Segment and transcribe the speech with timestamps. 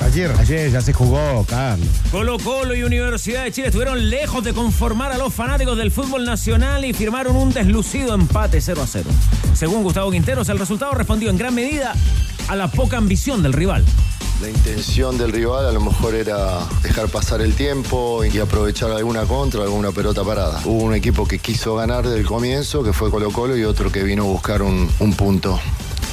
[0.00, 1.88] Ayer, ayer ya se jugó, Carlos.
[2.10, 6.24] Colo Colo y Universidad de Chile estuvieron lejos de conformar a los fanáticos del fútbol
[6.24, 9.10] nacional y firmaron un deslucido empate 0 a 0.
[9.54, 11.94] Según Gustavo Quinteros, el resultado respondió en gran medida
[12.48, 13.84] a la poca ambición del rival.
[14.42, 19.22] La intención del rival a lo mejor era dejar pasar el tiempo y aprovechar alguna
[19.24, 20.60] contra, alguna pelota parada.
[20.64, 23.90] Hubo un equipo que quiso ganar desde el comienzo, que fue Colo Colo, y otro
[23.92, 25.58] que vino a buscar un, un punto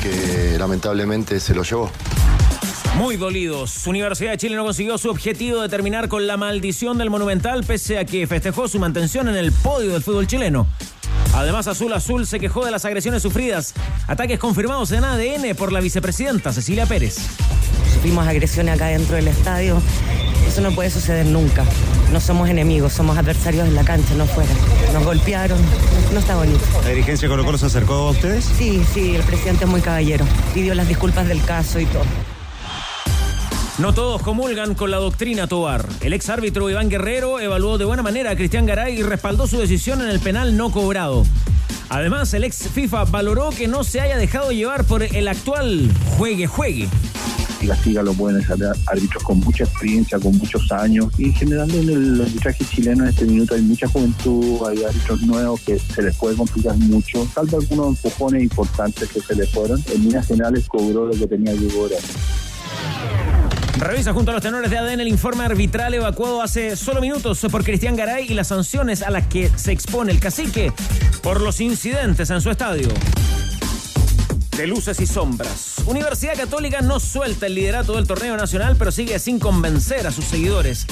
[0.01, 1.91] que lamentablemente se lo llevó.
[2.97, 3.87] Muy dolidos.
[3.87, 7.97] Universidad de Chile no consiguió su objetivo de terminar con la maldición del Monumental, pese
[7.97, 10.67] a que festejó su mantención en el podio del fútbol chileno.
[11.33, 13.73] Además, Azul Azul se quejó de las agresiones sufridas,
[14.07, 17.17] ataques confirmados en ADN por la vicepresidenta Cecilia Pérez.
[17.93, 19.81] Sufrimos agresiones acá dentro del estadio.
[20.45, 21.63] Eso no puede suceder nunca.
[22.11, 24.51] No somos enemigos, somos adversarios en la cancha, no fuera.
[24.93, 25.57] Nos golpearon,
[26.11, 26.59] no está bonito.
[26.83, 28.43] ¿La dirigencia Colo Colo se acercó a ustedes?
[28.57, 30.25] Sí, sí, el presidente es muy caballero.
[30.53, 32.03] Pidió las disculpas del caso y todo.
[33.77, 35.87] No todos comulgan con la doctrina Tobar.
[36.01, 39.57] El ex árbitro Iván Guerrero evaluó de buena manera a Cristian Garay y respaldó su
[39.57, 41.25] decisión en el penal no cobrado.
[41.89, 46.87] Además, el ex FIFA valoró que no se haya dejado llevar por el actual juegue-juegue.
[47.61, 51.07] y la Liga lo pueden ser árbitros con mucha experiencia, con muchos años.
[51.17, 55.21] Y en general en el arbitraje chileno en este minuto hay mucha juventud, hay árbitros
[55.21, 59.83] nuevos que se les puede complicar mucho, salvo algunos empujones importantes que se les fueron.
[59.93, 61.99] En líneas generales cobró lo que tenía que cobrar.
[63.81, 67.63] Revisa junto a los tenores de ADN el informe arbitral evacuado hace solo minutos por
[67.63, 70.71] Cristian Garay y las sanciones a las que se expone el cacique
[71.23, 72.89] por los incidentes en su estadio.
[74.55, 75.77] De luces y sombras.
[75.87, 80.25] Universidad Católica no suelta el liderato del torneo nacional, pero sigue sin convencer a sus
[80.25, 80.85] seguidores.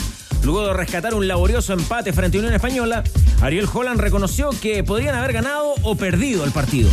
[0.43, 3.03] Luego de rescatar un laborioso empate frente a Unión Española,
[3.41, 6.89] Ariel Holland reconoció que podrían haber ganado o perdido el partido.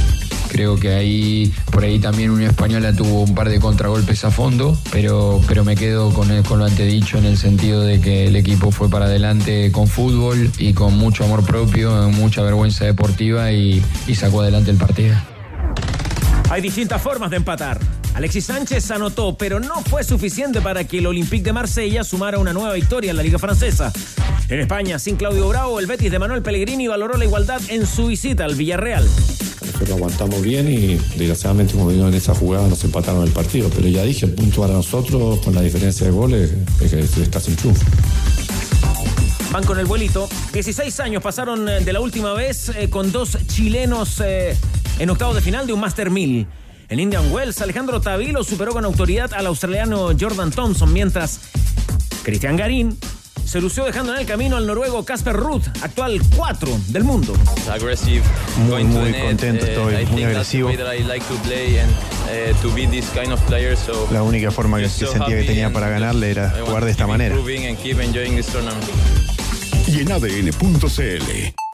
[0.49, 4.79] Creo que ahí, por ahí también Unión Española tuvo un par de contragolpes a fondo,
[4.93, 8.37] pero, pero me quedo con, el- con lo antedicho en el sentido de que el
[8.37, 13.83] equipo fue para adelante con fútbol y con mucho amor propio, mucha vergüenza deportiva y,
[14.07, 15.17] y sacó adelante el partido.
[16.49, 17.79] Hay distintas formas de empatar.
[18.17, 22.55] Alexis Sánchez anotó, pero no fue suficiente para que el Olympique de Marsella sumara una
[22.55, 23.93] nueva victoria en la Liga Francesa.
[24.49, 28.07] En España, sin Claudio Bravo, el Betis de Manuel Pellegrini valoró la igualdad en su
[28.07, 29.07] visita al Villarreal.
[29.67, 33.69] Nosotros aguantamos bien y desgraciadamente como vino en esa jugada nos empataron el partido.
[33.69, 37.29] Pero ya dije, el punto para nosotros con la diferencia de goles es que es
[37.29, 37.85] casi un triunfo.
[39.53, 40.27] Van con el vuelito.
[40.55, 44.57] 16 años pasaron eh, de la última vez eh, con dos chilenos eh,
[44.99, 46.47] en octavos de final de un Master 1000.
[46.89, 51.41] En Indian Wells, Alejandro Tavilo superó con autoridad al australiano Jordan Thompson, mientras
[52.23, 52.97] Cristian Garín
[53.45, 57.33] se lució dejando en el camino al noruego Casper Ruth, actual 4 del mundo.
[58.69, 60.69] Muy, muy contento Uh, estoy, muy agresivo.
[63.77, 67.37] So La única forma que sentía que tenía para ganarle era jugar de esta manera.
[69.87, 71.66] Y en ADN.cl.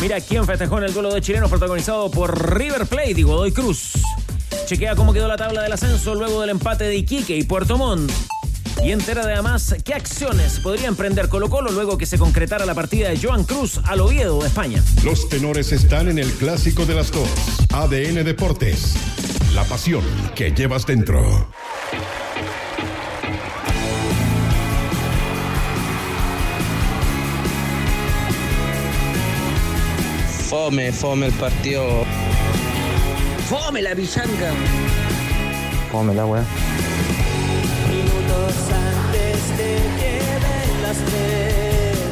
[0.00, 3.92] Mira quién festejó en el duelo de chilenos protagonizado por River Plate y Godoy Cruz.
[4.64, 8.10] Chequea cómo quedó la tabla del ascenso luego del empate de Iquique y Puerto Montt.
[8.82, 12.74] Y entera de además qué acciones podría emprender Colo Colo luego que se concretara la
[12.74, 14.82] partida de Joan Cruz al Oviedo de España.
[15.04, 17.28] Los tenores están en el clásico de las dos.
[17.70, 18.94] ADN Deportes.
[19.54, 20.02] La pasión
[20.34, 21.50] que llevas dentro.
[30.50, 32.04] Fome, fome el partido.
[33.48, 34.50] ¡Fome la pichanga!
[35.92, 36.44] Come la weá.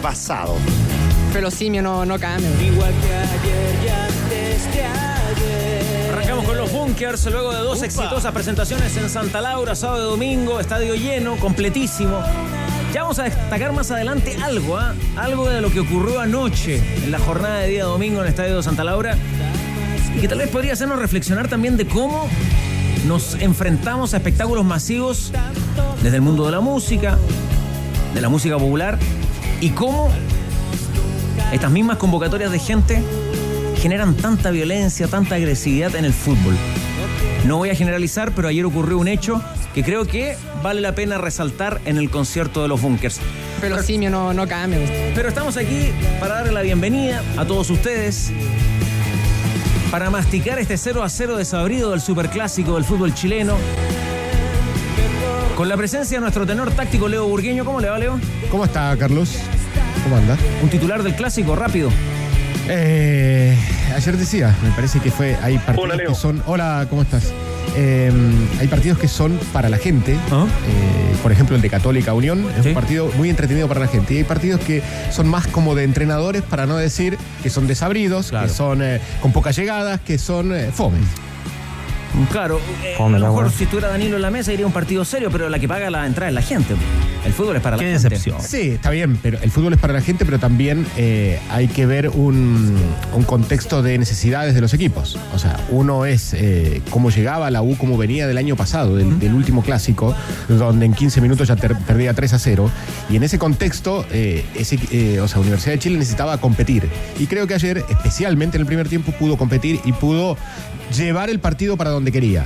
[0.00, 0.54] Pasado.
[1.32, 2.48] Pero simio no, no cambia.
[6.12, 10.60] Arrancamos con los bunkers luego de dos exitosas presentaciones en Santa Laura, sábado y domingo,
[10.60, 12.22] estadio lleno, completísimo.
[12.92, 14.94] Ya vamos a destacar más adelante algo, ¿ah?
[15.16, 18.56] algo de lo que ocurrió anoche en la jornada de día domingo en el estadio
[18.56, 19.14] de Santa Laura
[20.16, 22.26] y que tal vez podría hacernos reflexionar también de cómo
[23.06, 25.32] nos enfrentamos a espectáculos masivos
[26.02, 27.18] desde el mundo de la música,
[28.14, 28.98] de la música popular
[29.60, 30.10] y cómo
[31.52, 33.02] estas mismas convocatorias de gente
[33.76, 36.56] generan tanta violencia, tanta agresividad en el fútbol.
[37.46, 39.42] No voy a generalizar, pero ayer ocurrió un hecho
[39.78, 43.20] que creo que vale la pena resaltar en el concierto de los Bunkers.
[43.60, 44.80] Pero simio no, no cambia.
[45.14, 48.32] Pero estamos aquí para darle la bienvenida a todos ustedes,
[49.92, 53.54] para masticar este 0 a 0 desabrido del superclásico del fútbol chileno.
[55.54, 57.64] Con la presencia de nuestro tenor táctico Leo Burgueño.
[57.64, 58.18] ¿Cómo le va, Leo?
[58.50, 59.36] ¿Cómo está, Carlos?
[60.02, 60.36] ¿Cómo anda?
[60.60, 61.88] Un titular del clásico, rápido.
[62.68, 63.56] Eh,
[63.94, 65.36] ayer decía, me parece que fue.
[65.40, 66.42] Hay partidos que son.
[66.46, 67.32] Hola, ¿cómo estás?
[67.76, 68.10] Eh,
[68.60, 70.16] hay partidos que son para la gente.
[70.30, 70.46] Ah.
[70.66, 74.14] Eh, por ejemplo, el de Católica Unión es un partido muy entretenido para la gente.
[74.14, 78.28] Y hay partidos que son más como de entrenadores, para no decir que son desabridos,
[78.30, 78.46] Claro.
[78.46, 80.98] que son eh, con pocas llegadas, que son eh, fome.
[82.30, 85.04] Claro, eh, a lo la mejor si estuviera Danilo en la mesa iría un partido
[85.04, 86.74] serio, pero la que paga la entrada es la gente.
[87.24, 88.16] El fútbol es para la gente.
[88.40, 91.84] Sí, está bien, pero el fútbol es para la gente, pero también eh, hay que
[91.86, 92.76] ver un,
[93.14, 95.18] un contexto de necesidades de los equipos.
[95.34, 99.18] O sea, uno es eh, cómo llegaba la U, cómo venía del año pasado, del,
[99.18, 100.14] del último clásico,
[100.48, 102.70] donde en 15 minutos ya ter- perdía 3 a 0.
[103.10, 106.88] Y en ese contexto, eh, ese, eh, o sea, Universidad de Chile necesitaba competir.
[107.18, 110.36] Y creo que ayer, especialmente en el primer tiempo, pudo competir y pudo
[110.96, 112.44] llevar el partido para donde quería.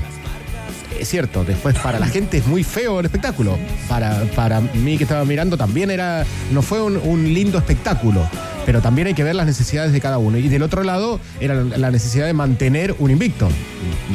[0.99, 3.59] Es cierto, después para la gente es muy feo el espectáculo.
[3.89, 6.25] Para, para mí que estaba mirando también era.
[6.53, 8.29] No fue un, un lindo espectáculo.
[8.65, 10.39] Pero también hay que ver las necesidades de cada uno.
[10.39, 13.49] Y del otro lado era la necesidad de mantener un invicto.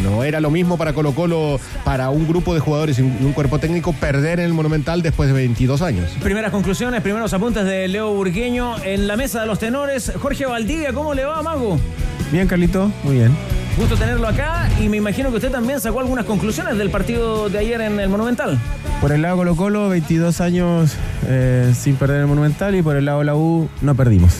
[0.01, 3.25] No era lo mismo para Colo Colo, para un grupo de jugadores y un, y
[3.25, 6.09] un cuerpo técnico, perder en el Monumental después de 22 años.
[6.23, 10.13] Primeras conclusiones, primeros apuntes de Leo Burgueño en la mesa de los tenores.
[10.21, 11.77] Jorge Valdivia, ¿cómo le va, Mago?
[12.31, 13.35] Bien, Carlito, muy bien.
[13.77, 17.59] Gusto tenerlo acá y me imagino que usted también sacó algunas conclusiones del partido de
[17.59, 18.57] ayer en el Monumental.
[18.99, 20.95] Por el lado Colo Colo, 22 años
[21.27, 24.33] eh, sin perder el Monumental y por el lado la U no perdimos.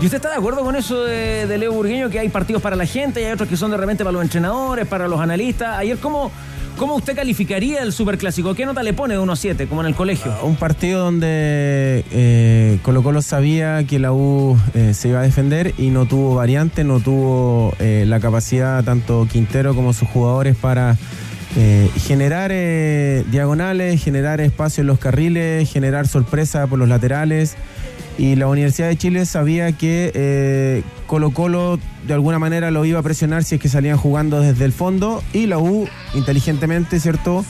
[0.00, 2.74] ¿Y usted está de acuerdo con eso de, de Leo Burgueño, que hay partidos para
[2.74, 5.76] la gente y hay otros que son de repente para los entrenadores, para los analistas?
[5.76, 6.32] Ayer, ¿cómo,
[6.76, 8.54] cómo usted calificaría el Superclásico?
[8.54, 10.34] ¿Qué nota le pone de 1 a 7, como en el colegio?
[10.42, 15.74] Un partido donde eh, Colo Colo sabía que la U eh, se iba a defender
[15.78, 20.96] y no tuvo variante, no tuvo eh, la capacidad tanto Quintero como sus jugadores para
[22.06, 22.50] generar
[23.30, 27.56] diagonales, generar espacio en los carriles, generar sorpresa por los laterales.
[28.18, 32.98] Y la Universidad de Chile sabía que eh, Colo Colo de alguna manera lo iba
[32.98, 35.22] a presionar si es que salían jugando desde el fondo.
[35.32, 37.44] Y la U inteligentemente, ¿cierto?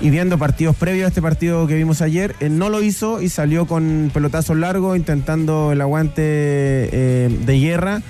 [0.00, 3.28] Y viendo partidos previos a este partido que vimos ayer, eh, no lo hizo y
[3.28, 8.02] salió con pelotazos largos intentando el aguante eh, de guerra.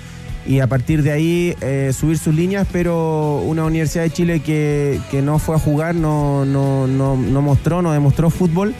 [0.45, 4.99] Y a partir de ahí eh, subir sus líneas, pero una Universidad de Chile que,
[5.11, 8.73] que no fue a jugar, no, no, no, no mostró, no demostró fútbol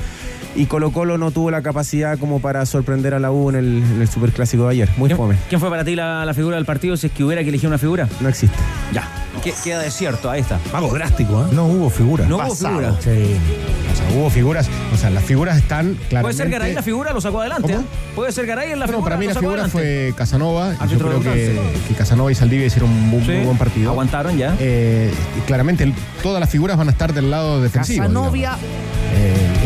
[0.55, 3.65] y Colo Colo no tuvo la capacidad como para sorprender a la U en el,
[3.83, 4.89] en el Superclásico de ayer.
[4.97, 5.35] Muy fome.
[5.47, 7.67] ¿Quién fue para ti la, la figura del partido si es que hubiera que elegir
[7.69, 8.07] una figura?
[8.19, 8.57] No existe.
[8.93, 9.07] Ya.
[9.43, 10.59] Que- queda desierto, ahí está.
[10.73, 11.47] Vamos, drástico, ¿eh?
[11.53, 12.27] No hubo figuras.
[12.27, 12.95] No hubo figura.
[12.99, 13.09] Sí.
[13.09, 14.69] O sea, hubo figuras.
[14.93, 16.21] O sea, las figuras están claramente.
[16.21, 17.13] ¿Puede ser Garay la figura?
[17.13, 17.73] Lo sacó adelante.
[17.73, 17.85] ¿Cómo?
[17.85, 17.87] ¿eh?
[18.15, 19.03] ¿Puede ser Garay en la No, figura?
[19.05, 20.07] para mí lo la sacó figura adelante.
[20.09, 20.73] fue Casanova.
[20.87, 21.59] Yo creo que,
[21.97, 23.31] Casanova y Saldivia hicieron un muy, Sí.
[23.31, 23.91] muy buen partido.
[23.91, 24.55] Aguantaron ya.
[24.59, 25.93] Eh, y claramente
[26.23, 28.01] todas las figuras van a estar del lado defensivo.
[28.01, 28.57] Casanovia.
[28.57, 29.08] digamos.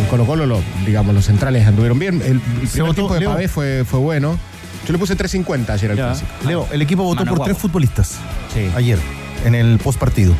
[0.04, 2.22] En Colo Colo, lo- digamos, los centrales anduvieron bien.
[2.22, 3.50] El, el primer votó- tiempo de Leo.
[3.50, 4.38] Fue, fue bueno.
[4.86, 6.30] Yo le puse 3.50 ayer al clásico.
[6.46, 7.50] Leo, el equipo votó Mano por guapo.
[7.52, 8.18] tres futbolistas
[8.54, 8.70] Sí.
[8.76, 9.00] ayer
[9.46, 10.34] en el post partido.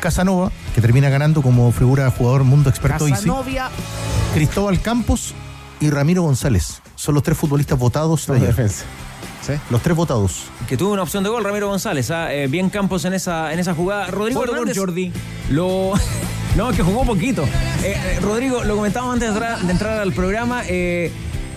[0.00, 3.12] Casanova, que termina ganando como figura jugador mundo experto Easy.
[3.26, 3.68] Casanovia.
[4.32, 5.34] Cristóbal Campos
[5.78, 6.80] y Ramiro González.
[6.96, 8.46] Son los tres futbolistas votados de ayer.
[8.48, 8.84] defensa.
[9.46, 9.52] ¿Sí?
[9.68, 10.44] Los tres votados.
[10.68, 12.10] Que tuvo una opción de gol, Ramiro González.
[12.10, 12.32] ¿ah?
[12.32, 14.06] Eh, bien Campos en esa, en esa jugada.
[14.06, 14.76] Rodrigo Hernández.
[14.78, 15.12] Jordi.
[15.50, 15.92] Lo.
[16.68, 17.44] Que jugó poquito.
[17.82, 19.34] Eh, eh, Rodrigo, lo comentábamos antes
[19.66, 20.62] de entrar, al programa.
[20.68, 21.10] eh,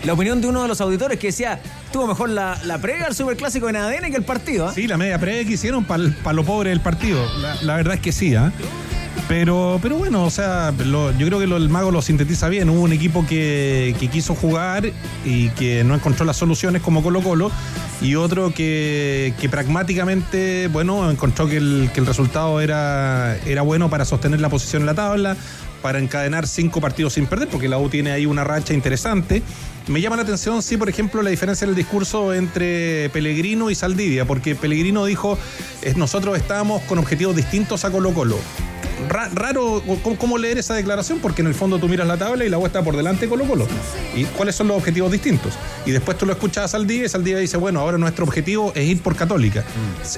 [0.06, 1.60] la opinión de uno de los auditores que decía:
[1.92, 4.68] tuvo mejor la, la previa al superclásico en ADN que el partido.
[4.68, 4.74] ¿ah?
[4.74, 7.20] Sí, la media previa que hicieron para lo pobre del partido.
[7.62, 8.54] La, verdad es que sí, ¿ah?
[9.36, 12.70] Pero, pero bueno, o sea, yo creo que el mago lo sintetiza bien.
[12.70, 14.92] Hubo un equipo que, que quiso jugar
[15.26, 17.50] y que no encontró las soluciones como Colo Colo
[18.00, 23.90] y otro que, que pragmáticamente, bueno, encontró que el, que el resultado era, era bueno
[23.90, 25.36] para sostener la posición en la tabla,
[25.84, 29.44] para encadenar cinco partidos sin perder, porque la U tiene ahí una racha interesante.
[29.88, 33.76] Me llama la atención, sí, por ejemplo, la diferencia en el discurso entre Pellegrino y
[33.76, 35.38] Saldivia, porque Pellegrino dijo,
[35.82, 38.38] "Es- nosotros estábamos con objetivos distintos a Colo Colo.
[39.10, 39.84] Ra- raro
[40.18, 42.66] ¿cómo, leer esa declaración, porque en el fondo tú miras la tabla y la U
[42.66, 43.68] está por delante de Colo Colo.
[44.16, 45.54] ¿Y cuáles son los objetivos distintos?
[45.86, 48.86] Y después tú lo escuchas a Saldivia y Saldivia dice, bueno, ahora nuestro objetivo es
[48.86, 49.66] ir por Católica.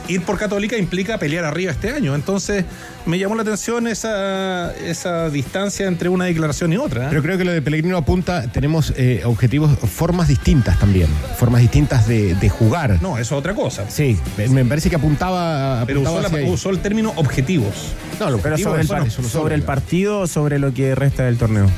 [0.08, 2.14] Ir por Católica implica pelear arriba este año.
[2.14, 2.66] Entonces
[3.08, 7.06] me llamó la atención esa, esa distancia entre una declaración y otra.
[7.06, 7.08] ¿eh?
[7.10, 11.08] Pero creo que lo de Pellegrino apunta, tenemos eh, objetivos, formas distintas también,
[11.38, 13.02] formas distintas de, de jugar.
[13.02, 13.90] No, eso es otra cosa.
[13.90, 16.54] Sí, me- me parece que apuntaba, Pero apuntaba usó, la- hacia ahí.
[16.54, 17.94] usó el término objetivos.
[18.20, 21.24] No, el Pero sobre, el, Bueno, par- sobre el partido o sobre lo que resta
[21.24, 21.70] del torneo.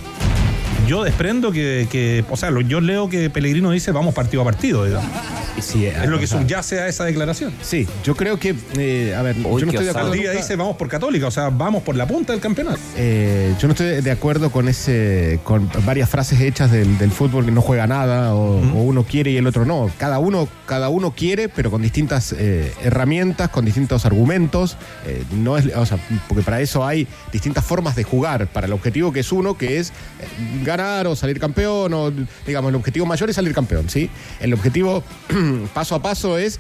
[0.88, 4.86] Yo desprendo que, que- o sea, yo leo que Pellegrino dice vamos partido a partido.
[4.86, 5.08] digamos.
[5.60, 7.52] Sí, Es lo que o sea, subyace a esa declaración.
[7.64, 10.12] Sí, yo creo que, eh, a ver, yo no estoy de acuerdo.
[10.12, 12.80] Día dice vamos por Católica, o sea, vamos por la punta del campeonato.
[12.96, 17.46] Eh, yo no estoy de acuerdo con ese, con varias frases hechas del, del fútbol
[17.46, 19.90] que no juega nada o, o uno quiere y el otro no.
[19.98, 24.78] Cada uno, cada uno quiere, pero con distintas eh, herramientas, con distintos argumentos.
[25.08, 28.46] Eh, no es, o sea, porque para eso hay distintas formas de jugar.
[28.48, 32.12] Para el objetivo que es uno, que es eh, o salir campeón, o
[32.46, 34.10] digamos, el objetivo mayor es salir campeón, ¿sí?
[34.40, 35.04] El objetivo
[35.74, 36.60] paso a paso es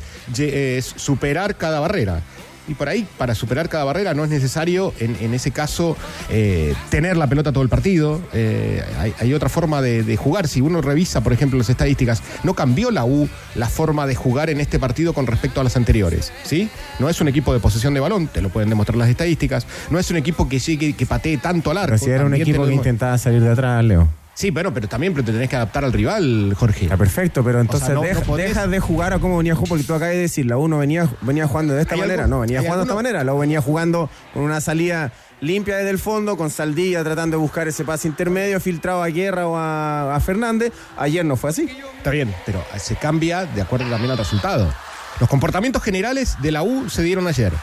[0.95, 2.21] superar cada barrera.
[2.67, 5.95] Y por ahí, para superar cada barrera, no es necesario, en, en ese caso,
[6.29, 8.21] eh, tener la pelota todo el partido.
[8.33, 10.47] Eh, hay, hay otra forma de, de jugar.
[10.47, 14.49] Si uno revisa, por ejemplo, las estadísticas, no cambió la U la forma de jugar
[14.49, 16.33] en este partido con respecto a las anteriores.
[16.43, 16.69] ¿sí?
[16.99, 19.65] No es un equipo de posesión de balón, te lo pueden demostrar las estadísticas.
[19.89, 21.91] No es un equipo que llegue, que patee tanto al arco.
[21.91, 24.07] Pero si era un equipo que intentaba salir de atrás, Leo.
[24.37, 26.83] Sí, bueno, pero también pero te tenés que adaptar al rival, Jorge.
[26.83, 29.69] Está perfecto, pero entonces no- deja, no podés- deja de jugar a cómo venía jugando,
[29.69, 32.35] porque tú acabas de decir, la uno venía, venía jugando de esta ¿Hay manera, algo-
[32.35, 35.97] no, venía jugando de esta manera, luego venía jugando con una salida limpia desde el
[35.97, 40.19] fondo, con Saldilla tratando de buscar ese pase intermedio, filtrado a Guerra o a, a
[40.19, 40.71] Fernández.
[40.97, 41.67] Ayer no fue así.
[41.97, 44.71] Está bien, pero se cambia de acuerdo también al resultado.
[45.19, 47.53] Los comportamientos generales de la U se dieron ayer.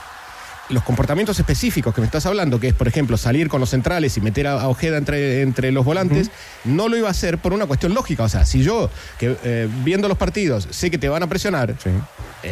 [0.71, 4.17] Los comportamientos específicos que me estás hablando, que es, por ejemplo, salir con los centrales
[4.17, 6.31] y meter a, Ojeda entre, entre los volantes,
[6.65, 8.23] no lo iba a hacer por una cuestión lógica.
[8.23, 11.75] O sea, si yo, que eh, viendo los partidos, sé que te van a presionar,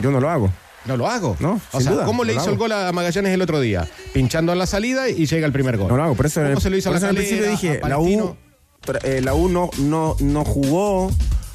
[0.03, 0.53] Yo no lo hago.
[0.85, 1.37] no lo hago.
[1.41, 2.53] No, o sea, duda, ¿cómo no le hizo hago.
[2.53, 3.89] el gol a Magallanes el otro día?
[4.13, 5.89] Pinchando en la salida y llega el primer gol.
[5.89, 7.51] No lo hago, por eso, ¿Cómo se lo hizo a la eso en el principio
[7.51, 7.99] dije, la?
[7.99, 8.37] U,
[9.05, 11.11] eh, la U no, no, no jugó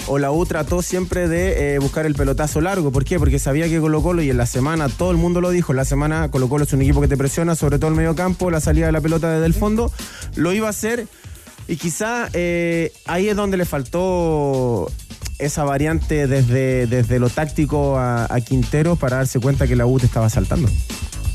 [0.08, 2.92] o la U trató siempre de eh, buscar el pelotazo largo.
[2.92, 3.20] ¿Por qué?
[3.20, 5.78] Porque sabía que Colo Colo, y en la semana todo el mundo lo dijo, en
[5.78, 8.50] la semana Colo Colo es un equipo que te presiona, sobre todo el medio campo,
[8.50, 9.92] la salida de la pelota desde el fondo,
[10.36, 11.08] lo iba a hacer
[11.68, 14.90] y quizá eh, ahí es donde le faltó
[15.38, 20.00] esa variante desde, desde lo táctico a, a Quintero para darse cuenta que la U
[20.00, 20.70] te estaba saltando.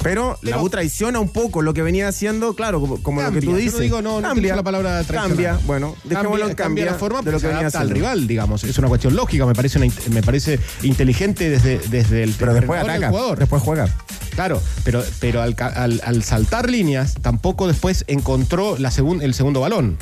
[0.03, 3.29] Pero la Pero- U traiciona un poco lo que venía haciendo, claro, como, como lo
[3.29, 3.51] que Cambia.
[3.51, 3.75] tú Yo dices.
[3.75, 5.03] no digo, no, no utilizo la palabra.
[5.07, 8.09] Cambia, bueno, dejémoslo en cambia, la forma de lo porque que venía adapta al haciendo.
[8.11, 8.65] rival, digamos.
[8.65, 12.81] Es una cuestión lógica, me parece, una me parece inteligente desde, desde el Pero después
[12.83, 13.39] ataca, jugador.
[13.39, 13.89] después juega.
[14.35, 19.99] Claro, pero, pero al- al saltar líneas, tampoco después encontró la segun- el segundo balón.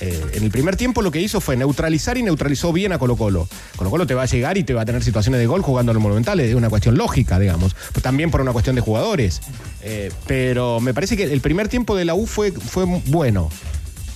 [0.00, 3.16] Eh, en el primer tiempo lo que hizo fue neutralizar y neutralizó bien a Colo
[3.16, 3.48] Colo.
[3.76, 5.92] Colo Colo te va a llegar y te va a tener situaciones de gol jugando
[5.92, 7.76] en los monumentales, es una cuestión lógica, digamos.
[8.02, 9.40] También por una cuestión de jugadores.
[9.82, 13.50] Eh, pero me parece que el primer tiempo de la U fue, fue bueno.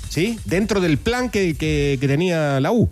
[0.08, 0.38] ¿Sí?
[0.46, 2.90] Dentro del plan que, que- que tenía la U.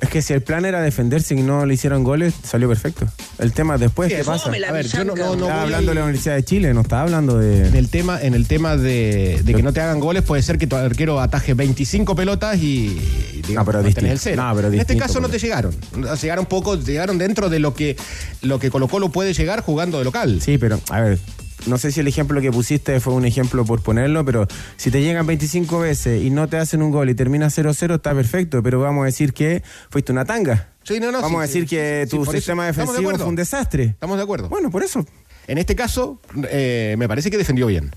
[0.00, 3.06] Es que si el plan era defenderse y no le hicieron goles, salió perfecto.
[3.38, 4.48] El tema después, Sí, ¿qué pasa?
[4.48, 6.80] A ver, yo no, no, no estaba voy hablando de la Universidad de Chile, no
[6.82, 7.68] estaba hablando de...
[7.68, 10.58] En el tema, en el tema de, de que no te hagan goles, puede ser
[10.58, 12.86] que tu arquero ataje 25 pelotas y,
[13.34, 14.10] y, digamos, No, pero distinto.
[14.12, 14.42] el cero.
[14.42, 15.74] No, pero en este distinto, caso no porque- te llegaron.
[16.20, 17.96] Llegaron poco, llegaron dentro de lo que,
[18.42, 20.40] lo que Colo Colo puede llegar jugando de local.
[20.42, 21.18] Sí, pero, a ver,
[21.66, 24.46] no sé si el ejemplo que pusiste fue un ejemplo por ponerlo, pero
[24.76, 28.14] si te llegan 25 veces y no te hacen un gol y termina 0-0, está
[28.14, 30.68] perfecto, pero vamos a decir que fuiste una tanga.
[30.84, 33.24] Sí, no, no, vamos sí, a decir sí, que tu eso sistema de defensivo fue
[33.26, 33.84] un desastre.
[33.84, 34.48] Estamos de acuerdo.
[34.48, 35.04] Bueno, por eso.
[35.48, 36.20] En este caso,
[36.50, 37.90] eh, me parece que defendió bien.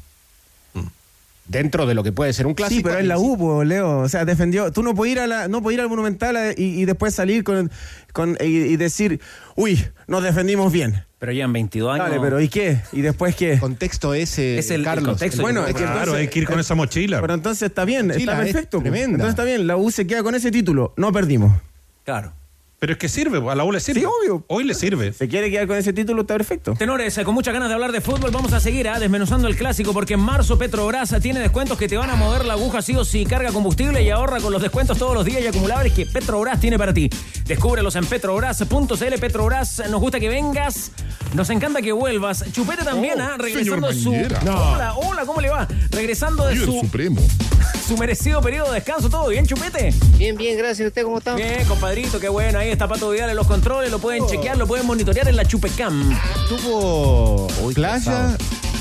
[1.47, 2.77] Dentro de lo que puede ser un clásico.
[2.77, 4.01] Sí, pero es la U, po, Leo.
[4.01, 4.71] O sea, defendió.
[4.71, 7.15] Tú no puedes ir, a la, no puedes ir al Monumental a- y, y después
[7.15, 7.71] salir con,
[8.13, 9.19] con y, y decir,
[9.55, 11.03] uy, nos defendimos bien.
[11.19, 12.07] Pero llevan 22 años.
[12.07, 12.79] Dale, pero ¿y qué?
[12.93, 13.53] ¿Y después qué?
[13.53, 15.09] El contexto es, eh, Es el- el Carlos.
[15.09, 15.41] contexto.
[15.41, 17.19] Bueno, es que Claro, entonces- hay que ir con esa mochila.
[17.19, 18.79] Pero entonces está bien, Mochila está es perfecto.
[18.79, 19.15] tremenda.
[19.15, 20.93] Entonces está bien, la U se queda con ese título.
[20.95, 21.51] No perdimos.
[22.05, 22.31] Claro.
[22.79, 23.99] Pero es que sirve, a la U le sirve.
[23.99, 24.45] Sí, obvio.
[24.47, 25.11] Hoy le sirve.
[25.11, 26.75] Se quiere quedar con ese título, está perfecto.
[26.75, 29.57] Tenores, eh, con muchas ganas de hablar de fútbol, vamos a seguir ah, desmenuzando el
[29.57, 32.95] clásico porque en marzo Petrobras tiene descuentos que te van a mover la aguja sí
[32.95, 33.25] o sí.
[33.25, 36.77] Carga combustible y ahorra con los descuentos todos los días y acumulables que Petrobras tiene
[36.77, 37.09] para ti.
[37.45, 39.19] Descúbrelos en petrobras.cl.
[39.19, 40.93] Petrobras, nos gusta que vengas,
[41.33, 42.45] nos encanta que vuelvas.
[42.53, 44.49] Chupete también, Oh, ah, regresando señor su.
[44.49, 45.67] Hola, hola, ¿cómo le va?
[45.91, 47.21] Regresando de Líder su, supremo.
[47.89, 49.09] Su merecido periodo de descanso.
[49.09, 49.91] ¿Todo bien, Chupete?
[50.17, 50.87] Bien, bien, gracias.
[50.89, 51.33] ¿Usted cómo está?
[51.33, 52.59] Bien, compadrito, qué bueno.
[52.59, 55.43] Ahí está Pato Vidal en los controles, lo pueden chequear, lo pueden monitorear en la
[55.43, 56.15] Chupecam.
[56.47, 58.37] Tuvo playa.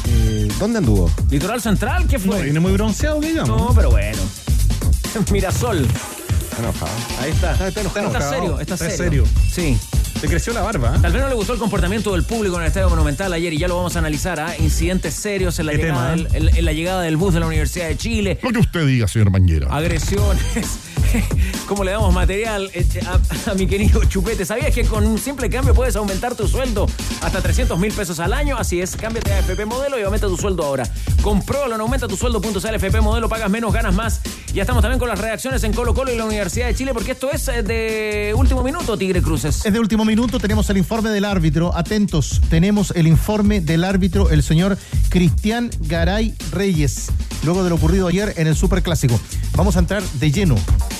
[0.08, 1.10] eh, ¿Dónde anduvo?
[1.30, 2.42] Litoral Central, ¿qué No, fue?
[2.42, 3.48] viene muy bronceado, digamos.
[3.48, 4.18] No, pero bueno.
[5.32, 5.86] Mirasol.
[6.58, 6.92] Enojado.
[7.20, 7.52] Ahí está.
[7.52, 8.06] Está- está enojado.
[8.08, 9.24] Está serio, está, Está serio.
[9.24, 9.24] serio.
[9.50, 9.78] Sí.
[10.20, 10.96] Te creció la barba.
[10.96, 10.98] ¿eh?
[11.00, 13.58] Tal vez no le gustó el comportamiento del público en el Estadio Monumental ayer y
[13.58, 14.40] ya lo vamos a analizar.
[14.40, 14.52] ¿ah?
[14.58, 17.40] Incidentes serios en la, ¿Qué llegada tema, del, en- en la llegada del bus de
[17.40, 18.38] la Universidad de Chile.
[18.42, 19.68] Lo que usted diga, señor Mañera.
[19.70, 20.42] Agresiones
[21.66, 22.86] cómo le damos material eh,
[23.46, 24.44] a, mi querido Chupete.
[24.44, 26.86] ¿Sabías que con un simple cambio puedes aumentar tu sueldo
[27.20, 28.56] hasta 300 mil pesos al año?
[28.56, 30.88] Así es, cámbiate a FP Modelo y aumenta tu sueldo ahora.
[31.22, 34.20] Compruébalo en aumentatusueldo.cl, FP Modelo, pagas menos, ganas más.
[34.52, 37.12] Ya estamos también con las reacciones en Colo Colo y la Universidad de Chile, porque
[37.12, 39.64] esto es eh, de último minuto, Tigre Cruces.
[39.64, 41.76] Es de último minuto, tenemos el informe del árbitro.
[41.76, 47.08] Atentos, tenemos el informe del árbitro, el señor Cristian Garay Reyes,
[47.44, 49.20] luego de lo ocurrido ayer en el Superclásico.
[49.54, 50.56] Vamos a entrar de lleno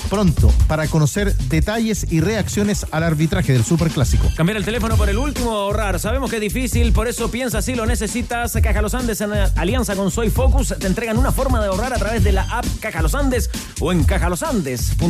[0.09, 4.29] pronto para conocer detalles y reacciones al arbitraje del Superclásico.
[4.35, 5.99] Cambiar el teléfono por el último, ahorrar.
[5.99, 8.53] Sabemos que es difícil, por eso piensa si lo necesitas.
[8.63, 11.97] Caja Los Andes en alianza con Soy Focus te entregan una forma de ahorrar a
[11.97, 15.09] través de la app Caja Los Andes o en cajalosandes.cl.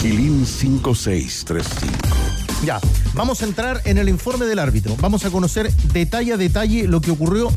[0.00, 2.32] Quilín 5635.
[2.64, 2.80] Ya,
[3.14, 4.96] vamos a entrar en el informe del árbitro.
[5.00, 7.52] Vamos a conocer detalle a detalle lo que ocurrió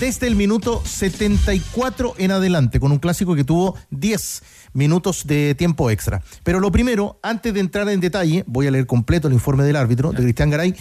[0.00, 5.90] desde el minuto 74 en adelante, con un clásico que tuvo 10 minutos de tiempo
[5.90, 6.22] extra.
[6.42, 9.76] Pero lo primero, antes de entrar en detalle, voy a leer completo el informe del
[9.76, 10.74] árbitro, de Cristian Garay.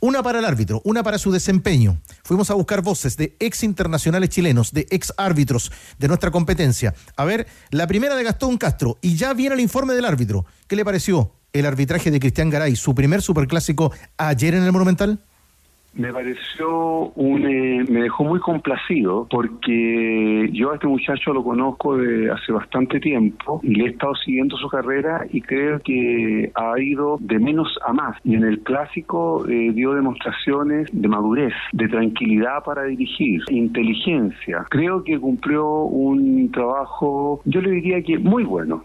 [0.00, 2.00] Una para el árbitro, una para su desempeño.
[2.22, 6.94] Fuimos a buscar voces de ex internacionales chilenos, de ex árbitros de nuestra competencia.
[7.16, 10.46] A ver, la primera de Gastón Castro, y ya viene el informe del árbitro.
[10.66, 15.24] ¿Qué le pareció el arbitraje de Cristian Garay, su primer superclásico ayer en el Monumental?
[15.92, 21.96] Me pareció un, eh, me dejó muy complacido porque yo a este muchacho lo conozco
[21.96, 26.78] de hace bastante tiempo y le he estado siguiendo su carrera y creo que ha
[26.80, 31.88] ido de menos a más y en el clásico eh, dio demostraciones de madurez, de
[31.88, 34.66] tranquilidad para dirigir, inteligencia.
[34.70, 38.84] Creo que cumplió un trabajo, yo le diría que muy bueno.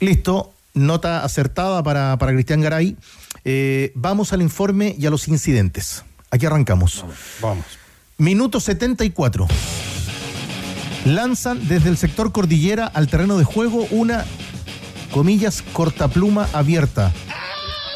[0.00, 2.96] Listo, nota acertada para, para Cristian Garay.
[3.44, 6.04] Eh, vamos al informe y a los incidentes.
[6.30, 7.04] Aquí arrancamos.
[7.40, 7.64] Vamos.
[8.18, 9.48] Minuto 74.
[11.06, 14.26] Lanzan desde el sector cordillera al terreno de juego una,
[15.10, 17.12] comillas, cortapluma abierta.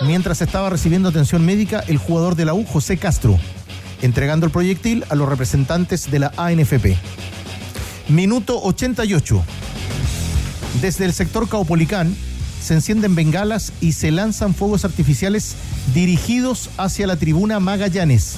[0.02, 3.38] Mientras estaba recibiendo atención médica el jugador de la U, José Castro,
[4.02, 6.96] entregando el proyectil a los representantes de la ANFP.
[8.08, 9.44] Minuto 88.
[10.80, 12.16] Desde el sector Caupolicán,
[12.64, 15.54] se encienden bengalas y se lanzan fuegos artificiales
[15.92, 18.36] dirigidos hacia la tribuna Magallanes,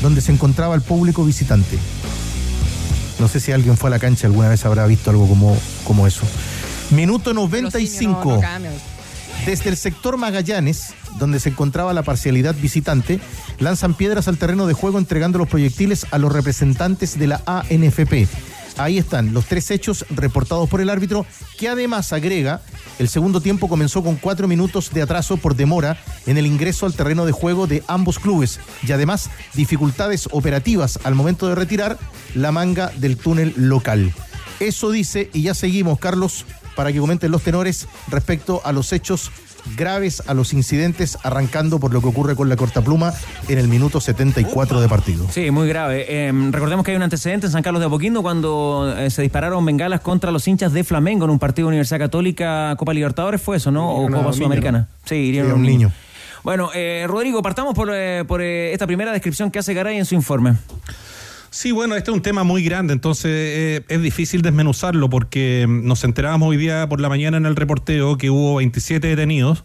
[0.00, 1.76] donde se encontraba el público visitante.
[3.18, 6.06] No sé si alguien fue a la cancha alguna vez habrá visto algo como, como
[6.06, 6.22] eso.
[6.90, 8.40] Minuto 95.
[9.44, 13.18] Desde el sector Magallanes, donde se encontraba la parcialidad visitante,
[13.58, 18.28] lanzan piedras al terreno de juego entregando los proyectiles a los representantes de la ANFP.
[18.76, 21.26] Ahí están los tres hechos reportados por el árbitro,
[21.56, 22.62] que además agrega,
[22.98, 26.94] el segundo tiempo comenzó con cuatro minutos de atraso por demora en el ingreso al
[26.94, 31.98] terreno de juego de ambos clubes y además dificultades operativas al momento de retirar
[32.34, 34.12] la manga del túnel local.
[34.60, 39.30] Eso dice, y ya seguimos, Carlos, para que comenten los tenores respecto a los hechos
[39.76, 43.12] graves a los incidentes, arrancando por lo que ocurre con la cortapluma
[43.48, 45.26] en el minuto 74 de partido.
[45.30, 46.06] Sí, muy grave.
[46.08, 49.64] Eh, recordemos que hay un antecedente en San Carlos de Apoquindo cuando eh, se dispararon
[49.64, 53.56] bengalas contra los hinchas de Flamengo en un partido de Universidad Católica, Copa Libertadores, ¿fue
[53.56, 53.90] eso, no?
[53.90, 54.88] ¿O Copa Sudamericana?
[55.04, 55.92] Sí, iría un niño.
[56.44, 57.90] Bueno, eh, Rodrigo, partamos por,
[58.26, 60.54] por esta primera descripción que hace Garay en su informe.
[61.50, 66.04] Sí, bueno, este es un tema muy grande, entonces eh, es difícil desmenuzarlo porque nos
[66.04, 69.64] enterábamos hoy día por la mañana en el reporteo que hubo 27 detenidos.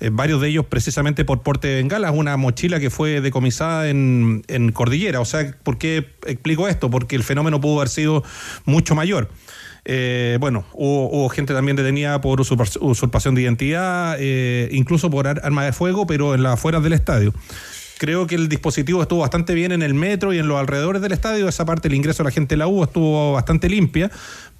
[0.00, 4.44] Eh, varios de ellos precisamente por porte de bengalas, una mochila que fue decomisada en,
[4.46, 5.20] en Cordillera.
[5.20, 6.88] O sea, ¿por qué explico esto?
[6.88, 8.22] Porque el fenómeno pudo haber sido
[8.64, 9.28] mucho mayor.
[9.84, 15.64] Eh, bueno, hubo, hubo, gente también detenida por usurpación de identidad, eh, incluso por arma
[15.64, 17.32] de fuego, pero en las afueras del estadio.
[17.98, 21.12] Creo que el dispositivo estuvo bastante bien en el metro y en los alrededores del
[21.12, 21.48] estadio.
[21.48, 24.10] Esa parte, el ingreso de la gente de la U estuvo bastante limpia.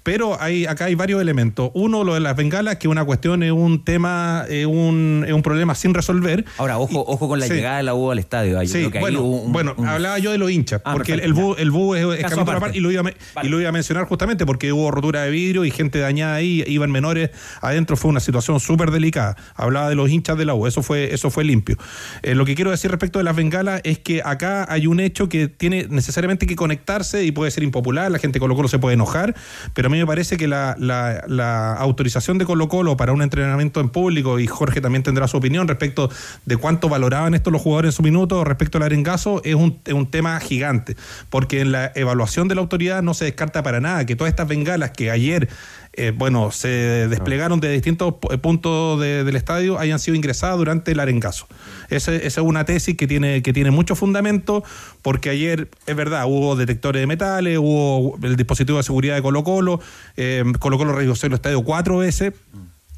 [0.03, 1.71] Pero hay, acá hay varios elementos.
[1.73, 5.41] Uno, lo de las bengalas, que una cuestión es un tema, es un, es un
[5.41, 6.45] problema sin resolver.
[6.57, 7.53] Ahora, ojo, ojo con la sí.
[7.53, 8.59] llegada de la U al estadio.
[8.65, 9.87] Sí, bueno, un, bueno un...
[9.87, 12.51] hablaba yo de los hinchas, ah, porque perfecto, el, bu, el bu es, es camino
[12.51, 12.77] aparte.
[12.77, 13.17] y lo, iba, vale.
[13.43, 16.63] y lo iba a mencionar justamente porque hubo rotura de vidrio y gente dañada ahí,
[16.67, 17.31] iban menores
[17.61, 19.35] adentro, fue una situación súper delicada.
[19.55, 21.77] Hablaba de los hinchas de la U, eso fue, eso fue limpio.
[22.23, 25.29] Eh, lo que quiero decir respecto de las bengalas es que acá hay un hecho
[25.29, 28.93] que tiene necesariamente que conectarse y puede ser impopular, la gente Colo Colo se puede
[28.93, 29.35] enojar,
[29.73, 33.79] pero a mí me parece que la, la, autorización de Colo Colo para un entrenamiento
[33.79, 36.11] en público, y Jorge también tendrá su opinión respecto
[36.45, 39.93] de cuánto valoraban esto los jugadores en su minuto respecto al arengazo, es un, es
[39.93, 40.95] un tema gigante,
[41.31, 44.47] porque en la evaluación de la autoridad no se descarta para nada que todas estas
[44.47, 45.49] bengalas que ayer
[45.93, 46.69] eh, bueno, se
[47.07, 51.47] desplegaron de distintos pu- puntos de- del estadio, hayan sido ingresadas durante el arengazo.
[51.89, 54.63] Ese- esa es una tesis que tiene, que tiene mucho fundamento,
[55.01, 59.43] porque ayer, es verdad, hubo detectores de metales, hubo el dispositivo de seguridad de Colo
[59.43, 59.81] Colo,
[60.15, 62.33] eh, Colo Colo revisó el estadio cuatro veces,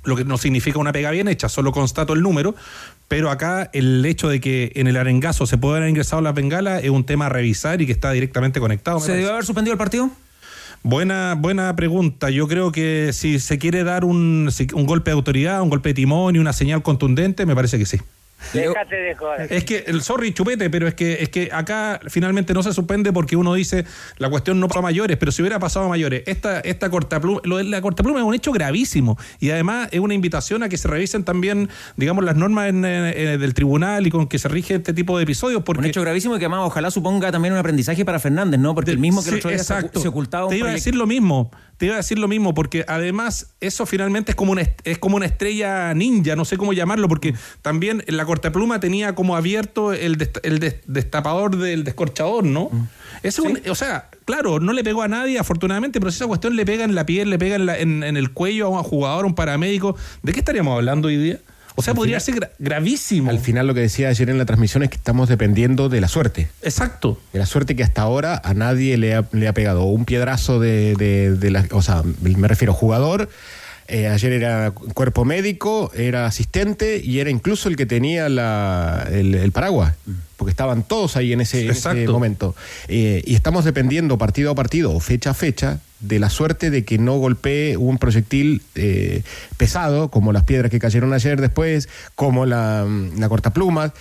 [0.04, 2.56] lo que no significa una pega bien hecha, solo constato el número,
[3.08, 6.84] pero acá el hecho de que en el arengazo se puedan haber ingresado las bengalas
[6.84, 9.00] es un tema a revisar y que está directamente conectado.
[9.00, 10.10] ¿Se debió haber suspendido el partido?
[10.84, 12.30] Buena, buena pregunta.
[12.30, 15.94] Yo creo que si se quiere dar un, un golpe de autoridad, un golpe de
[15.94, 18.00] timón y una señal contundente, me parece que sí.
[18.54, 19.52] Déjate de joder.
[19.52, 23.14] Es que, el sorry, chupete, pero es que, es que acá finalmente no se suspende
[23.14, 23.86] porque uno dice
[24.18, 27.42] la cuestión no pasó a mayores, pero si hubiera pasado a mayores, esta, esta cortapluma,
[27.44, 30.78] lo de la cortapluma es un hecho gravísimo y además es una invitación a que
[30.78, 34.48] se revisen también, digamos, las normas en, eh, eh, del tribunal y con que se
[34.48, 35.64] rige este tipo de episodios.
[35.64, 38.76] Porque Un hecho gravísimo y que además ojalá suponga también un aprendizaje para Fernández, ¿no?
[38.76, 40.00] Porque el mismo que el otro día se, exacto.
[40.00, 41.52] se ocultaba un Te iba a decir lo mismo.
[41.78, 45.16] Te iba a decir lo mismo, porque además eso finalmente es como una, es como
[45.16, 50.18] una estrella ninja, no sé cómo llamarlo, porque también la cortapluma tenía como abierto el,
[50.18, 52.70] dest- el des- destapador del descorchador, ¿no?
[53.24, 56.28] Ese es un- o sea, claro, no le pegó a nadie, afortunadamente, pero si esa
[56.28, 58.70] cuestión le pega en la piel, le pega en, la- en- en el cuello a
[58.70, 61.40] un jugador, a un paramédico, ¿de qué estaríamos hablando hoy día?
[61.76, 63.30] O sea, Al podría final- ser gra- gravísimo.
[63.30, 66.08] Al final lo que decía ayer en la transmisión es que estamos dependiendo de la
[66.08, 66.50] suerte.
[66.62, 67.18] Exacto.
[67.34, 70.60] De la suerte que hasta ahora a nadie le ha, le ha pegado un piedrazo
[70.60, 71.66] de, de- de la...
[71.72, 73.30] O sea, me refiero jugador.
[73.88, 79.36] Eh, ayer era cuerpo médico, era asistente y era incluso el que tenía la, el,
[79.36, 79.96] el paraguas.
[80.38, 82.12] Porque estaban todos ahí en ese, en ese Exacto.
[82.14, 82.56] momento.
[82.88, 86.84] Eh, y estamos dependiendo partido a partido o fecha a fecha de la suerte de
[86.84, 89.22] que no golpee un proyectil eh,
[89.58, 93.92] pesado, como las piedras que cayeron ayer después, como la, la cortaplumas.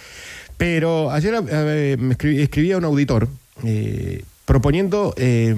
[0.56, 3.28] Pero ayer eh, me escribí- escribía un auditor
[3.64, 5.54] eh, proponiendo eh,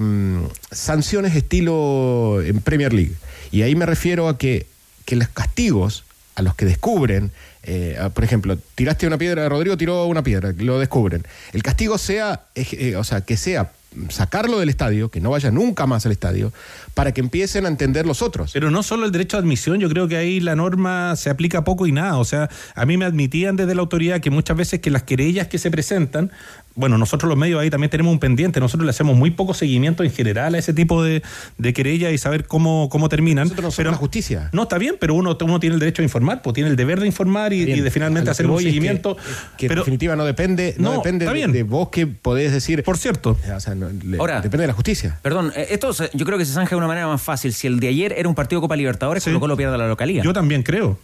[0.69, 3.13] sanciones estilo en Premier League.
[3.53, 4.65] Y ahí me refiero a que,
[5.05, 6.03] que los castigos
[6.35, 10.51] a los que descubren, eh, a- por ejemplo, tiraste una piedra, Rodrigo tiró una piedra,
[10.57, 11.23] lo descubren.
[11.53, 13.71] El castigo sea, eh, eh, o sea, que sea
[14.09, 16.51] sacarlo del estadio, que no vaya nunca más al estadio,
[16.95, 18.49] para que empiecen a entender los otros.
[18.51, 21.63] Pero no solo el derecho de admisión, yo creo que ahí la norma se aplica
[21.63, 22.17] poco y nada.
[22.17, 25.47] O sea, a mí me admitían desde la autoridad que muchas veces que las querellas
[25.47, 26.31] que se presentan,
[26.75, 30.03] bueno, nosotros los medios ahí también tenemos un pendiente, nosotros le hacemos muy poco seguimiento
[30.03, 31.21] en general a ese tipo de,
[31.57, 33.43] de querellas y saber cómo, cómo terminan.
[33.45, 34.49] Nosotros no somos pero, la justicia.
[34.53, 36.99] No, está bien, pero uno, uno tiene el derecho a informar, pues tiene el deber
[36.99, 39.17] de informar y, de finalmente hacer un voy es que- seguimiento.
[39.57, 42.83] Que, en definitiva no depende, no, No, depende de, vos que podés decir.
[42.83, 45.19] por cierto, O sea, no, le- Ahora- depende de la justicia.
[45.21, 47.53] Perdón, eh, esto yo creo que se zanja de una manera más fácil.
[47.53, 49.29] Si el de ayer era un partido Copa Libertadores, Sí.
[49.29, 50.23] Colo Colo pierde la localía.
[50.23, 50.97] yo también creo.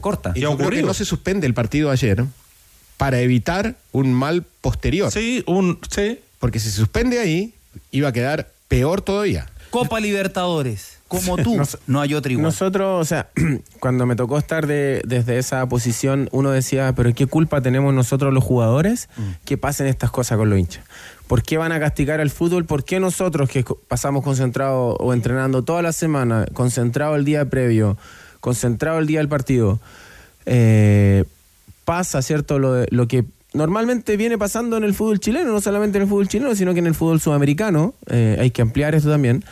[0.00, 0.32] Corta.
[0.34, 0.86] Y yo creo que ocurrido.
[0.88, 2.24] no se suspende el partido ayer
[2.96, 5.10] para evitar un mal posterior.
[5.10, 6.18] Sí, un, sí.
[6.38, 7.54] Porque si se suspende ahí,
[7.90, 9.46] iba a quedar peor todavía.
[9.70, 10.98] Copa Libertadores.
[11.08, 12.44] Como tú, Nos- no hay otro igual.
[12.44, 13.28] Nosotros, o sea,
[13.80, 18.32] cuando me tocó estar de- desde esa posición, uno decía, pero ¿qué culpa tenemos nosotros
[18.32, 19.08] los jugadores
[19.44, 20.84] que pasen estas cosas con los hinchas?
[21.26, 22.64] ¿Por qué van a castigar al fútbol?
[22.66, 27.96] ¿Por qué nosotros que pasamos concentrados o entrenando toda la semana, concentrado el día previo,
[28.40, 29.80] concentrado el día del partido,
[30.46, 31.24] eh,
[31.84, 32.58] pasa, ¿cierto?
[32.58, 36.28] Lo, lo que normalmente viene pasando en el fútbol chileno, no solamente en el fútbol
[36.28, 39.44] chileno, sino que en el fútbol sudamericano, eh, hay que ampliar esto también.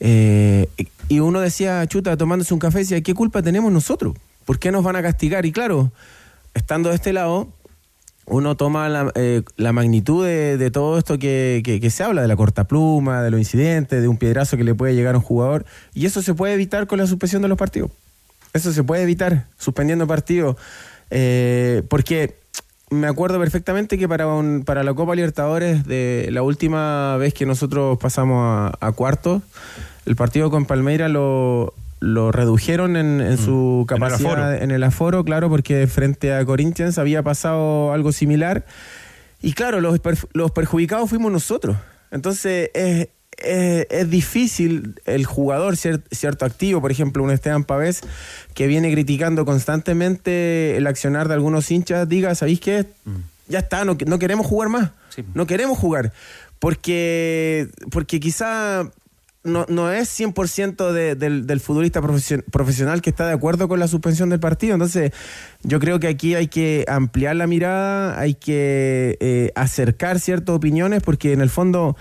[0.00, 0.68] Eh,
[1.08, 4.14] y- uno decía, chuta, tomándose un café, decía, ¿qué culpa tenemos nosotros?
[4.44, 5.44] ¿Por qué nos van a castigar?
[5.46, 5.92] Y claro,
[6.54, 7.48] estando de este lado,
[8.26, 12.22] uno toma la, eh, la magnitud de, de todo esto que, que- que se habla,
[12.22, 15.24] de la cortapluma, de los incidentes, de un piedrazo que le puede llegar a un
[15.24, 17.90] jugador, y eso se puede evitar con la suspensión de los partidos.
[18.54, 20.56] Eso se puede evitar suspendiendo partidos,
[21.14, 22.34] eh, porque
[22.90, 27.46] me acuerdo perfectamente que para, un- para la Copa Libertadores, de la última vez que
[27.46, 29.42] nosotros pasamos a, a cuartos,
[30.06, 34.82] el partido con Palmeira lo, lo redujeron en, en su En el capacidad, en el
[34.82, 38.64] aforo, claro, porque frente a Corinthians había pasado algo similar.
[39.40, 40.00] Y claro, los,
[40.32, 41.76] los perjudicados fuimos nosotros.
[42.10, 48.00] Entonces es, es, es difícil el jugador, cier- cierto activo, por ejemplo, un Esteban Pavés,
[48.54, 52.86] que viene criticando constantemente el accionar de algunos hinchas, diga, ¿sabéis qué?
[53.48, 54.90] Ya está, no, no queremos jugar más.
[55.34, 56.12] No queremos jugar.
[56.58, 58.88] Porque, porque quizá
[59.44, 63.80] no, no es 100% de- del, del futbolista profesio- profesional que está de acuerdo con
[63.80, 64.74] la suspensión del partido.
[64.74, 65.10] Entonces,
[65.64, 71.02] yo creo que aquí hay que ampliar la mirada, hay que eh, acercar ciertas opiniones,
[71.02, 71.96] porque en el fondo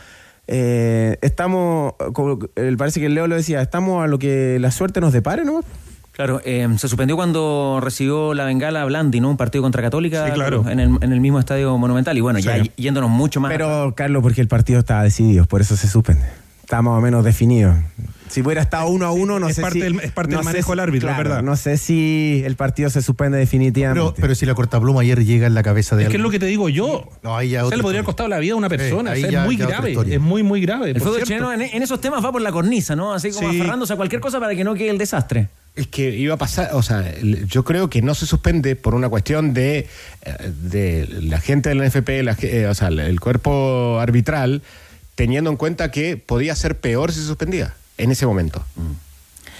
[0.53, 4.99] eh, estamos, como el- parece que Leo lo decía, estamos a lo que la suerte
[4.99, 5.61] nos depare, ¿no?
[6.11, 9.29] Claro, eh, se suspendió cuando recibió la bengala Blandi, ¿no?
[9.29, 10.65] Un partido contra Católica Sí, claro.
[10.69, 12.17] en, el, en el mismo estadio monumental.
[12.17, 13.49] Y bueno, ya yéndonos mucho más.
[13.49, 16.25] Pero, Carlos, porque el partido estaba decidido, por eso se suspende.
[16.71, 17.75] Está más o menos definido.
[18.29, 19.83] Si hubiera estado uno a uno, no es sé parte si...
[19.83, 21.43] del- es parte no del manejo si- del árbitro, es claro, verdad.
[21.43, 23.99] No sé si el partido se suspende definitivamente.
[23.99, 26.29] Pero, pero si la cortapluma ayer llega en la cabeza de Es que es lo
[26.29, 27.09] que te digo yo.
[27.23, 29.09] No, ahí ya O sea, le podría haber costado la vida a una persona.
[29.11, 29.97] Eh, ahí o sea, ya- es muy grave.
[30.15, 30.91] Es muy, muy grave.
[30.91, 33.13] El fútbol chileno en, en esos temas va por la cornisa, ¿no?
[33.13, 33.59] Así como Sí.
[33.59, 35.49] aferrándose a cualquier cosa para que no quede el desastre.
[35.75, 39.09] Es que iba a pasar, o sea, yo creo que no se suspende por una
[39.09, 39.87] cuestión de,
[40.21, 44.61] eh, de la gente del NFP, la eh, o sea, el cuerpo arbitral,
[45.15, 48.63] teniendo en cuenta que podía ser peor si se suspendía en ese momento.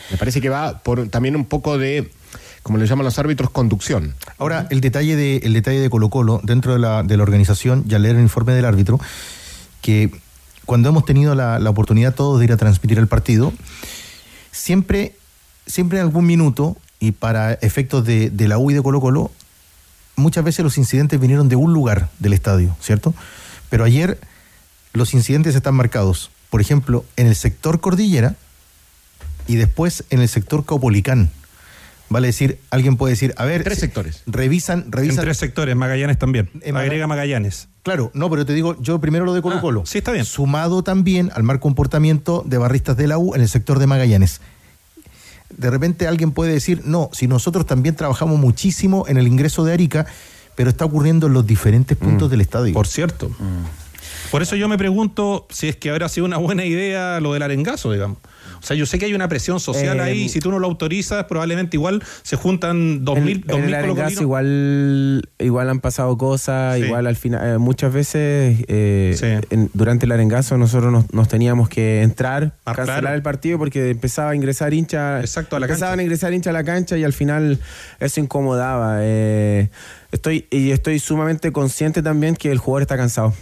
[0.10, 2.12] Me parece que va por también un poco de,
[2.64, 4.16] como le llaman los árbitros, conducción.
[4.38, 7.86] Ahora, el detalle de, el detalle de Colo Colo, dentro de la, de la organización,
[7.88, 9.00] ya leer el informe del árbitro,
[9.82, 10.12] que
[10.66, 13.54] cuando hemos tenido la, la oportunidad todos de ir a transmitir el partido,
[14.52, 15.16] siempre,
[15.66, 19.32] siempre en algún minuto, y para efectos de, de la U y de Colo Colo,
[20.16, 23.14] muchas veces los incidentes vinieron de un lugar del estadio, ¿cierto?
[23.70, 24.20] Pero ayer
[24.94, 28.36] los incidentes están marcados, por ejemplo, en el sector Cordillera
[29.48, 31.30] y después en el sector Caupolicán.
[32.10, 34.24] Vale decir, alguien puede decir, a ver, Tres sectores.
[34.26, 35.24] revisan, En revisan.
[35.24, 36.50] tres sectores, Magallanes también.
[36.62, 37.70] En Agrega Magallanes.
[37.84, 39.82] Claro, no, pero te digo, yo primero lo de Colo Colo.
[39.86, 40.26] Ah, sí, está bien.
[40.26, 44.42] Sumado también al mal comportamiento de barristas de la U en el sector de Magallanes.
[45.58, 49.72] De repente alguien puede decir, no, si nosotros también trabajamos muchísimo en el ingreso de
[49.74, 50.06] Arica,
[50.56, 52.72] pero está ocurriendo en los diferentes puntos del estadio.
[52.72, 52.74] Mm.
[52.74, 53.32] Por cierto.
[54.32, 57.44] Por eso yo me pregunto si es que habrá sido una buena idea lo del
[57.44, 58.18] arengazo, digamos.
[58.60, 60.60] O sea, yo sé que hay una presión social Eh, ahí, y si tú no
[60.60, 65.28] lo autorizas, probablemente igual se juntan dos En- mil, dos en mil el Arengazo igual,
[65.40, 66.84] igual han pasado cosas, Sí.
[66.86, 69.48] igual al final, eh, muchas veces eh, Sí.
[69.50, 73.90] en- durante el arengazo nosotros nos, nos teníamos que entrar, Ah, cancelar el partido porque
[73.90, 76.02] empezaba a ingresar hinchas, Exacto, a la empezaban cancha.
[76.02, 77.60] a ingresar hinchas a la cancha y al final
[78.00, 79.00] eso incomodaba.
[79.02, 79.70] eh,
[80.12, 83.34] estoy y estoy sumamente consciente también que el jugador está cansado.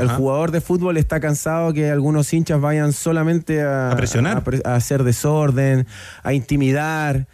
[0.00, 4.42] El jugador de fútbol está cansado que algunos hinchas vayan solamente a, A presionar.
[4.64, 5.86] a hacer desorden,
[6.22, 7.26] a intimidar.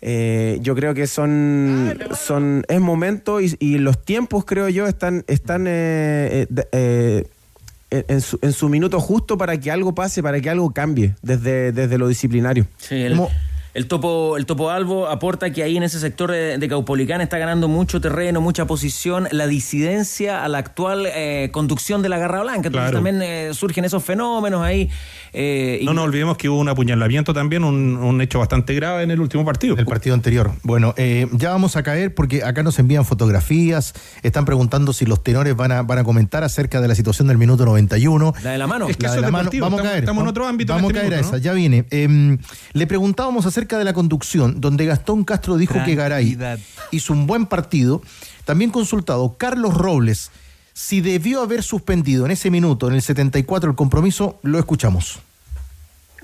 [0.00, 5.24] Eh, yo creo que son, son es momento y, y los tiempos, creo yo, están,
[5.26, 7.24] están eh, eh, eh,
[7.90, 11.16] en, en su, en su minuto justo para que algo pase, para que algo cambie
[11.22, 12.66] desde, desde lo disciplinario.
[12.76, 13.20] Sí, el,
[13.78, 17.38] el topo, el topo Albo aporta que ahí en ese sector de, de Caupolicán está
[17.38, 22.42] ganando mucho terreno, mucha posición, la disidencia a la actual eh, conducción de la Garra
[22.42, 22.66] Blanca.
[22.66, 22.96] Entonces Claro.
[23.04, 24.90] también eh, surgen esos fenómenos ahí.
[25.32, 29.02] Eh, y- No nos olvidemos que hubo un apuñalamiento también, un, un hecho bastante grave
[29.02, 29.76] en el último partido.
[29.76, 30.52] El partido anterior.
[30.62, 35.22] Bueno, eh, ya vamos a caer porque acá nos envían fotografías, están preguntando si los
[35.22, 38.34] tenores van a, van a comentar acerca de la situación del minuto 91.
[38.42, 38.88] La de la mano.
[38.88, 39.98] Es que La eso de es la mano, vamos a estamos- caer.
[40.04, 41.38] estamos en otro ámbito Vamos este a caer a esa, ¿no?
[41.38, 41.84] ya viene.
[41.90, 42.38] Eh,
[42.72, 46.38] le preguntábamos acerca de la conducción, donde Gastón Castro dijo que Garay
[46.90, 48.02] hizo un buen partido.
[48.44, 50.30] También consultado Carlos Robles,
[50.78, 55.20] si debió haber suspendido en ese minuto, en el 74, el compromiso, lo escuchamos.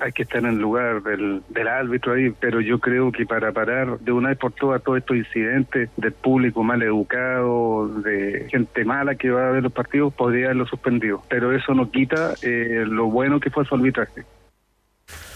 [0.01, 3.99] hay que estar en el lugar del, árbitro ahí, pero yo creo que para parar
[3.99, 9.17] de una vez por todas todos estos incidentes del público mal educado, de gente mala
[9.17, 11.25] que va a ver los partidos, podría haberlo suspendido.
[11.29, 14.23] Pero eso no quita eh, lo bueno que fue su arbitraje.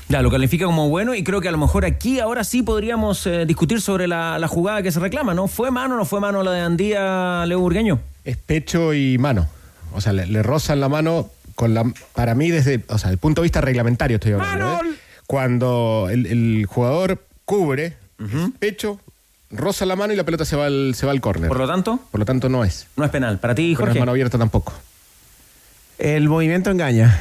[0.09, 3.27] Ya, lo califica como bueno y creo que a lo mejor aquí ahora sí podríamos
[3.27, 5.49] eh, discutir sobre la, la jugada que se reclama, ¿no?
[5.49, 8.01] ¿Fue mano o no fue mano la de Andía Leo Burgueño?
[8.25, 9.47] Es pecho y mano.
[9.93, 11.85] O sea, le, le rozan la mano con la.
[12.15, 12.83] Para mí, desde.
[12.89, 14.77] O sea, el punto de vista reglamentario estoy hablando.
[14.85, 14.95] ¿eh?
[15.27, 17.97] Cuando el, el jugador cubre
[18.59, 18.99] pecho,
[19.51, 21.49] roza la mano y la pelota se va al, se va al córner.
[21.49, 22.87] Por lo tanto, Por lo tanto, no es.
[22.97, 23.39] no es penal.
[23.39, 23.95] Para ti, Jorge.
[23.95, 24.73] la mano abierta tampoco.
[25.99, 27.19] El movimiento engaña.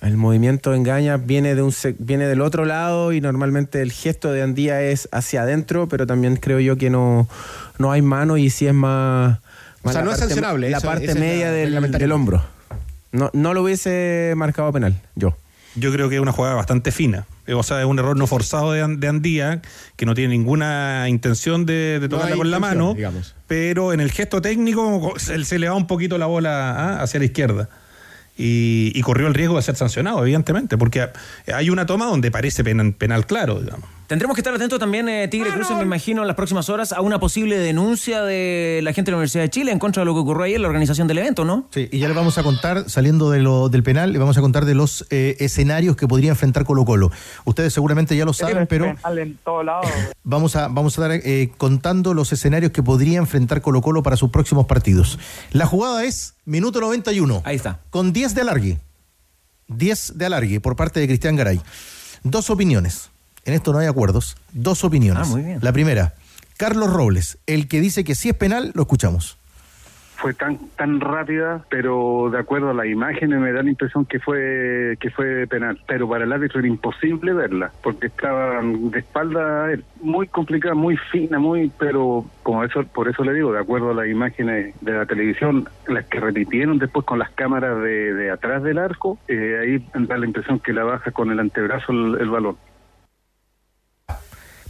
[0.00, 4.42] El movimiento engaña, viene, de un viene del otro lado y normalmente el gesto de
[4.42, 7.26] Andía es hacia adentro, pero también creo yo que no,
[7.78, 9.38] no hay mano y sí es más...
[9.82, 12.42] O sea, no es sancionable, La eso- parte es la media del, del hombro.
[13.12, 15.36] No, no lo hubiese marcado penal, yo.
[15.76, 17.26] Yo creo que es una jugada bastante fina.
[17.52, 19.60] O sea, es un error no forzado de, An- de Andía,
[19.96, 23.34] que no tiene ninguna intención de, de tocarla con la mano, digamos.
[23.46, 27.02] pero en el gesto técnico se, se le va un poquito la bola ¿ah?
[27.02, 27.68] hacia la izquierda.
[28.36, 31.08] Y, y corrió el riesgo de ser sancionado, evidentemente, porque
[31.52, 33.88] hay una toma donde parece penal, penal claro, digamos.
[34.06, 37.00] Tendremos que estar atentos también, eh, Tigre Cruces, me imagino, en las próximas horas a
[37.00, 40.12] una posible denuncia de la gente de la Universidad de Chile en contra de lo
[40.12, 41.68] que ocurrió ahí en la organización del evento, ¿no?
[41.70, 44.42] Sí, y ya le vamos a contar, saliendo de lo, del penal, le vamos a
[44.42, 47.10] contar de los eh, escenarios que podría enfrentar Colo Colo.
[47.46, 49.86] Ustedes seguramente ya lo saben, pero en todos lados.
[50.22, 54.16] vamos a, vamos a estar eh, contando los escenarios que podría enfrentar Colo Colo para
[54.16, 55.18] sus próximos partidos.
[55.50, 57.40] La jugada es minuto 91.
[57.46, 57.80] Ahí está.
[57.88, 58.78] Con 10 de alargue.
[59.68, 61.62] 10 de alargue por parte de Cristian Garay.
[62.22, 63.13] Dos opiniones.
[63.44, 64.36] En esto no hay acuerdos.
[64.52, 65.28] Dos opiniones.
[65.28, 65.58] Ah, muy bien.
[65.62, 66.14] La primera,
[66.56, 69.36] Carlos Robles, el que dice que si es penal, lo escuchamos.
[70.16, 74.20] fue tan tan rápida, pero de acuerdo a las imágenes me da la impresión que
[74.20, 75.78] fue que fue penal.
[75.86, 79.84] Pero para el árbitro era imposible verla, porque estaba de espalda a él.
[80.00, 83.94] Muy complicada, muy fina, muy, pero como eso, por eso le digo, de acuerdo a
[83.94, 88.62] las imágenes de la televisión, las que repitieron después con las cámaras de, de atrás
[88.62, 92.30] del arco, eh, ahí da la impresión que la baja con el antebrazo el, el
[92.30, 92.56] balón.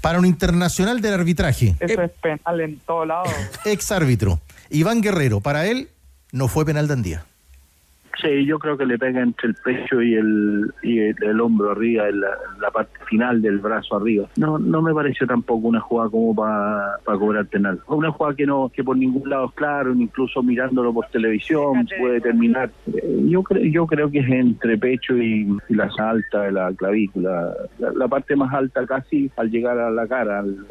[0.04, 3.32] Para un internacional del arbitraje, Eso es penal en todos lados.
[3.64, 4.38] ex árbitro,
[4.68, 5.88] Iván Guerrero, para él
[6.30, 7.26] no fue penal de Andía.
[8.22, 11.72] Sí, yo creo que le pega entre el pecho y el, y el, el hombro
[11.72, 14.28] arriba, en la, parte final del brazo arriba.
[14.36, 17.80] No no me pareció tampoco una jugada como para cobrar penal.
[17.88, 22.20] Una jugada que no que por ningún lado es claro, incluso mirándolo por televisión puede
[22.20, 22.70] terminar.
[22.86, 26.72] Eh, Yo creo yo creo que es entre pecho y, y la alta de la
[26.72, 30.38] clavícula, la, la parte más alta casi al llegar a la cara.
[30.40, 30.66] al-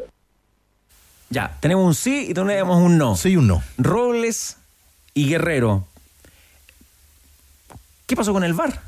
[1.30, 3.16] Ya, tenemos un sí y tenemos un no.
[3.16, 3.62] Sí y un no.
[3.78, 4.58] Robles
[5.14, 5.84] y Guerrero.
[8.06, 8.80] ¿Qué pasó con el VAR?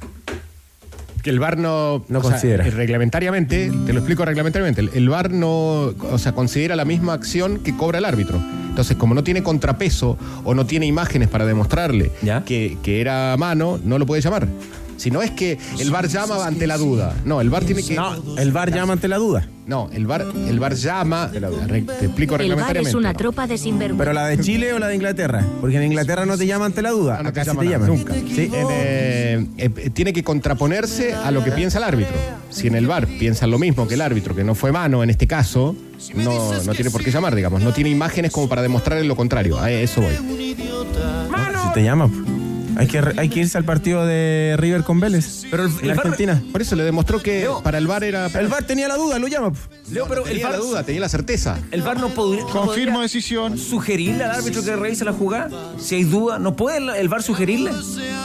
[1.22, 2.66] Que el VAR no, No sea, considera.
[2.66, 5.48] eh, reglamentariamente, te lo explico reglamentariamente, el, el VAR no,
[5.86, 8.38] o sea, considera la misma acción que cobra el árbitro.
[8.68, 12.12] Entonces, como no tiene contrapeso o no tiene imágenes para demostrarle
[12.44, 14.46] que, que era mano, no lo puede llamar.
[14.96, 17.14] Si no es que el VAR llama ante la duda.
[17.24, 17.94] No, el VAR tiene que.
[17.94, 19.46] No, el VAR llama ante la duda.
[19.66, 21.28] No, el VAR, el VAR llama.
[21.30, 22.88] Te explico El VAR reglamentariamente.
[22.90, 23.98] es una tropa de sinvergüenza.
[23.98, 25.44] ¿Pero la de Chile o la de Inglaterra?
[25.60, 27.16] Porque en Inglaterra no te llama ante la duda.
[27.22, 27.88] No te Acá sí llama te llaman.
[27.88, 28.14] nunca.
[28.14, 28.50] Sí.
[28.52, 32.14] En, eh, eh, tiene que contraponerse a lo que piensa el árbitro.
[32.50, 35.10] Si en el VAR piensan lo mismo que el árbitro, que no fue mano en
[35.10, 35.74] este caso,
[36.14, 37.60] no, no tiene por qué llamar, digamos.
[37.60, 39.58] No tiene imágenes como para demostrar lo contrario.
[39.58, 40.14] A eso voy.
[40.14, 42.08] Si te llama.
[42.76, 45.44] Hay que, hay que irse al partido de River con Vélez.
[45.50, 46.42] Pero el, en Argentina.
[46.52, 48.26] Por eso le demostró que para el VAR era.
[48.26, 49.52] El VAR tenía la duda, lo llama.
[49.90, 51.58] Leo, pero el tenía VAR, la duda, tenía la certeza.
[51.70, 52.42] el VAR no podría.
[52.42, 53.58] no Confirmo decisión.
[53.58, 55.48] Sugerirle al árbitro que revise la jugada.
[55.78, 57.72] Si hay duda, ¿no puede el, el VAR sugerirle?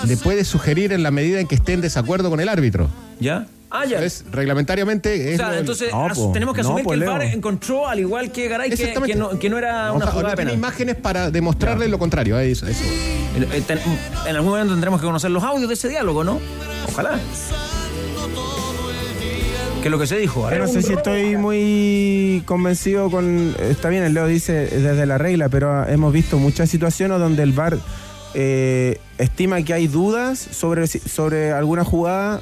[0.05, 2.89] Le puede sugerir en la medida en que esté en desacuerdo con el árbitro.
[3.19, 3.47] ¿Ya?
[3.73, 4.03] Ah, ya.
[4.03, 6.31] Es, reglamentariamente O es sea, lo- entonces No, po.
[6.33, 7.11] tenemos que No, asumir po, que el Leo.
[7.11, 10.11] VAR encontró, al igual que Garay, que, que no, que no era o una sea,
[10.13, 10.53] jugada no penal.
[10.55, 12.35] imágenes para demostrarle lo contrario.
[12.35, 12.83] a Eso, eso.
[12.83, 13.63] Eh,
[14.27, 16.39] En algún momento tendremos que conocer los audios de ese diálogo, ¿no?
[16.89, 17.17] Ojalá.
[19.81, 20.47] ¿Qué es lo que se dijo?
[20.51, 23.55] Yo no sé si estoy muy convencido con.
[23.59, 27.51] Está bien, el Leo dice desde la regla, pero hemos visto muchas situaciones donde el
[27.53, 27.77] VAR
[28.35, 32.41] eh, estima que hay dudas sobre, si- sobre alguna jugada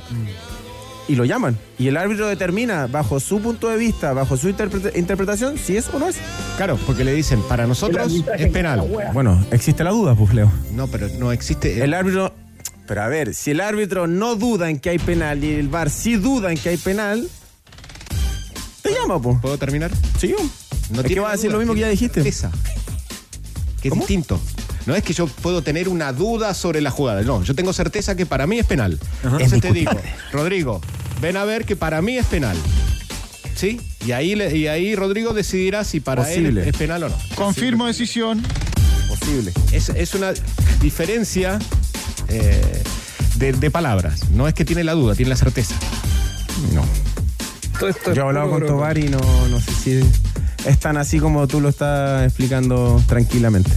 [1.09, 1.57] y lo llaman.
[1.77, 5.89] Y el árbitro determina, bajo su punto de vista, bajo su interpreta- interpretación, si es
[5.93, 6.15] o no es.
[6.55, 8.87] Claro, porque le dicen, para nosotros es penal.
[9.13, 10.51] Bueno, existe la duda, pues, Leo.
[10.71, 11.83] No, pero no existe.
[11.83, 12.33] El árbitro.
[12.87, 15.89] Pero a ver, si el árbitro no duda en que hay penal y el VAR
[15.91, 17.27] sí duda en que hay penal,
[18.81, 19.37] te llama, pues.
[19.41, 19.91] ¿Puedo terminar?
[20.19, 20.33] Sí,
[20.89, 22.23] No es que va a decir duda, lo mismo que ya dijiste.
[22.23, 22.51] certeza.
[23.81, 24.39] Que es distinto.
[24.89, 27.21] No es que yo puedo tener una duda sobre la jugada.
[27.21, 28.97] No, yo tengo certeza que para mí es penal.
[29.23, 29.91] Entonces te digo,
[30.31, 30.81] Rodrigo,
[31.21, 32.57] ven a ver que para mí es penal.
[33.53, 33.79] ¿Sí?
[34.03, 36.63] Y ahí, y ahí Rodrigo decidirá si para Posible.
[36.63, 37.15] él es penal o no.
[37.35, 38.41] Confirmo decisión.
[39.07, 39.53] Posible.
[39.71, 40.31] Es, es una
[40.81, 41.59] diferencia
[42.27, 42.81] eh,
[43.35, 44.31] de, de palabras.
[44.31, 45.75] No es que tiene la duda, tiene la certeza.
[46.73, 46.83] No.
[48.07, 50.01] Yo he hablado con Tobar y no, no sé si
[50.65, 53.69] es tan así como tú lo estás explicando tranquilamente.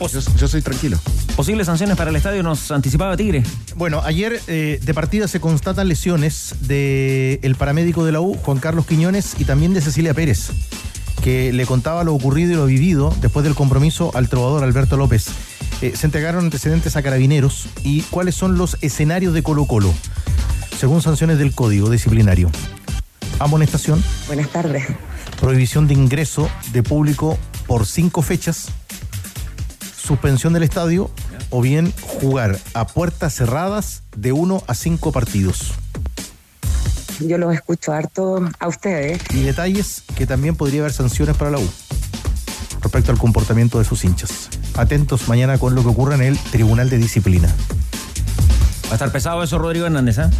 [0.00, 0.98] Yo, yo soy tranquilo.
[1.36, 3.42] Posibles sanciones para el estadio nos anticipaba Tigre.
[3.76, 8.58] Bueno, ayer eh, de partida se constatan lesiones del el paramédico de la U, Juan
[8.58, 10.50] Carlos Quiñones, y también de Cecilia Pérez,
[11.22, 15.26] que le contaba lo ocurrido y lo vivido después del compromiso al trovador Alberto López.
[15.82, 19.92] Eh, se entregaron antecedentes a carabineros y cuáles son los escenarios de Colo Colo,
[20.78, 22.50] según sanciones del Código Disciplinario.
[23.38, 24.84] Amonestación, Buenas tardes.
[25.40, 28.68] prohibición de ingreso de público por cinco fechas,
[30.08, 31.10] suspensión del estadio
[31.50, 35.74] o bien jugar a puertas cerradas de uno a cinco partidos.
[37.20, 39.20] Yo los escucho harto a ustedes.
[39.34, 41.68] Y detalles que también podría haber sanciones para la U
[42.80, 44.48] respecto al comportamiento de sus hinchas.
[44.76, 47.48] Atentos mañana con lo que ocurra en el Tribunal de Disciplina.
[48.86, 50.30] Va a estar pesado eso, Rodrigo Hernández, ¿eh?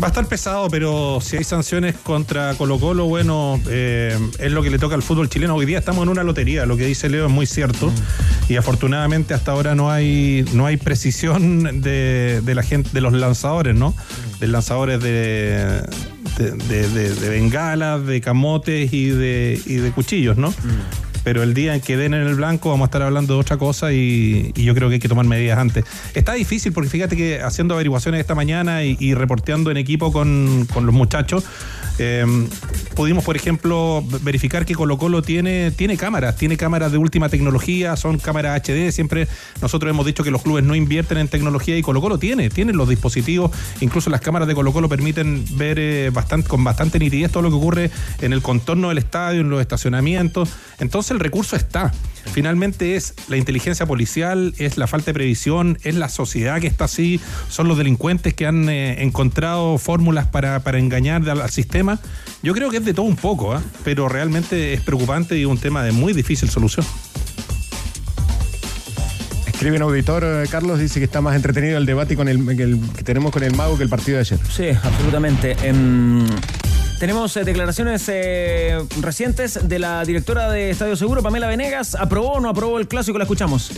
[0.00, 4.62] Va a estar pesado, pero si hay sanciones contra Colo Colo, bueno, eh, es lo
[4.62, 5.56] que le toca al fútbol chileno.
[5.56, 7.90] Hoy día estamos en una lotería, lo que dice Leo es muy cierto.
[8.48, 13.12] Y afortunadamente hasta ahora no hay, no hay precisión de, de la gente, de los
[13.12, 13.92] lanzadores, ¿no?
[14.38, 15.82] De lanzadores de,
[16.38, 20.54] de, de- de- de bengalas, de camotes y de, y de cuchillos, ¿no?
[21.24, 23.56] Pero el día en que den en el blanco vamos a estar hablando de otra
[23.56, 25.84] cosa y, yo creo que hay que tomar medidas antes.
[26.14, 30.66] Está difícil porque fíjate que haciendo averiguaciones esta mañana y, y reporteando en equipo con,
[30.72, 31.44] con los muchachos,
[31.98, 32.24] Eh,
[32.94, 37.96] pudimos, por ejemplo, verificar que Colo Colo tiene, tiene cámaras, tiene cámaras de última tecnología,
[37.96, 38.92] son cámaras HD.
[38.92, 39.28] Siempre
[39.60, 42.72] nosotros hemos dicho que los clubes no invierten en tecnología y Colo Colo tiene, tiene
[42.72, 47.30] los dispositivos, incluso las cámaras de Colo Colo permiten ver eh, bastante, con bastante nitidez
[47.30, 47.90] todo lo que ocurre
[48.20, 50.50] en el contorno del estadio, en los estacionamientos.
[50.78, 51.92] Entonces el recurso está.
[52.32, 56.84] Finalmente es la inteligencia policial, es la falta de previsión, es la sociedad que está
[56.84, 61.98] así, son los delincuentes que han eh, encontrado fórmulas para, para engañar al, al sistema.
[62.42, 63.62] Yo creo que es de todo un poco, ¿ah?
[63.84, 66.86] pero realmente es preocupante y un tema de muy difícil solución.
[69.46, 72.62] Escribe un auditor, eh, Carlos, dice que está más entretenido el debate con el, que,
[72.62, 74.38] el- que tenemos con el mago que el partido de ayer.
[74.54, 75.56] Sí, absolutamente.
[75.62, 76.24] Em,
[76.98, 81.94] tenemos eh, declaraciones eh, recientes de la directora de Estadio Seguro, Pamela Venegas.
[81.94, 83.18] ¿Aprobó o no aprobó el clásico?
[83.18, 83.70] La escuchamos.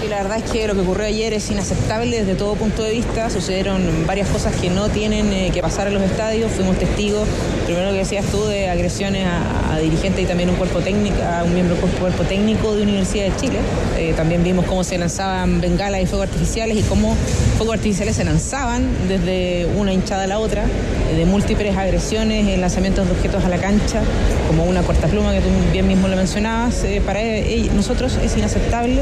[0.00, 2.90] Sí, la verdad es que lo que ocurrió ayer es inaceptable desde todo punto de
[2.90, 3.30] vista.
[3.30, 6.50] Sucedieron varias cosas que no tienen eh, que pasar en los estadios.
[6.50, 7.26] Fuimos testigos,
[7.64, 11.52] primero que decías tú, de agresiones a, dirigentes y también un cuerpo técnico, a un
[11.52, 13.58] miembro del cuerpo técnico de Universidad de Chile.
[13.98, 17.16] Eh, también vimos cómo se lanzaban bengalas y fuegos artificiales y cómo
[17.56, 20.64] fuegos artificiales se lanzaban desde una hinchada a la otra,
[21.10, 24.00] eh, de múltiples agresiones, lanzamientos de objetos a la cancha,
[24.48, 26.84] como una cortapluma que tú bien mismo lo mencionabas.
[27.04, 29.00] Para eh, nosotros es inaceptable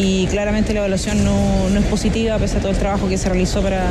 [0.00, 3.28] y claramente la evaluación no, no es positiva pese a todo el trabajo que se
[3.28, 3.86] realizó para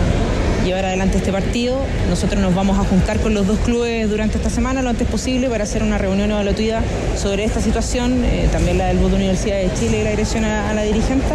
[0.65, 1.79] llevar adelante este partido.
[2.09, 5.49] Nosotros nos vamos a juntar con los dos clubes durante esta semana lo antes posible
[5.49, 6.81] para hacer una reunión evaluativa
[7.15, 10.69] sobre esta situación, eh, también la del voto de Universidad de Chile y la a,
[10.69, 11.25] a la dirigente,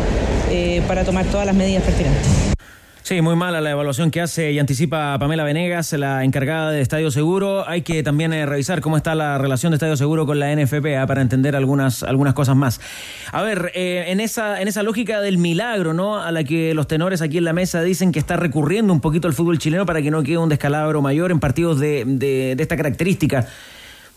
[0.51, 2.54] eh, para tomar todas las medidas pertinentes.
[3.07, 7.11] Sí, muy mala la evaluación que hace y anticipa Pamela Venegas, la encargada de Estadio
[7.11, 7.69] Seguro.
[7.69, 10.97] Hay que también eh, revisar cómo está la relación de Estadio Seguro con la NFP
[10.99, 12.81] ah, para entender algunas, algunas cosas más.
[13.31, 16.17] A ver, eh, en, esa, en esa lógica del milagro, ¿no?
[16.19, 19.29] A la que los tenores aquí en la mesa dicen que está recurriendo un poquito
[19.29, 22.63] el fútbol chileno para que no quede un descalabro mayor en partidos de, de- de
[22.63, 23.47] esta característica.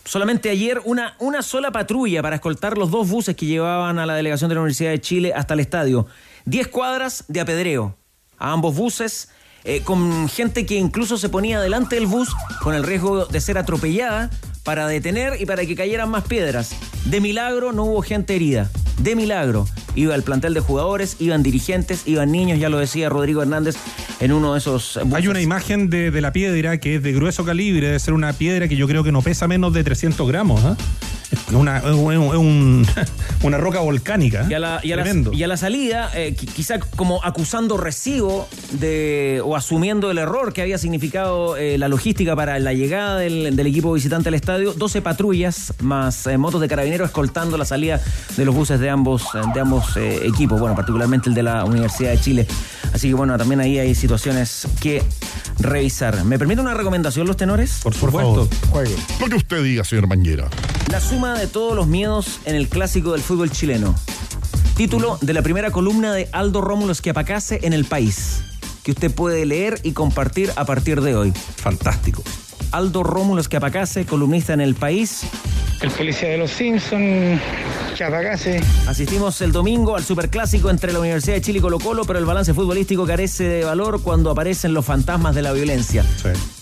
[0.06, 4.14] Solamente ayer una, una sola patrulla para escoltar los dos buses que llevaban a la
[4.14, 6.06] delegación de la Universidad de Chile hasta el estadio.
[6.46, 7.94] Diez cuadras de apedreo
[8.38, 9.28] a ambos buses,
[9.64, 12.30] eh, con gente que incluso se ponía delante del bus
[12.62, 14.30] con el riesgo de ser atropellada
[14.62, 16.70] para detener y para que cayeran más piedras.
[17.04, 18.70] De milagro no hubo gente herida.
[18.98, 19.66] De milagro.
[19.94, 23.76] Iba el plantel de jugadores, iban dirigentes, iban niños, ya lo decía Rodrigo Hernández
[24.20, 25.14] en uno de esos buses.
[25.14, 28.68] Hay una imagen de, la piedra que es de grueso calibre, debe ser una piedra
[28.68, 30.64] que yo creo que no pesa menos de 300 gramos.
[30.64, 30.76] ¿ah?
[31.30, 32.86] Es Una, un-
[33.42, 34.46] una roca volcánica.
[34.48, 35.32] Y a la, y a la- Tremendo.
[35.32, 40.52] y a la salida, eh, qui- quizá como acusando recibo de, o asumiendo el error
[40.52, 44.72] que había significado eh, la logística para la llegada del, del equipo visitante al estadio,
[44.72, 48.00] 12 patrullas más eh, motos de carabineros escoltando la salida
[48.36, 49.24] de los buses de ambos,
[49.54, 52.46] de ambos eh, equipos, bueno, particularmente el de la Universidad de Chile.
[52.92, 55.02] Así que bueno, también ahí hay situaciones que
[55.58, 56.24] revisar.
[56.24, 57.80] ¿Me permite una recomendación los tenores?
[57.82, 58.48] Por supuesto.
[59.20, 60.08] Lo que usted diga, señor.
[60.90, 63.92] La suma de todos los miedos en el clásico del fútbol chileno.
[64.76, 68.44] Título de la primera columna de Aldo Rómulo Schiapacase en El País,
[68.84, 71.32] que usted puede leer y compartir a partir de hoy.
[71.32, 72.22] Fantástico.
[72.70, 75.22] Aldo Rómulo Schiapacase, columnista en El País.
[75.80, 77.40] El policía de los Simpsons,
[77.96, 78.60] Chapacase.
[78.86, 82.26] Asistimos el domingo al superclásico entre la Universidad de Chile y Colo Colo, pero el
[82.26, 86.04] balance futbolístico carece de valor cuando aparecen los fantasmas de la violencia.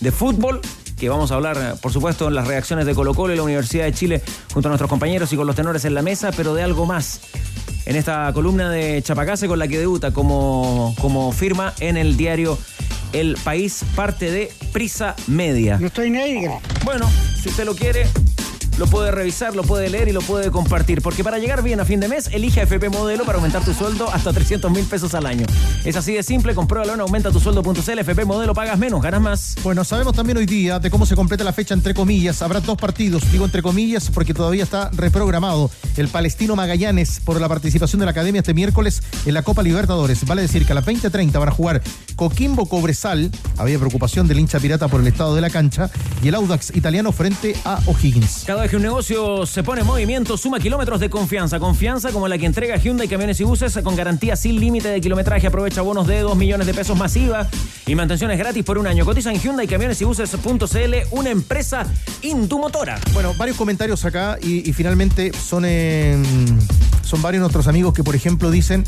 [0.01, 0.63] De fútbol,
[0.97, 3.43] que vamos a hablar, eh, por supuesto, en las reacciones de Colo Colo y la
[3.43, 4.23] Universidad de Chile
[4.53, 7.21] junto a nuestros compañeros y con los tenores en la mesa, pero de algo más.
[7.85, 12.59] En esta columna de Chapacase con la que debuta como, como firma en el diario
[13.13, 15.79] El País, parte de Prisa Media.
[15.79, 16.61] No estoy negro.
[16.85, 17.09] Bueno,
[17.41, 18.07] si usted lo quiere,
[18.79, 21.03] lo puede revisar, lo puede leer y lo puede compartir.
[21.03, 24.09] Porque para llegar bien a fin de mes, elige FP Modelo para aumentar tu sueldo
[24.13, 25.47] hasta 300 mil pesos al año.
[25.85, 27.99] Es así de simple, compruébalo en aumentatusueldo.cl.
[27.99, 29.57] FP Modelo pagas menos, ganas más.
[29.63, 32.43] Bueno, sabemos también hoy día de cómo se completa la fecha entre comillas.
[32.43, 37.49] Habrá dos partidos, digo entre comillas porque todavía está reprogramado el Palestino Magallanes por la
[37.49, 40.25] participación de la Academia este miércoles en la Copa Libertadores.
[40.27, 41.83] Vale decir que a las 20.30 van a jugar
[42.17, 43.31] Coquimbo Cobresal.
[43.57, 45.91] Había preocupación del hincha pirata por el estado de la cancha.
[46.23, 48.45] Y el Audax italiano frente a O'Higgins.
[48.47, 51.61] Cada vez que un negocio se pone en movimiento, suma kilómetros de confianza.
[51.61, 55.47] Confianza como la que entrega Hyundai Camiones y Buses con garantía sin límite de kilometraje.
[55.47, 57.49] Aprovecha bonos de 2 millones de pesos masiva
[57.87, 59.05] y mantenciones gratis por un año.
[59.05, 61.87] Cotiza en Hyundai Camiones y Buses.cl, una empresa
[62.23, 62.99] indumotora.
[63.13, 66.21] Bueno, varios comentarios acá y, y finalmente son, eh,
[67.03, 68.85] son varios nuestros amigos que, por ejemplo, dicen,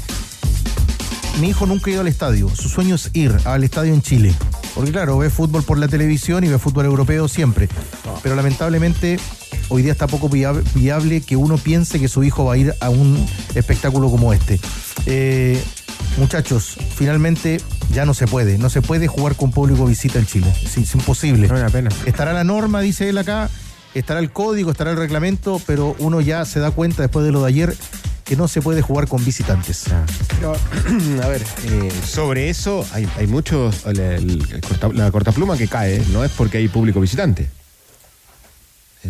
[1.40, 4.34] mi hijo nunca ha ido al estadio, su sueño es ir al estadio en Chile.
[4.74, 7.68] Porque claro, ve fútbol por la televisión y ve fútbol europeo siempre.
[8.22, 9.18] Pero lamentablemente
[9.68, 12.74] hoy día está poco viable, viable que uno piense que su hijo va a ir
[12.80, 14.58] a un espectáculo como este.
[15.06, 15.62] Eh,
[16.16, 17.60] muchachos, finalmente
[17.92, 20.52] Ya no se puede, no se puede jugar con público visita en Chile.
[20.62, 21.46] Es, es imposible.
[21.46, 21.88] Es una pena.
[22.04, 23.48] Estará la norma, dice él acá,
[23.94, 27.40] estará el código, estará el reglamento, pero uno ya se da cuenta después de lo
[27.42, 27.74] de ayer
[28.24, 29.84] que no se puede jugar con visitantes.
[30.36, 30.52] Pero,
[31.22, 33.86] a ver, eh, sobre eso hay, hay muchos.
[33.86, 34.18] La,
[34.68, 37.48] corta- la cortapluma que cae no es porque hay público visitante.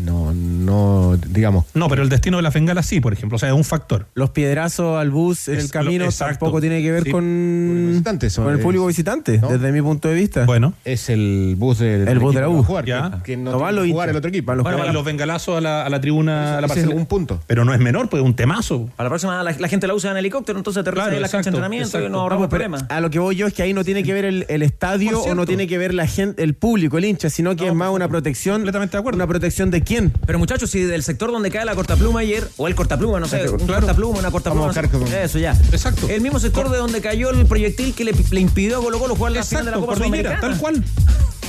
[0.04, 1.64] No, no, digamos.
[1.74, 3.36] No, pero el destino de la Bengala sí, por ejemplo.
[3.36, 4.06] O sea, es un factor.
[4.14, 7.10] Los piedrazos al bus en Es el camino lo- tampoco tiene que ver Sí.
[7.10, 9.48] con, visitantes son- con el público es- visitante, ¿no?
[9.48, 10.44] desde mi punto de vista.
[10.44, 10.74] Bueno.
[10.84, 12.54] Es el bus del El bus de la U.
[12.54, 13.10] va a Jugar, Ya.
[13.18, 14.54] que, que no, No van los jugar el otro equipo.
[14.54, 17.00] los Bueno, los bengalazos a la, a la tribuna, a la Ese es parcela.
[17.00, 17.40] un punto.
[17.46, 18.88] Pero no es menor, pues es un temazo.
[18.96, 21.28] Para la próxima, la, la gente la usa en helicóptero, entonces aterriza Claro, en la
[21.28, 22.84] cancha de exacto, entrenamiento y no ahorramos problemas.
[22.88, 25.20] a lo que voy yo es que ahí no tiene que ver el, el estadio
[25.22, 27.90] o no tiene que ver la gente, el público, el hincha, sino que es más
[27.90, 28.56] una protección.
[28.58, 29.16] Completamente de acuerdo.
[29.16, 30.12] ¿Una protección de quién?
[30.26, 33.48] Pero muchachos, si del sector donde cae la cortapluma ayer, o el cortapluma, no sé,
[33.50, 33.80] un Claro.
[33.80, 35.52] cortapluma, una cortapluma, Vamos a no sé, eso ya.
[35.72, 36.08] Exacto.
[36.08, 39.16] El mismo sector de donde cayó el proyectil que le, le impidió a Colo Colo
[39.16, 40.40] jugar la final de la Exacto, Copa Sudamericana.
[40.40, 40.84] tal cual.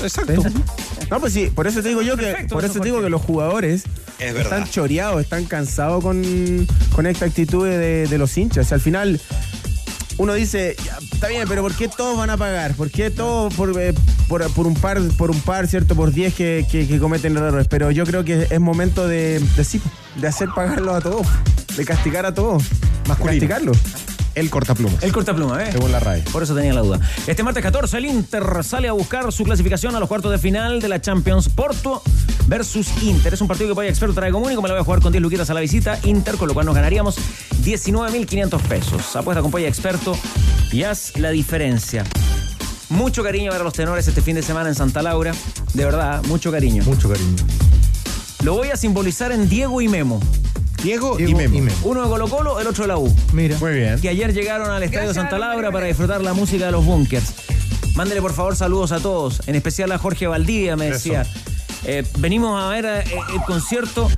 [0.02, 0.44] Exacto.
[1.12, 3.10] No, pues sí, por eso te digo yo que, por eso eso te digo que
[3.10, 3.84] los jugadores
[4.20, 8.72] Es están choreados, están cansados con, con esta actitud de, de los hinchas.
[8.72, 9.20] al final
[10.20, 12.76] uno dice, "Ya, está bien, pero ¿por qué todos van a pagar?
[12.76, 13.94] ¿Por qué todos por, eh,
[14.28, 17.68] por, por un par, por un par, cierto, por 10 que, que- que cometen errores?
[17.68, 19.82] Pero yo creo que es momento de, de, sí,
[20.22, 21.26] de hacer pagarlo a todos,
[21.76, 22.64] de castigar a todos,
[23.08, 23.48] Masculino.
[23.48, 23.72] castigarlo.
[24.36, 24.98] El cortapluma.
[25.02, 25.72] El cortapluma, ¿eh?
[25.72, 26.22] Según la RAE.
[26.32, 27.00] Por eso tenía la duda.
[27.28, 30.82] Este martes 14 el Inter sale a buscar su clasificación a los cuartos de final
[30.82, 32.02] de la Champions Porto
[32.48, 33.34] versus Inter.
[33.34, 35.12] Es un partido que Polla Experto trae común y como la voy a jugar con
[35.12, 37.18] 10 luquitas a la visita, Inter, con lo cual nos ganaríamos
[37.64, 39.16] 19.500 pesos.
[39.16, 40.18] Apuesta con Polla Experto
[40.72, 42.04] y haz la diferencia.
[42.90, 45.32] Mucho cariño para los tenores este fin de semana en Santa Laura.
[45.74, 46.84] De verdad, mucho cariño.
[46.84, 47.36] Mucho cariño.
[48.44, 50.20] Lo voy a simbolizar en Diego y Memo.
[50.84, 51.56] Diego, Diego y Memo.
[51.58, 51.78] y Memo.
[51.84, 53.14] Uno de Colo Colo, el otro de la U.
[53.34, 53.58] Mira.
[53.60, 54.00] Muy bien.
[54.00, 57.34] que ayer llegaron al Estadio Santa Laura para disfrutar la música de los bunkers.
[57.96, 61.26] Mándele por favor saludos a todos, en especial a Jorge Valdía, me decía.
[61.86, 63.04] Eh, venimos a ver eh,
[63.34, 64.10] el concierto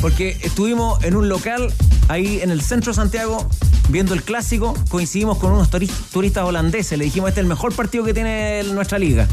[0.00, 1.72] porque estuvimos en un local
[2.08, 3.48] ahí en el centro de Santiago
[3.88, 7.74] viendo el clásico, coincidimos con unos turis- turistas holandeses, le dijimos este es el mejor
[7.74, 9.28] partido que tiene nuestra liga.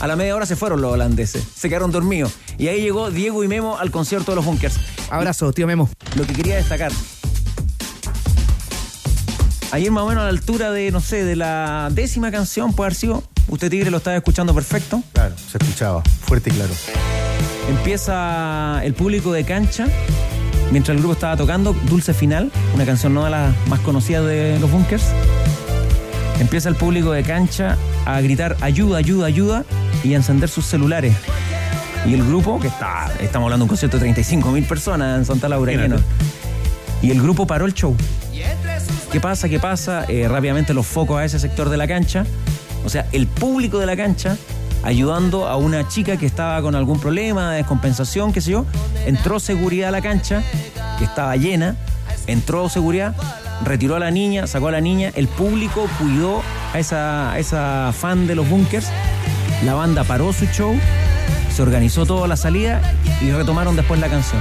[0.00, 2.32] A la media hora se fueron los holandeses, se quedaron dormidos.
[2.58, 4.74] Y ahí llegó Diego y Memo al concierto de los bunkers.
[5.12, 5.90] Abrazo, tío Memo.
[6.16, 6.90] Lo que quería destacar.
[9.70, 12.88] Ayer más o menos a la altura de, no sé, de la décima canción, puede
[12.88, 13.22] haber sido.
[13.48, 15.02] Usted Tigre lo estaba escuchando perfecto.
[15.12, 16.72] Claro, se escuchaba, fuerte y claro.
[17.68, 19.86] Empieza el público de cancha,
[20.70, 24.58] mientras el grupo estaba tocando Dulce Final, una canción no de las más conocidas de
[24.60, 25.04] los bunkers.
[26.40, 29.64] Empieza el público de cancha a gritar ayuda, ayuda, ayuda
[30.04, 31.14] y a encender sus celulares.
[32.04, 35.24] Y el grupo, que está, estamos hablando de un concierto de 35 mil personas en
[35.24, 35.96] Santa Laura, lleno.
[37.00, 37.96] Y el grupo paró el show.
[39.10, 39.48] ¿Qué pasa?
[39.48, 40.04] ¿Qué pasa?
[40.08, 42.24] Eh, rápidamente los focos a ese sector de la cancha.
[42.84, 44.36] O sea, el público de la cancha
[44.82, 48.66] ayudando a una chica que estaba con algún problema de descompensación, qué sé yo.
[49.06, 50.42] Entró seguridad a la cancha,
[50.98, 51.76] que estaba llena.
[52.26, 53.14] Entró seguridad,
[53.64, 55.12] retiró a la niña, sacó a la niña.
[55.14, 56.42] El público cuidó
[56.72, 58.88] a esa, a esa fan de los bunkers.
[59.64, 60.74] La banda paró su show,
[61.54, 62.80] se organizó toda la salida
[63.20, 64.40] y retomaron después la canción.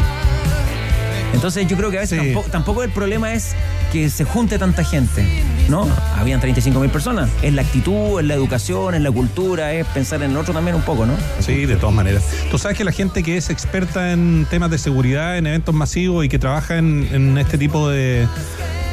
[1.33, 2.25] Entonces yo creo que a veces Sí.
[2.27, 3.53] tampoco, tampoco el problema es
[3.91, 5.25] que se junte tanta gente,
[5.69, 5.87] ¿no?
[6.17, 7.29] Habían 35 mil personas.
[7.41, 10.75] Es la actitud, es la educación, es la cultura, es pensar en el otro también
[10.75, 11.13] un poco, ¿no?
[11.39, 12.23] Sí, de todas maneras.
[12.51, 16.25] Tú sabes que la gente que es experta en temas de seguridad, en eventos masivos
[16.25, 18.27] y que trabaja en, en este tipo de,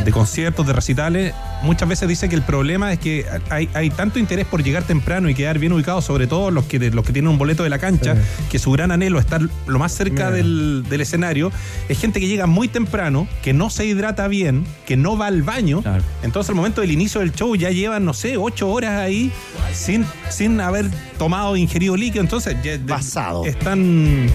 [0.04, 4.18] de conciertos, de recitales, muchas veces dice que el problema es que hay, hay tanto
[4.18, 7.30] interés por llegar temprano y quedar bien ubicados, sobre todo los que, los que tienen
[7.30, 8.16] un boleto de la cancha,
[8.50, 11.52] que su gran anhelo es estar lo más cerca del, del escenario.
[11.88, 15.42] Es gente que llega muy temprano, que no se hidrata bien, que no va al
[15.42, 15.82] baño.
[16.22, 19.32] Entonces, al momento del inicio del show ya llevan, no sé, ocho horas ahí
[19.72, 22.22] sin, sin haber tomado, ingerido líquido.
[22.22, 23.44] Entonces, ya Pasado.
[23.44, 24.28] están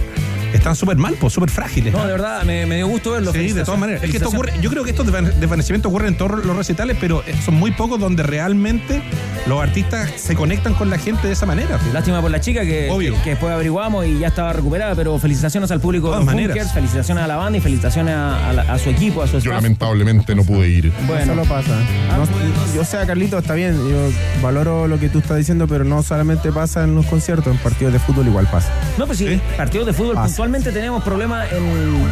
[0.56, 1.92] están súper mal, pues súper frágiles.
[1.92, 3.32] No, de verdad, me, me dio gusto verlo.
[3.32, 4.02] Sí, de todas maneras.
[4.02, 6.96] Es que esto ocurre, yo creo que estos desvan- desvanecimientos ocurren en todos los recitales,
[7.00, 9.02] pero eh, son muy pocos donde realmente
[9.46, 11.78] los artistas se conectan con la gente de esa manera.
[11.78, 11.92] pues.
[11.92, 13.14] Lástima por la chica que, Obvio.
[13.16, 16.34] que, que después averiguamos y ya estaba recuperada, pero felicitaciones al público de todas los
[16.34, 16.54] maneras.
[16.56, 19.32] bunkers, felicitaciones a la banda y felicitaciones a, a la- a su equipo, a su
[19.34, 19.54] Yo staff.
[19.56, 20.92] lamentablemente no pude ir.
[21.06, 21.22] Bueno.
[21.22, 21.70] Eso lo pasa.
[22.16, 23.74] No- yo sea, Carlito, está bien.
[23.88, 24.10] Yo
[24.42, 27.92] valoro lo que tú estás diciendo, pero no solamente pasa en los conciertos, en partidos
[27.92, 28.72] de fútbol igual pasa.
[28.98, 30.34] No, pues sí, partidos de fútbol Pasa.
[30.44, 32.06] Puntualmente tenemos problemas en,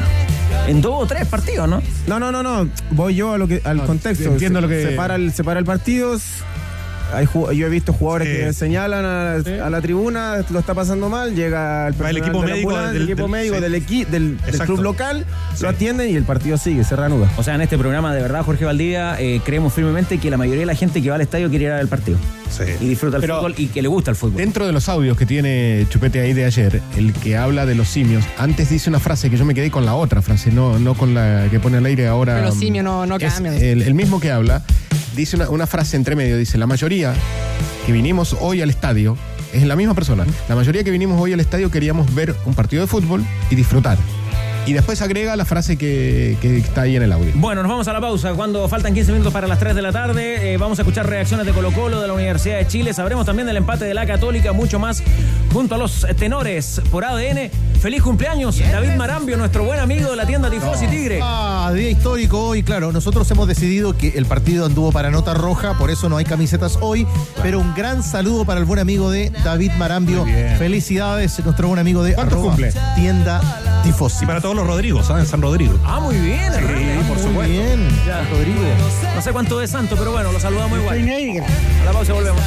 [0.69, 1.83] en dos o tres partidos, ¿no?
[2.07, 2.67] No, no, no, no.
[2.91, 4.25] Voy yo a lo que, al contexto.
[4.25, 6.17] entiendo Se- lo que- Separa el, separa el partido.
[7.13, 9.35] Hay yo he visto jugadores que señalan a,
[9.67, 12.97] a la tribuna, lo está pasando mal, llega el, el equipo de la médico del-
[12.97, 13.61] el equipo del- médico sí.
[13.61, 15.27] del, equi- del, club local,
[15.61, 17.31] lo atienden y el partido sigue, se reanuda.
[17.37, 20.61] O sea, en este programa, de verdad, Jorge Valdivia, eh, creemos firmemente que la mayoría
[20.61, 22.19] de la gente que va al estadio quiere ir a ver el partido.
[22.81, 24.37] Y disfruta el Pero- fútbol y que le gusta el fútbol.
[24.37, 27.89] Dentro de los audios que tiene Chupete ahí de ayer, el que habla de los
[27.89, 30.93] simios, antes dice una frase que yo me quedé con la otra frase, no, no
[30.95, 32.35] con la que pone al aire ahora.
[32.35, 33.55] Pero los simios no, no Es cambian.
[33.55, 34.63] el, el mismo que habla,
[35.15, 37.15] dice una, frase entre medio, dice, la mayoría
[37.87, 39.17] que vinimos hoy al estadio,
[39.53, 42.83] es la misma persona, la mayoría que vinimos hoy al estadio queríamos ver un partido
[42.83, 43.99] de fútbol y disfrutar.
[44.65, 47.33] Y después agrega la frase que, que está ahí en el audio.
[47.35, 48.33] Bueno, nos vamos a la pausa.
[48.35, 51.47] Cuando faltan 15 minutos para las 3 de la tarde, eh, vamos a escuchar reacciones
[51.47, 52.95] de Colo Colo, de la Universidad de Chile.
[52.95, 55.03] Sabremos también del empate de la Católica, mucho más
[55.53, 57.51] junto a los tenores por ADN.
[57.83, 61.19] Feliz cumpleaños, David Marambio, nuestro buen amigo de la tienda Tifosi Tigre.
[61.21, 62.93] Ah, día histórico hoy, claro.
[62.93, 66.79] Nosotros hemos decidido que el partido anduvo para nota roja, por eso no hay camisetas
[66.81, 67.09] hoy.
[67.43, 70.25] Pero un gran saludo para el buen amigo de David Marambio.
[70.59, 72.73] Felicidades, nuestro buen amigo de ¿Cuántos arroba cumple?
[72.95, 73.41] tienda
[73.83, 74.23] Tifosi.
[74.23, 75.25] Y para todos los Rodrigos, ¿sabes?
[75.25, 75.77] En San Rodrigo.
[75.85, 76.53] Ah, muy bien.
[76.53, 76.61] Sí,
[77.09, 77.43] por Muy supuesto.
[77.53, 78.21] bien, Ya.
[78.31, 78.61] Rodrigo.
[79.17, 80.99] No sé cuánto es santo, pero bueno, lo saludamos igual.
[81.01, 82.41] A la pausa volvemos.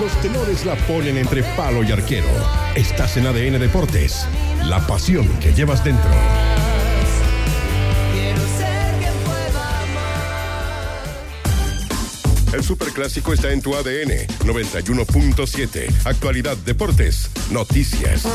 [0.00, 2.26] Los tenores la ponen entre palo y arquero.
[2.74, 4.26] Estás en ADN Deportes.
[4.64, 6.10] La pasión que llevas dentro.
[12.54, 16.06] El superclásico está en tu ADN 91.7.
[16.06, 17.30] Actualidad Deportes.
[17.50, 18.26] Noticias.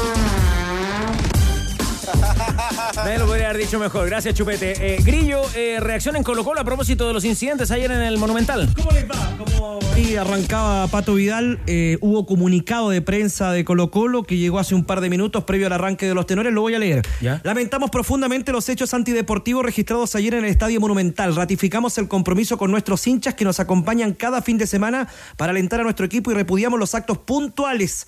[2.96, 4.08] Nadie lo podría haber dicho mejor.
[4.08, 4.96] Gracias, Chupete.
[4.96, 8.18] Eh, Grillo, eh, reacción en Colo Colo a propósito de los incidentes ayer en el
[8.18, 8.70] Monumental.
[8.76, 9.38] ¿Cómo les va?
[9.38, 9.80] ¿Cómo...
[9.98, 14.76] Y arrancaba Pato Vidal, eh, hubo comunicado de prensa de Colo Colo que llegó hace
[14.76, 17.02] un par de minutos previo al arranque de los tenores, lo voy a leer.
[17.22, 17.40] ¿Ya?
[17.44, 21.34] Lamentamos profundamente los hechos antideportivos registrados ayer en el Estadio Monumental.
[21.34, 25.80] Ratificamos el compromiso con nuestros hinchas que nos acompañan cada fin de semana para alentar
[25.80, 28.08] a nuestro equipo y repudiamos los actos puntuales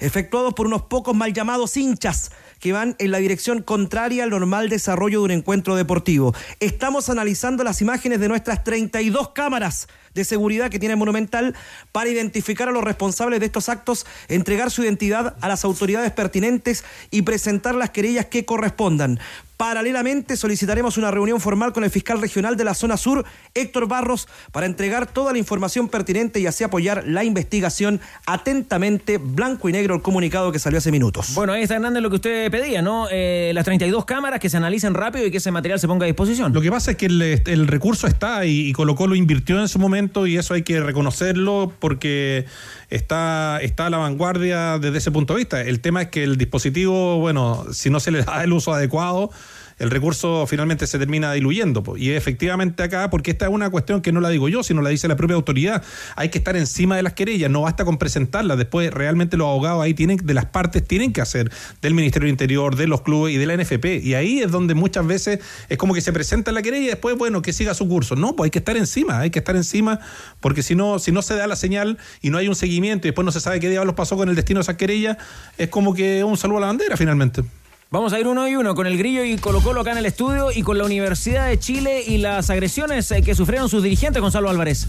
[0.00, 4.68] efectuados por unos pocos mal llamados hinchas que van en la dirección contraria al normal
[4.68, 6.34] desarrollo de un encuentro deportivo.
[6.60, 11.54] Estamos analizando las imágenes de nuestras 32 cámaras de seguridad que tiene Monumental
[11.92, 16.84] para identificar a los responsables de estos actos, entregar su identidad a las autoridades pertinentes
[17.10, 19.20] y presentar las querellas que correspondan.
[19.58, 24.28] Paralelamente solicitaremos una reunión formal con el fiscal regional de la zona sur, Héctor Barros,
[24.52, 29.96] para entregar toda la información pertinente y así apoyar la investigación atentamente, blanco y negro
[29.96, 31.34] el comunicado que salió hace minutos.
[31.34, 33.08] Bueno, ahí está Hernández lo que usted pedía, ¿no?
[33.10, 36.06] Eh, las 32 cámaras que se analicen rápido y que ese material se ponga a
[36.06, 36.52] disposición.
[36.52, 39.66] Lo que pasa es que el, el recurso está y, y Colo Colo invirtió en
[39.66, 42.46] su momento y eso hay que reconocerlo porque
[42.90, 45.60] está, está a la vanguardia desde ese punto de vista.
[45.60, 49.30] El tema es que el dispositivo, bueno, si no se le da el uso adecuado,
[49.78, 51.82] el recurso finalmente se termina diluyendo.
[51.96, 54.90] Y efectivamente acá, porque esta es una cuestión que no la digo yo, sino la
[54.90, 55.82] dice la propia autoridad,
[56.16, 59.82] hay que estar encima de las querellas, no basta con presentarlas, después realmente los abogados
[59.82, 61.50] ahí tienen, de las partes tienen que hacer,
[61.82, 64.02] del Ministerio del Interior, de los clubes y de la NFP.
[64.02, 67.16] Y ahí es donde muchas veces es como que se presenta la querella y después,
[67.16, 68.16] bueno, que siga su curso.
[68.16, 70.00] No, pues hay que estar encima, hay que estar encima,
[70.40, 73.10] porque si no, si no se da la señal y no hay un seguimiento y
[73.10, 75.18] después no se sabe qué diablos pasó con el destino de esa querella,
[75.56, 77.42] es como que un saludo a la bandera finalmente.
[77.90, 80.04] Vamos a ir uno y uno con el Grillo y Colo Colo acá en el
[80.04, 84.20] estudio y con la Universidad de Chile y las agresiones eh, que sufrieron sus dirigentes,
[84.20, 84.88] Gonzalo Álvarez.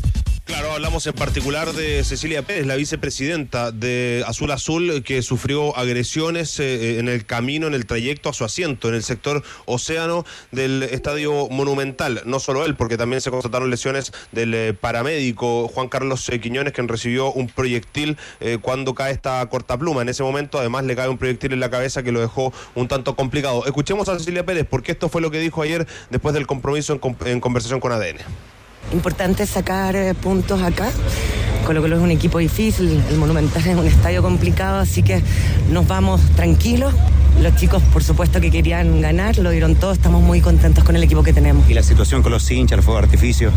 [0.50, 6.60] Claro, hablamos en particular de Cecilia Pérez, la vicepresidenta de Azul Azul, que sufrió agresiones
[6.60, 10.82] eh, en el camino, en el trayecto a su asiento, en el sector océano del
[10.82, 12.24] Estadio Monumental.
[12.26, 16.74] No solo él, porque también se constataron lesiones del eh, paramédico Juan Carlos eh, Quiñones,
[16.74, 20.02] quien recibió un proyectil eh, cuando cae esta cortapluma.
[20.02, 22.88] En ese momento, además, le cae un proyectil en la cabeza que lo dejó un
[22.88, 23.68] tanto complicado.
[23.68, 27.28] Escuchemos a Cecilia Pérez, porque esto fue lo que dijo ayer después del compromiso en,
[27.28, 28.18] en conversación con ADN.
[28.92, 30.90] Importante sacar eh, puntos acá.
[31.66, 35.22] Colo Colo es un equipo difícil, el Monumental es un estadio complicado, así que
[35.72, 36.94] nos vamos tranquilos.
[37.42, 41.04] Los chicos, por supuesto, que querían ganar, lo dieron todo, estamos muy contentos con el
[41.04, 41.70] equipo que tenemos.
[41.70, 43.52] ¿Y la situación con los hinchas, los fuegos de artificio?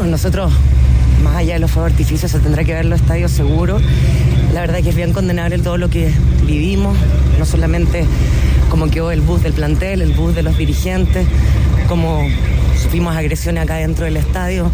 [0.00, 0.52] No, nosotros,
[1.24, 3.82] más allá de los fuegos artificios, se tendrá que ver los estadios seguros.
[4.54, 6.12] La verdad que es bien condenable todo lo que
[6.46, 6.96] vivimos,
[7.38, 8.06] no solamente
[8.70, 11.26] como quedó el bus del plantel, el bus de los dirigentes,
[11.88, 12.22] como
[12.86, 14.70] sufrimos agresiones acá dentro del estadio.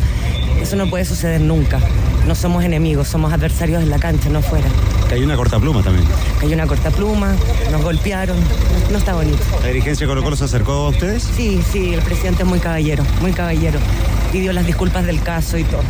[0.60, 1.80] Eso no puede suceder nunca.
[2.26, 4.66] No somos enemigos, somos adversarios en la cancha, no fuera.
[5.10, 6.06] Hay una cortapluma también.
[6.42, 7.34] Hay una corta pluma,
[7.70, 8.36] nos golpearon,
[8.90, 9.42] no está bonito.
[9.62, 11.22] ¿La dirigencia de Colo Colo se acercó a ustedes?
[11.22, 13.78] Sí, sí, el presidente es muy caballero, muy caballero.
[14.30, 15.82] Pidió las disculpas del caso y todo.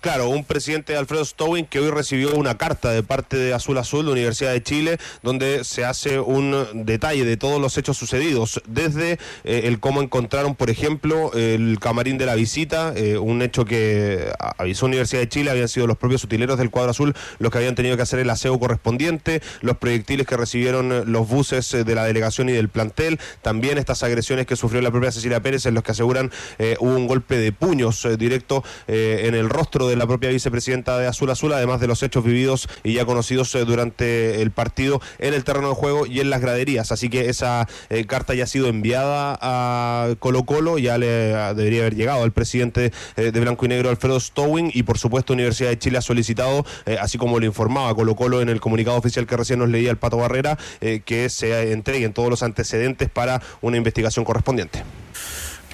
[0.00, 4.06] Claro, un presidente Alfredo Stowin que hoy recibió una carta de parte de Azul Azul,
[4.06, 9.18] de Universidad de Chile, donde se hace un detalle de todos los hechos sucedidos, desde
[9.42, 14.30] eh, el cómo encontraron, por ejemplo, el camarín de la visita, eh, un hecho que
[14.56, 17.74] avisó Universidad de Chile, habían sido los propios utileros del cuadro azul los que habían
[17.74, 22.04] tenido que hacer el aseo correspondiente, los proyectiles que recibieron eh, los buses de la
[22.04, 25.82] delegación y del plantel, también estas agresiones que sufrió la propia Cecilia Pérez, en los
[25.82, 26.30] que aseguran
[26.78, 31.30] hubo un golpe de puños directo en el rostro de la propia vicepresidenta de Azul
[31.30, 35.68] Azul, además de los hechos vividos y ya conocidos durante el partido en el terreno
[35.68, 36.92] de juego y en las graderías.
[36.92, 41.06] Así que esa eh, carta ya ha sido enviada a Colo Colo, ya le
[41.54, 45.32] debería haber llegado al presidente eh, de Blanco y Negro, Alfredo Stowing, y por supuesto
[45.32, 48.96] Universidad de Chile ha solicitado, eh, así como lo informaba Colo Colo en el comunicado
[48.96, 50.58] oficial que recién nos leía el Pato Barrera,
[51.04, 54.82] que se entreguen todos los antecedentes para una investigación correspondiente.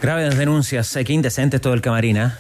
[0.01, 2.39] Graves denuncias, qué indecente todo el camarina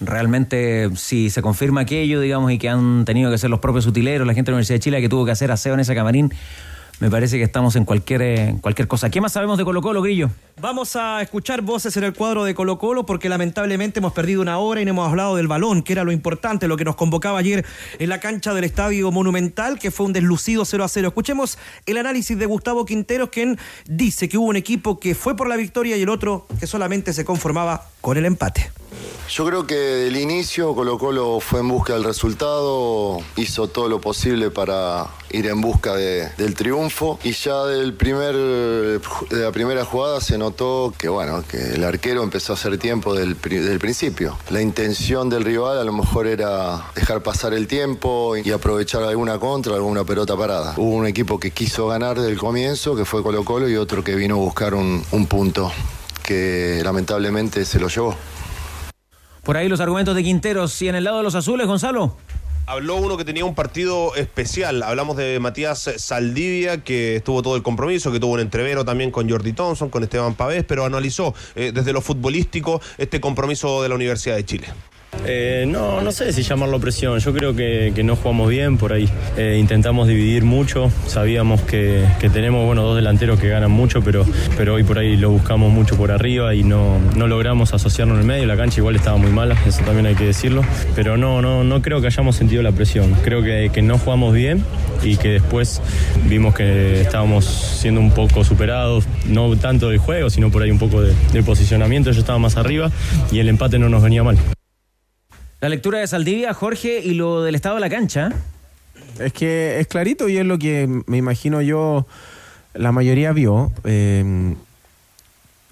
[0.00, 4.26] realmente si se confirma aquello, digamos, y que han tenido que ser los propios utileros,
[4.26, 6.32] la gente de la Universidad de Chile que tuvo que hacer aseo en ese camarín,
[7.00, 9.10] me parece que estamos en cualquier, eh, cualquier cosa.
[9.10, 10.30] ¿Qué más sabemos de Colo Colo, Grillo?
[10.60, 14.58] Vamos a escuchar voces en el cuadro de Colo Colo porque lamentablemente hemos perdido una
[14.58, 17.38] hora y no hemos hablado del balón, que era lo importante, lo que nos convocaba
[17.40, 17.66] ayer
[17.98, 21.08] en la cancha del Estadio Monumental, que fue un deslucido 0 a 0.
[21.08, 25.48] Escuchemos el análisis de Gustavo Quinteros, quien dice que hubo un equipo que fue por
[25.48, 28.70] la victoria y el otro que solamente se conformaba con el empate.
[29.28, 34.00] Yo creo que del inicio Colo Colo fue en busca del resultado, hizo todo lo
[34.00, 40.20] posible para ir en busca del triunfo y ya del primer, de la primera jugada
[40.20, 44.38] se notó que bueno, que el arquero empezó a hacer tiempo del, del principio.
[44.50, 49.38] La intención del rival a lo mejor era dejar pasar el tiempo y aprovechar alguna
[49.38, 50.74] contra, alguna pelota parada.
[50.76, 54.04] Hubo un equipo que quiso ganar desde el comienzo, que fue Colo Colo, y otro
[54.04, 55.72] que vino a buscar un, un punto
[56.22, 58.16] que lamentablemente se lo llevó.
[59.42, 60.80] Por ahí los argumentos de Quinteros.
[60.80, 62.16] Y en el lado de los azules, Gonzalo.
[62.66, 64.82] Habló uno que tenía un partido especial.
[64.82, 69.28] Hablamos de Matías Saldivia, que estuvo todo el compromiso, que tuvo un entrevero también con
[69.28, 73.94] Jordi Thompson, con Esteban Pavés, pero analizó eh, desde lo futbolístico este compromiso de la
[73.96, 74.68] Universidad de Chile.
[75.26, 77.18] Eh, no, no sé si llamarlo presión.
[77.18, 79.08] Yo creo que, no jugamos bien por ahí.
[79.36, 80.90] Eh, intentamos dividir mucho.
[81.06, 84.24] Sabíamos que, tenemos bueno, dos delanteros que ganan mucho, pero,
[84.56, 88.22] pero hoy por ahí lo buscamos mucho por arriba y no, no logramos asociarnos en
[88.22, 88.46] el medio.
[88.46, 90.62] La cancha igual estaba muy mala, eso también hay que decirlo.
[90.94, 93.14] Pero no, no, no creo que hayamos sentido la presión.
[93.22, 94.64] Creo que, no jugamos bien
[95.02, 95.82] y que después
[96.26, 100.78] vimos que estábamos siendo un poco superados, no tanto de juego, sino por ahí un
[100.78, 102.10] poco de, de posicionamiento.
[102.12, 102.90] Yo estaba más arriba
[103.30, 104.38] y el empate no nos venía mal.
[105.64, 108.30] La lectura de Saldivia, Jorge, y lo del estado de la cancha.
[109.18, 112.06] Es que es clarito y es lo que me imagino yo
[112.74, 113.72] la mayoría vio.
[113.84, 114.54] Eh,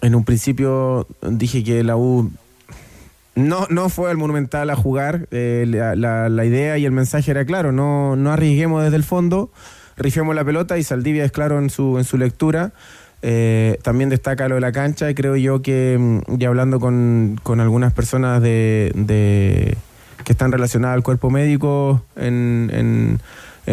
[0.00, 2.30] en un principio dije que la U
[3.34, 5.28] no, no fue al Monumental a jugar.
[5.30, 9.50] Eh, la, idea y el mensaje era claro, no, no arriesguemos desde el fondo,
[9.98, 12.72] rifemos la pelota y Saldivia es claro en su, en su lectura.
[13.24, 17.38] Eh, también destaca lo de la cancha y creo yo que, mm, ya hablando con,
[17.60, 19.76] algunas personas de,
[20.24, 23.20] que están relacionadas al cuerpo médico en, en,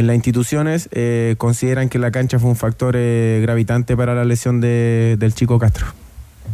[0.05, 4.61] las instituciones, eh, consideran que la cancha fue un factor eh, gravitante para la lesión
[4.61, 5.87] de, del chico Castro.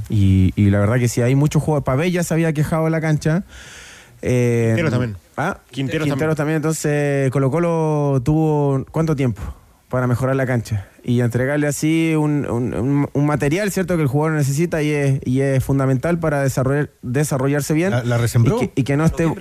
[0.10, 3.02] Y, la verdad que si hay muchos juegos, Pabella ya se había quejado de la
[3.02, 3.44] cancha.
[4.22, 5.18] Quintero también.
[5.36, 5.60] ¿Ah?
[5.70, 6.36] Quintero, también.
[6.36, 6.56] también.
[6.58, 9.42] Entonces, Colo Colo tuvo, ¿cuánto tiempo?
[9.90, 13.96] para mejorar la cancha y entregarle así un, material, ¿cierto?
[13.96, 17.92] Que el jugador necesita y es, y es fundamental para desarrollar, desarrollarse bien.
[17.92, 18.60] ¿La, resembró?
[18.76, 19.32] Y que, no esté...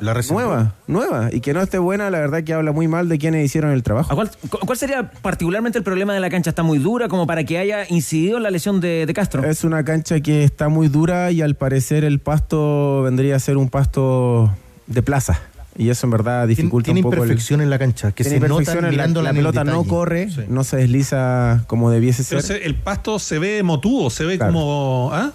[0.00, 1.30] La nueva, nueva.
[1.32, 3.82] Y que no esté buena, la verdad que habla muy mal de quienes hicieron el
[3.82, 4.14] trabajo.
[4.14, 4.30] Cuál,
[4.64, 6.50] cuál, sería particularmente el problema de la cancha?
[6.50, 9.44] ¿Está muy dura como para que haya incidido en la lesión de, de Castro?
[9.44, 13.56] Es una cancha que está muy dura y al parecer el pasto vendría a ser
[13.56, 14.54] un pasto
[14.86, 15.40] de plaza
[15.78, 17.16] y eso en verdad dificulta tiene un poco.
[17.16, 20.76] imperfección en la cancha, que se nota mirando la, la pelota no corre, no se
[20.76, 22.60] desliza como debiese ser.
[22.62, 25.10] el pasto se ve motudo, se ve como.
[25.12, 25.32] ¿ah?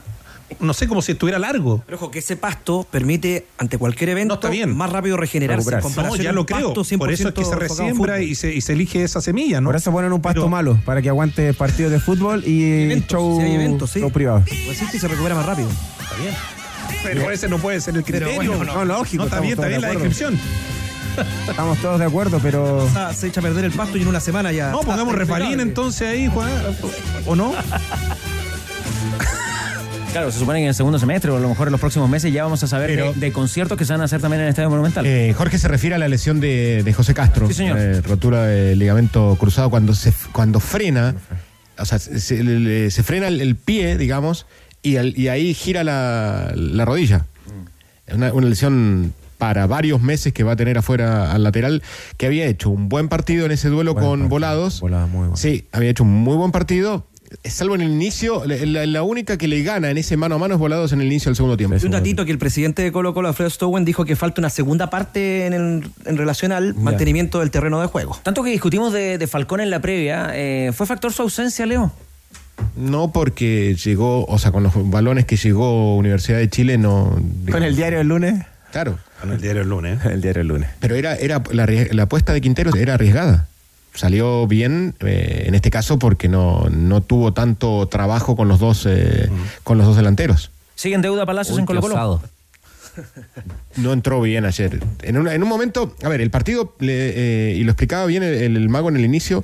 [0.59, 1.81] No sé, como si estuviera largo.
[1.85, 5.77] Pero ojo, que ese pasto permite, ante cualquier evento, más rápido regenerarse.
[5.95, 6.73] No, ya lo creo.
[6.73, 9.69] Por eso es que se resiembra y se, y se, elige esa semilla, ¿no?
[9.69, 13.39] Por eso ponen un pasto malo, para que aguante partidos de fútbol y eventos, show,
[13.39, 14.01] si hay eventos, sí.
[14.13, 14.43] privado.
[14.67, 15.69] Resiste y se recupera más rápido.
[15.69, 16.62] Está bien.
[17.03, 18.63] Pero ese no puede ser el criterio.
[18.63, 19.23] no, lógico.
[19.23, 20.39] No, está bien, está bien la descripción.
[21.47, 22.87] Estamos todos de acuerdo, pero.
[23.15, 24.71] se echa a perder el pasto y en una semana ya.
[24.71, 26.51] No, pongamos refalín entonces ahí, Juan.
[27.25, 27.53] ¿O no?
[30.13, 32.07] Claro, se supone que en el segundo semestre o a lo mejor en los próximos
[32.07, 34.49] meses ya vamos a saber de, conciertos que se van a hacer también en el
[34.51, 35.03] Estadio Monumental.
[35.07, 37.47] Eh, Jorge se refiere a la lesión de, José Castro.
[37.47, 37.79] Sí, señor.
[37.79, 41.15] Eh, rotura del ligamento cruzado cuando se cuando frena,
[41.79, 44.45] o sea, se, frena el, pie, digamos,
[44.83, 46.53] y, ahí gira la,
[46.85, 47.25] rodilla.
[48.09, 48.15] Mm.
[48.15, 51.81] Una, una lesión para varios meses que va a tener afuera al lateral,
[52.17, 54.81] que había hecho un buen partido en ese duelo con Volados.
[55.35, 57.05] Sí, había hecho un muy buen partido.
[57.43, 60.59] Salvo en el inicio, la, única que le gana en ese mano a mano es
[60.59, 61.75] Volados en el inicio del segundo tiempo.
[61.81, 64.51] Y un datito que el presidente de Colo Colo, Alfredo Stowen, dijo que falta una
[64.51, 68.19] segunda parte en, el- en relación al mantenimiento del terreno de juego.
[68.23, 71.91] Tanto que discutimos de, de Falcón en la previa, eh, ¿fue factor su ausencia, Leo?
[72.75, 77.19] No porque llegó, o sea, con los balones que llegó Universidad de Chile, no.
[77.51, 78.45] Con el diario del lunes.
[78.71, 78.97] Claro.
[79.21, 80.03] Con el diario el lunes.
[80.05, 80.69] El diario del lunes.
[80.79, 83.47] Pero era, era la, la apuesta de Quinteros era arriesgada.
[83.93, 88.85] Salió bien eh, en este caso porque no, no tuvo tanto trabajo con los dos,
[88.89, 89.29] eh,
[89.63, 90.49] con los dos delanteros.
[90.75, 92.21] ¿Sigue en deuda Palacios en Colo Colo?
[93.77, 94.79] No entró bien ayer.
[95.01, 98.21] En, una- en un momento, a ver, el partido, le- eh, y lo explicaba bien
[98.23, 99.43] el, el mago en el inicio,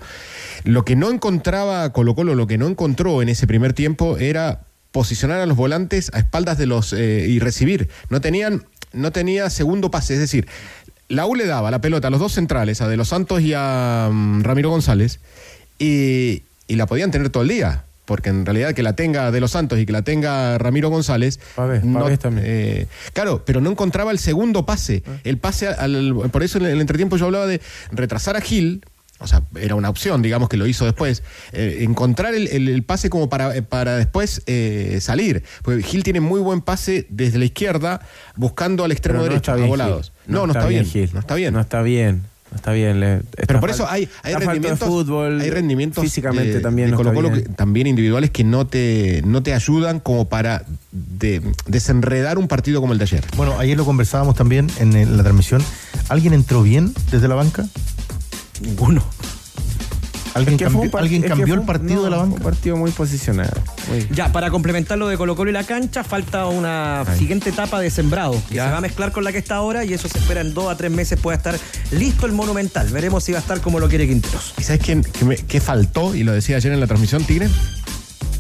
[0.64, 4.62] lo que no encontraba Colo Colo, lo que no encontró en ese primer tiempo era
[4.92, 7.90] posicionar a los volantes a espaldas de los eh, y recibir.
[8.10, 10.48] No tenían, no tenía segundo pase, es decir,
[11.08, 13.54] la U le daba la pelota a los dos centrales, a De Los Santos y
[13.56, 15.20] a mm, Ramiro González,
[15.78, 17.84] y, y la podían tener todo el día.
[18.06, 21.40] Porque en realidad que la tenga De Los Santos y que la tenga Ramiro González.
[22.00, 22.00] no-
[22.44, 25.04] eh, claro, pero no encontraba el segundo pase.
[25.24, 26.16] El pase al.
[26.32, 28.84] Por eso en el entretiempo yo hablaba de retrasar a Gil.
[29.22, 31.24] O sea, era una opción, digamos, que lo hizo después.
[31.52, 35.44] Eh, encontrar el, el- el pase como para, eh, para después eh, salir.
[35.62, 38.00] Porque Gil tiene muy buen pase desde la izquierda,
[38.38, 40.14] buscando al extremo no derecho, está a volados.
[40.26, 40.34] Gil.
[40.36, 40.86] No, no, está, bien.
[40.86, 41.10] Gil.
[41.14, 41.54] No está bien.
[41.54, 42.22] No está bien.
[42.52, 43.00] No está bien.
[43.00, 45.42] le- Pero por eso hay, hay falta de rendimientos, fútbol.
[45.42, 46.96] hay rendimientos físicamente de- también de
[47.34, 52.82] que- también individuales que no te, no te ayudan como para de- desenredar un partido
[52.82, 53.24] como el de ayer.
[53.38, 55.62] Bueno, ayer lo conversábamos también en, la transmisión.
[56.08, 57.68] ¿Alguien entró bien desde la banca?
[58.62, 59.04] Ninguno.
[60.36, 62.04] ¿Alguien Es que fue cambió, un par- ¿alguien es que cambió fue el partido no,
[62.04, 62.36] de la banca?
[62.36, 63.52] Un partido muy posicionado.
[63.90, 67.18] Muy- Ya, para complementar lo de Colo Colo y la cancha, falta una Ay.
[67.18, 69.94] siguiente etapa de sembrado, que se va a mezclar con la que está ahora y
[69.94, 71.58] eso se espera en dos a tres meses pueda estar
[71.92, 72.88] listo el Monumental.
[72.90, 74.54] Veremos si va a estar como lo quiere Quinteros.
[74.60, 76.14] ¿Y sabes quién, qué, me- qué faltó?
[76.14, 77.50] Y lo decía ayer en la transmisión, Tigre.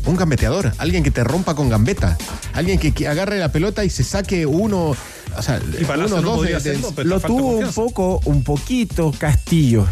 [0.06, 2.18] Un gambeteador, alguien que te rompa con gambeta,
[2.54, 4.96] alguien que, que agarre la pelota y se saque uno,
[5.38, 7.76] o sea, Y uno no dos podía de- hacerlo, Lo tuvo un confianza.
[7.82, 9.86] poco, un poquito Castillo.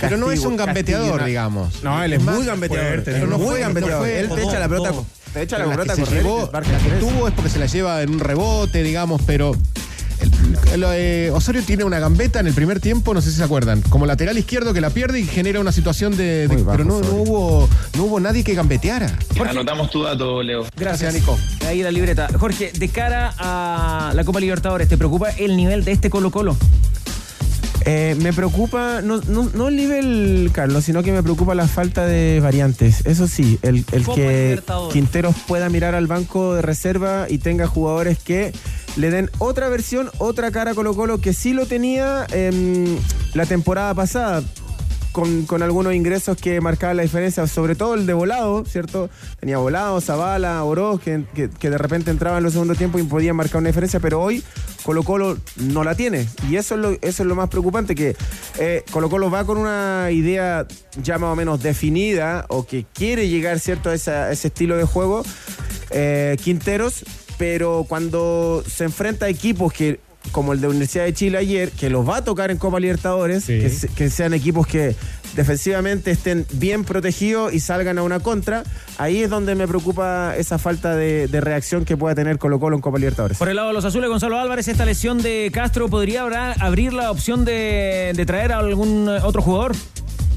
[0.00, 1.82] Pero no es un gambeteador, digamos.
[1.82, 3.02] No, él es, muy gambeteador.
[3.02, 3.98] fuerte, no muy fue- gambeteador.
[4.00, 4.92] fue- él te echa la pelota,
[5.32, 7.50] te echa la Pero pelota que se correr, llevó, la la que tuvo es porque
[7.50, 9.56] se la lleva en un rebote, digamos, pero
[10.20, 13.44] el- el- eh, Osorio tiene una gambeta en el primer tiempo, no sé si se
[13.44, 16.72] acuerdan, como lateral izquierdo que la pierde y genera una situación de, de- Muy bajo,
[16.78, 19.16] pero no, no hubo no hubo nadie que gambeteara.
[19.48, 20.66] Anotamos tu dato, Leo.
[20.76, 21.38] Gracias, Nico.
[21.66, 22.28] Ahí la libreta.
[22.38, 26.56] Jorge, de cara a la Copa Libertadores, ¿te preocupa el nivel de este Colo Colo?
[27.84, 32.04] Eh, me preocupa, no, no, no el nivel, Carlos, sino que me preocupa la falta
[32.04, 33.06] de variantes.
[33.06, 34.60] Eso sí, el, que.
[34.92, 38.52] Quinteros pueda mirar al banco de reserva y tenga jugadores que
[38.96, 42.96] le den otra versión, otra cara a Colo Colo que sí lo tenía em,
[43.34, 44.42] la temporada pasada.
[45.10, 49.10] Con, con algunos ingresos que marcaban la diferencia, sobre todo el de volado, ¿cierto?
[49.40, 53.04] Tenía volado, Zavala, Oroz, que, que- que de repente entraban en los segundos tiempos y
[53.04, 54.44] podían marcar una diferencia, pero hoy
[54.84, 56.28] Colo Colo no la tiene.
[56.48, 58.14] Y eso es lo, eso es lo más preocupante, que
[58.60, 60.66] eh, Colo Colo va con una idea
[61.02, 65.24] ya más o menos definida o que quiere llegar, ¿cierto?, a, ese estilo de juego,
[65.90, 67.02] eh, Quinteros,
[67.38, 70.00] pero cuando se enfrenta a equipos que
[70.32, 73.46] como el de Universidad de Chile ayer, que los va a tocar en Copa Libertadores,
[73.46, 74.94] que, se- que sean equipos que
[75.36, 78.64] defensivamente estén bien protegidos y salgan a una contra,
[78.98, 82.76] ahí es donde me preocupa esa falta de, de reacción que pueda tener Colo Colo
[82.76, 83.38] en Copa Libertadores.
[83.38, 86.24] Por el lado de los azules, Gonzalo Álvarez, esta lesión de Castro podría
[86.60, 89.72] abrir la opción de, de traer a algún eh, otro jugador.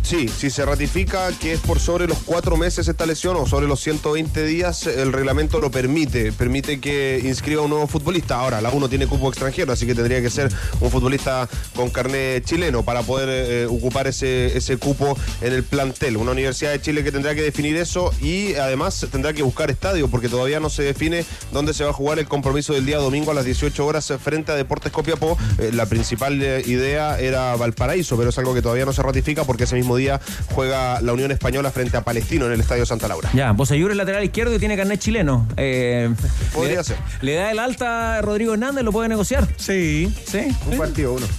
[0.02, 3.68] Sí, si se ratifica que es por sobre los cuatro meses esta lesión o sobre
[3.68, 8.36] los 120 días, el reglamento lo permite, permite que inscriba un nuevo futbolista.
[8.40, 12.44] Ahora, la uno tiene cupo extranjero, así que tendría que ser un futbolista con carnet
[12.44, 16.18] chileno para poder eh, ocupar ese, ese cupo en el plantel.
[16.18, 20.10] Una Universidad de Chile que tendrá que definir eso y además tendrá que buscar estadio
[20.10, 23.32] porque todavía no se define dónde se va a jugar el compromiso del día domingo
[23.32, 25.38] a las 18 horas frente a Deportes Copiapó.
[25.58, 29.46] Eh, la principal eh, idea era Valparaíso, pero es algo que todavía no se ratifica
[29.46, 30.20] porque ese mismo día
[30.54, 33.30] juega la Unión Española frente a Palestino en el Estadio Santa Laura.
[33.34, 35.48] Ya, Bosayur es lateral izquierdo y tiene carnet chileno.
[35.58, 36.14] Eh,
[36.54, 36.98] Podría le, ser.
[37.22, 38.84] ¿Le da el alta a Rodrigo Hernández?
[38.84, 39.48] ¿Lo puede negociar?
[39.58, 40.14] Sí.
[40.26, 40.48] ¿Sí?
[40.72, 41.26] Un partido uno.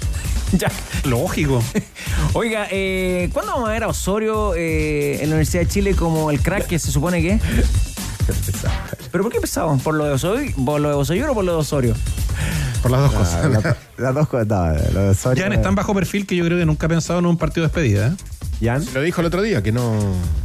[0.59, 0.70] Ya.
[1.05, 1.62] Lógico.
[2.34, 6.30] Oiga, eh, ¿cuándo vamos a ver a Osorio eh, en la Universidad de Chile como
[6.30, 7.42] el crack que se supone que es?
[9.11, 9.76] ¿Pero por qué pesado?
[9.78, 11.94] ¿Por lo de Osorio, por lo de Osorio o por lo de Osorio?
[12.82, 13.50] Por las dos cosas.
[13.50, 14.46] La- las dos cosas.
[14.46, 16.88] no, lo de Osorio- Jan es tan bajo perfil que yo creo que nunca ha
[16.88, 18.09] pensado en un partido de despedida.
[18.09, 18.12] ¿eh?
[18.62, 18.84] Jan.
[18.94, 19.94] Lo dijo el otro día, que no.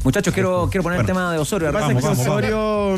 [0.03, 1.01] Muchachos, quiero, quiero poner Bueno.
[1.01, 1.71] el tema de Osorio.
[1.71, 2.97] Lo que pasa es que Osorio,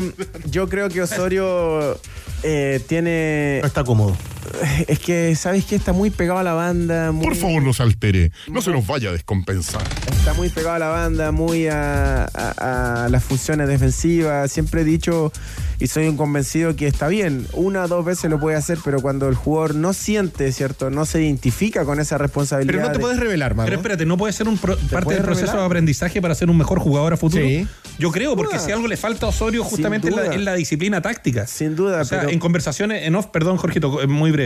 [0.50, 1.98] yo creo que Osorio
[2.42, 4.16] eh, tiene No está cómodo.
[4.88, 5.76] Es que, ¿sabes qué?
[5.76, 7.12] Está muy pegado a la banda.
[7.12, 8.32] Muy, Por favor, no se altere.
[8.48, 9.82] No se nos vaya a descompensar.
[10.10, 14.50] Está muy pegado a la banda, muy a, a- a las funciones defensivas.
[14.50, 15.32] Siempre he dicho
[15.78, 17.46] y soy un convencido que está bien.
[17.52, 20.90] Una o dos veces lo puede hacer, pero cuando el jugador no siente, ¿cierto?
[20.90, 22.72] No se identifica con esa responsabilidad.
[22.74, 25.22] Pero no te de- puedes revelar, Pero espérate, ¿no puede ser un pro- parte del
[25.22, 25.60] proceso revelar?
[25.60, 27.42] de aprendizaje para ser un mejor jugador a futuro?
[27.46, 27.66] Sí.
[27.98, 30.34] Yo creo, porque si algo le falta a Osorio justamente es la, duda.
[30.34, 31.46] es la disciplina táctica.
[31.46, 34.39] Sin duda, O sea, pero- en conversaciones en off, perdón, Jorgito, eh, muy breve.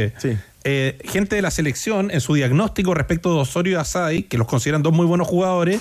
[0.66, 4.46] Eh, gente de la selección, en su diagnóstico respecto de Osorio y Asadi, que los
[4.46, 5.80] consideran dos muy buenos jugadores,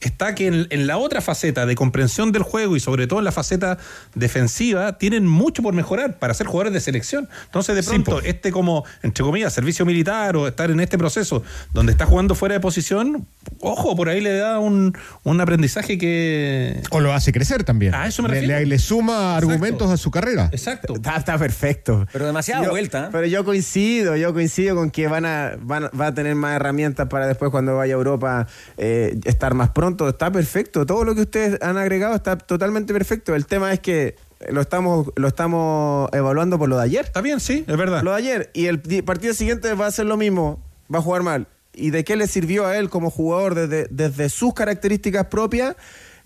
[0.00, 3.24] está que en, en la otra faceta de comprensión del juego y sobre todo en
[3.24, 3.78] la faceta
[4.14, 7.28] defensiva, tienen mucho por mejorar para ser jugadores de selección.
[7.46, 11.42] Entonces, de pronto, este como, entre comillas, servicio militar o estar en este proceso
[11.72, 13.26] donde está jugando fuera de posición,
[13.60, 16.80] ojo, por ahí le da un, un aprendizaje que...
[16.90, 17.94] O lo hace crecer también.
[17.94, 18.60] A eso me Le- refiero.
[18.60, 20.48] le, le suma argumentos a su carrera.
[20.52, 20.94] Exacto.
[20.94, 22.06] Está, está perfecto.
[22.12, 23.06] Pero demasiada Yo- vuelta.
[23.06, 23.08] ¿eh?
[23.12, 26.56] Pero yo coincido, yo coincido con que van a, van a- va a tener más
[26.56, 29.83] herramientas para después cuando vaya a Europa eh, estar más pronto.
[30.08, 30.86] Está perfecto.
[30.86, 33.34] Todo lo que ustedes han agregado está totalmente perfecto.
[33.34, 34.16] El tema es que
[34.48, 37.04] lo estamos, lo estamos evaluando por lo de ayer.
[37.04, 38.02] Está bien, sí, es verdad.
[38.02, 38.50] Lo de ayer.
[38.54, 40.62] Y el partido siguiente va a ser lo mismo.
[40.92, 41.46] Va a jugar mal.
[41.74, 45.76] ¿Y de qué le sirvió a él como jugador desde, desde sus características propias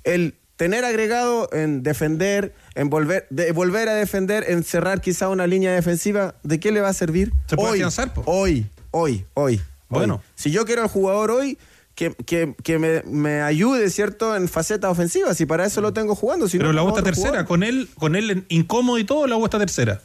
[0.05, 5.47] el tener agregado en defender, en volver, de volver a defender, en cerrar quizá una
[5.47, 6.35] línea defensiva?
[6.43, 7.33] ¿De qué le va a servir?
[7.47, 9.61] Se puede hoy, afianzar, hoy, hoy, hoy.
[9.89, 10.17] Bueno.
[10.17, 10.21] hoy.
[10.35, 11.59] Si yo quiero al jugador hoy,
[11.99, 15.41] que, que- que me, me ayude, ¿cierto?, en facetas ofensivas.
[15.41, 16.49] Y para eso lo tengo jugando.
[16.49, 17.47] Si Pero no, la U está tercera, jugador.
[17.49, 20.01] con él, con él incómodo y todo, la U está tercera.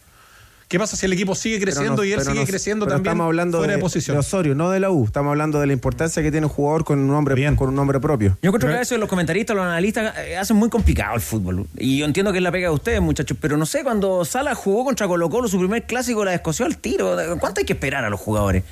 [0.67, 3.11] ¿Qué pasa si el equipo sigue creciendo no- y él sigue no- creciendo pero también
[3.11, 4.15] Estamos hablando fuera de, de, posición?
[4.15, 5.05] de Osorio, no de la U.
[5.05, 7.99] Estamos hablando de la importancia que tiene un jugador con un nombre, con un nombre
[7.99, 8.39] propio.
[8.41, 11.67] Yo creo que a veces los comentaristas, los analistas eh, hacen muy complicado el fútbol.
[11.77, 14.55] Y yo entiendo que es la pega de ustedes, muchachos, pero no sé, cuando Sala
[14.55, 17.15] jugó contra Colo Colo su primer clásico la descoció al tiro.
[17.39, 18.63] ¿Cuánto hay que esperar a los jugadores?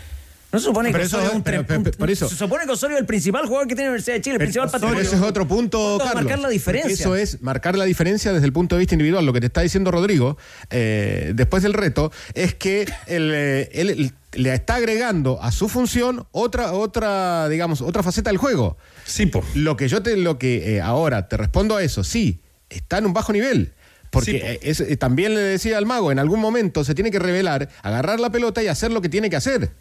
[0.51, 2.97] No se supone que Pero Osorio es un, pero- pero- eso- Se supone que Osorio
[2.97, 5.01] es el principal jugador que tiene la Universidad de Chile, el principal Pero patrimonio.
[5.01, 6.23] ese es otro punto, ¿Cuándo va a Carlos.
[6.23, 6.91] marcar la diferencia?
[6.93, 9.25] Eso es marcar la diferencia desde el punto de vista individual.
[9.25, 10.37] Lo que te está diciendo Rodrigo,
[10.69, 16.25] eh, después del reto, es que él, eh, él le está agregando a su función
[16.31, 18.77] otra, otra, digamos, otra faceta del juego.
[19.05, 19.43] Sí, po.
[19.55, 22.39] Lo que yo te, lo que eh, ahora te respondo a eso, sí,
[22.69, 23.73] está en un bajo nivel.
[24.09, 24.45] Porque Sí, po.
[24.45, 27.69] eh, es- eh, también le decía al mago, en algún momento se tiene que revelar,
[27.81, 29.71] agarrar la pelota y hacer lo que tiene que hacer.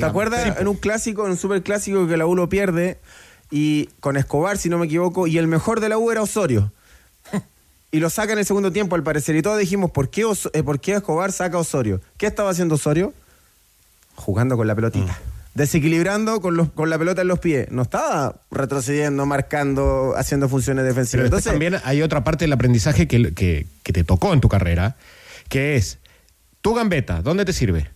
[0.00, 2.98] ¿Te acuerdas en un clásico, en un super clásico que la U lo pierde
[3.50, 6.72] y con Escobar, si no me equivoco, y el mejor de la U era Osorio?
[7.92, 9.34] Y lo saca en el segundo tiempo, al parecer.
[9.34, 12.00] Y todos dijimos, ¿por qué, Os- eh, ¿por qué Escobar saca a Osorio?
[12.18, 13.12] ¿Qué estaba haciendo Osorio?
[14.14, 15.18] Jugando con la pelotita.
[15.54, 17.68] Desequilibrando con, los, con la pelota en los pies.
[17.72, 21.24] No estaba retrocediendo, marcando, haciendo funciones defensivas.
[21.24, 24.96] Entonces, también hay otra parte del aprendizaje que, que- que te tocó en tu carrera,
[25.48, 25.98] que es
[26.60, 27.90] tu gambeta, ¿dónde te sirve?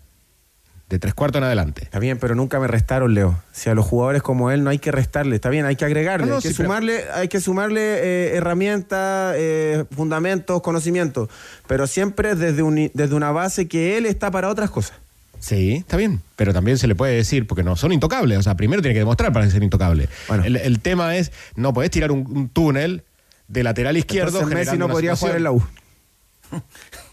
[0.95, 1.83] De tres cuartos en adelante.
[1.83, 3.37] Está bien, pero nunca me restaron, Leo.
[3.53, 6.27] Si a los jugadores como él no hay que restarle, está bien, hay que agregarle,
[6.27, 11.29] No, no, hay, que sí, pero- sumarle hay que sumarle eh, herramientas, eh, fundamentos, conocimientos,
[11.67, 14.93] pero siempre desde, un- desde una base que él está para otras cosas.
[15.41, 16.21] Sí, está bien.
[16.37, 18.39] Pero también se le puede decir, porque no son intocables.
[18.39, 20.09] O sea, primero tiene que demostrar para ser intocable.
[20.45, 23.03] El, el tema es, no podés tirar un, un túnel
[23.49, 24.39] de lateral izquierdo.
[24.39, 25.61] Entonces Messi no podría jugar en la U.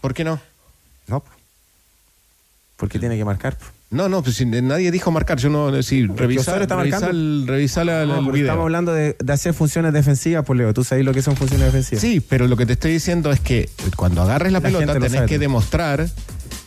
[0.00, 0.40] ¿Por qué no?
[1.08, 1.24] No.
[2.82, 3.56] Porque tiene que marcar.
[3.90, 5.38] No, no, pues si nadie dijo marcar.
[5.38, 7.16] Yo no, si revisa, Osorio está revisa marcando.
[7.16, 8.46] el, revisa la- No, el porque video.
[8.48, 10.74] estamos hablando de, de hacer funciones defensivas, pues Leo.
[10.74, 12.00] Tú sabes lo que son funciones defensivas.
[12.02, 15.12] Sí, pero lo que te estoy diciendo es que cuando agarres la, La pelota tenés
[15.12, 16.08] sabe que demostrar,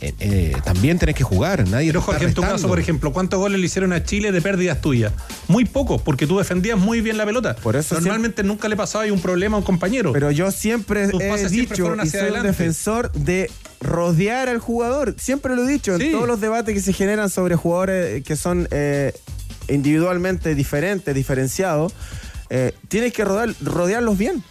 [0.07, 1.67] eh, eh, también tenés que jugar.
[1.67, 4.41] Nadie Pero Jorge, en tu caso, por ejemplo, ¿cuántos goles le hicieron a Chile de
[4.41, 5.11] pérdidas tuyas?
[5.47, 7.55] Muy pocos, porque tú defendías muy bien la pelota.
[7.55, 10.11] Por eso Normalmente nunca le pasaba ahí un problema a un compañero.
[10.13, 13.49] Pero yo siempre Tus he siempre dicho fueron y soy un defensor de
[13.81, 15.15] rodear al jugador.
[15.19, 16.05] Siempre lo he dicho Sí.
[16.07, 19.13] en todos los debates que se generan sobre jugadores que son eh,
[19.67, 21.93] individualmente diferentes, diferenciados.
[22.51, 24.43] eh, tienes que rodear- rodearlos bien.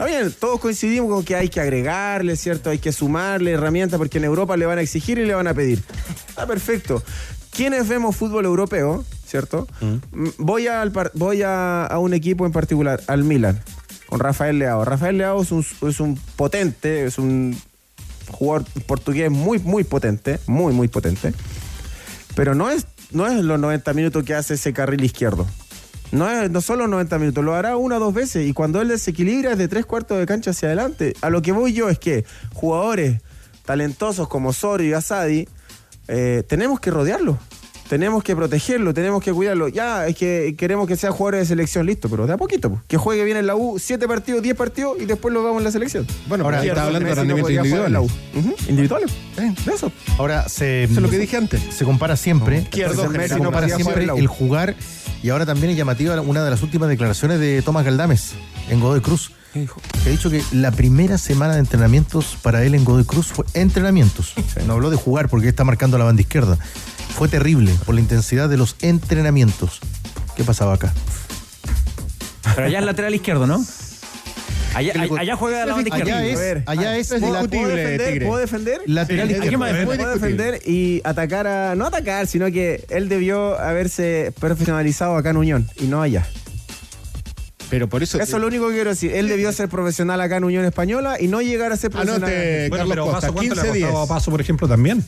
[0.00, 2.70] Está bien, todos coincidimos con que hay que agregarle, ¿cierto?
[2.70, 5.52] Hay que sumarle herramientas porque en Europa le van a exigir y le van a
[5.52, 5.82] pedir.
[6.26, 7.02] Está perfecto.
[7.50, 9.68] ¿Quiénes vemos fútbol europeo, ¿cierto?
[9.82, 13.62] Mm, Voy, al voy a, a un equipo en particular, al Milan,
[14.06, 14.86] con Rafael Leao.
[14.86, 17.60] Rafael Leao es un, es un potente, es un
[18.30, 21.34] jugador portugués muy, muy potente, muy, muy potente.
[22.34, 25.46] Pero no es, no es los 90 minutos que hace ese carril izquierdo.
[26.12, 28.46] No, los 90 minutos, lo hará una o dos veces.
[28.46, 31.14] Y cuando él desequilibra es de tres cuartos de cancha hacia adelante.
[31.20, 33.20] A lo que voy yo es que jugadores
[33.64, 35.48] talentosos como Osorio y Asadi,
[36.08, 37.36] eh, tenemos que rodearlos.
[37.88, 39.66] tenemos que protegerlo, tenemos que cuidarlo.
[39.66, 42.70] Ya, es que queremos que sea jugador de selección, listo, pero de a poquito.
[42.70, 42.82] pues.
[42.86, 45.64] Que juegue bien en la U, siete partidos, 10 partidos y después lo vamos en
[45.64, 46.06] la selección.
[46.28, 48.02] Bueno, Ahora, está hablando de en la
[48.68, 49.10] individuales.
[49.38, 49.90] Eh, de eso.
[50.18, 51.60] Ahora se, Eso es lo que dije antes.
[51.74, 54.18] se compara siempre, Izquierdo, se compara siempre en la U.
[54.18, 54.76] el jugar
[55.22, 58.32] y ahora también es llamativa una de las últimas declaraciones de Tomás Galdames
[58.68, 59.32] en Godoy Cruz.
[59.52, 59.68] Que
[60.08, 64.34] ha dicho que la primera semana de entrenamientos para él en Godoy Cruz fue entrenamientos.
[64.66, 66.56] No habló de jugar porque está marcando la banda izquierda.
[67.16, 69.80] Fue terrible por la intensidad de los entrenamientos.
[70.36, 70.92] ¿Qué pasaba acá?
[72.54, 73.64] Pero allá es lateral izquierdo, ¿no?
[74.74, 76.18] Allá, allá juega la banda izquierda.
[76.18, 78.08] Allá es, ver, allá es la- discutible, ¿Puedo defender?
[78.12, 78.26] Tigre.
[78.26, 78.80] ¿Puedo defender?
[78.86, 79.84] lateral.
[79.84, 81.74] Puedo defender y atacar a.
[81.74, 86.26] No atacar, sino que él debió haberse profesionalizado acá en Unión y no allá.
[87.68, 88.18] Pero por eso.
[88.20, 89.12] Eso es lo único que quiero decir.
[89.12, 92.24] Él debió ser profesional acá en Unión Española y no llegar a ser profesional.
[92.30, 94.08] Anote, Bueno, Carlos pero Costa, Paso, ¿cuánto le ha 15 costado a días.
[94.08, 95.04] Paso, por ejemplo, también?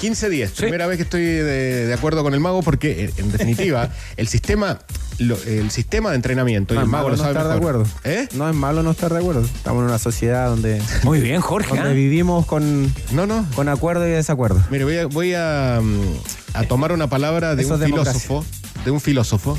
[0.00, 0.50] 15 días.
[0.52, 4.26] Primera vez que estoy de, de acuerdo con el mago porque, en, en definitiva, el
[4.28, 4.80] sistema
[5.20, 7.48] lo- el sistema de entrenamiento, y No el es mago malo lo no sabe estar
[7.54, 7.74] de mejor.
[7.86, 7.98] acuerdo.
[8.04, 8.28] ¿Eh?
[8.34, 9.42] No es malo no estar de acuerdo.
[9.42, 11.68] Estamos en una sociedad donde, Muy bien, Jorge.
[11.74, 11.92] donde ¿ah?
[11.92, 13.46] vivimos con, No, no.
[13.54, 14.62] con acuerdo y desacuerdo.
[14.70, 16.00] Mire, voy a, voy a, mm,
[16.54, 18.20] a tomar una palabra de Eso un es democracia.
[18.20, 18.44] filósofo,
[18.84, 19.58] de un filósofo,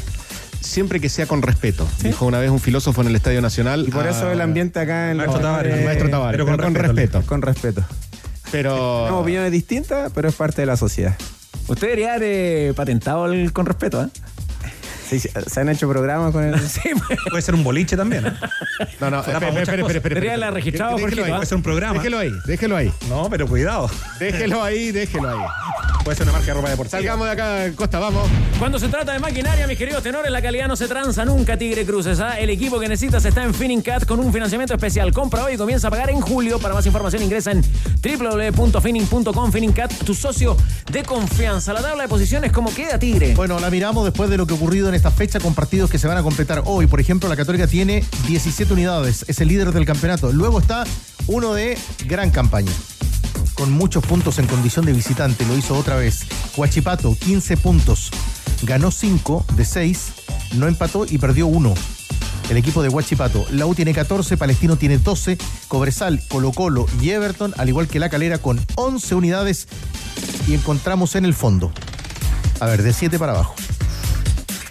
[0.60, 1.88] siempre que sea con respeto.
[2.04, 3.86] Dijo una vez un filósofo en el Estadio Nacional.
[3.88, 6.64] Y por ah, eso el ambiente acá en Maestro Tavares, eh, Maestro Tavares, pero pero
[6.64, 7.22] con respeto.
[7.26, 7.84] Con respeto.
[8.52, 8.74] Pero
[9.06, 11.16] Tenemos opiniones distintas, pero es parte de la sociedad.
[11.68, 14.08] Usted debería haber eh, patentado el con respeto, ¿eh?
[15.12, 16.58] Sí, sí, se han hecho programas con el.
[16.70, 17.20] Sí, pues.
[17.30, 18.28] Puede ser un boliche también.
[18.28, 18.34] ¿eh?
[19.02, 19.44] no, no, cosas.
[19.44, 21.32] espere, espere, Debería registrado, Déjelo Jorgito, ahí.
[21.34, 21.94] Puede ser un programa.
[21.96, 22.94] Déjelo ahí, déjelo ahí.
[23.10, 23.92] No, pero cuidado.
[24.20, 25.46] Déjelo ahí, déjelo ahí.
[26.06, 26.98] Puede ser una marca de ropa deportiva.
[26.98, 28.28] Salgamos de acá, Costa, vamos.
[28.58, 31.86] Cuando se trata de maquinaria, mis queridos tenores, la calidad no se tranza nunca, Tigre
[31.86, 32.20] Cruces.
[32.22, 32.40] ¿ah?
[32.40, 35.12] El equipo que necesitas está en Finning Cat con un financiamiento especial.
[35.12, 36.58] Compra hoy y comienza a pagar en julio.
[36.58, 37.62] Para más información ingresa en
[38.02, 39.52] www.finning.com.
[39.52, 40.58] Finning Cat, tu socio
[40.92, 41.74] de confianza.
[41.74, 43.36] La tabla de posiciones, ¿cómo queda, Tigre?
[43.36, 45.98] Bueno, la miramos después de lo que ha ocurrido en esta fecha con partidos que
[45.98, 46.86] se van a completar hoy.
[46.86, 50.32] Por ejemplo, la Católica tiene 17 unidades, es el líder del campeonato.
[50.32, 50.84] Luego está
[51.26, 51.76] uno de
[52.06, 52.72] gran campaña,
[53.56, 55.44] con muchos puntos en condición de visitante.
[55.48, 56.28] Lo hizo otra vez.
[56.56, 58.12] Huachipato, 15 puntos.
[58.62, 60.12] Ganó 5 de 6,
[60.58, 61.74] no empató y perdió 1.
[62.52, 63.44] El equipo de Huachipato.
[63.50, 67.98] La U tiene 14, Palestino tiene 12, Cobresal, Colo Colo y Everton, al igual que
[67.98, 69.68] La Calera, con 11 unidades.
[70.48, 71.72] Y encontramos en el fondo.
[72.60, 73.56] A ver, de 7 para abajo.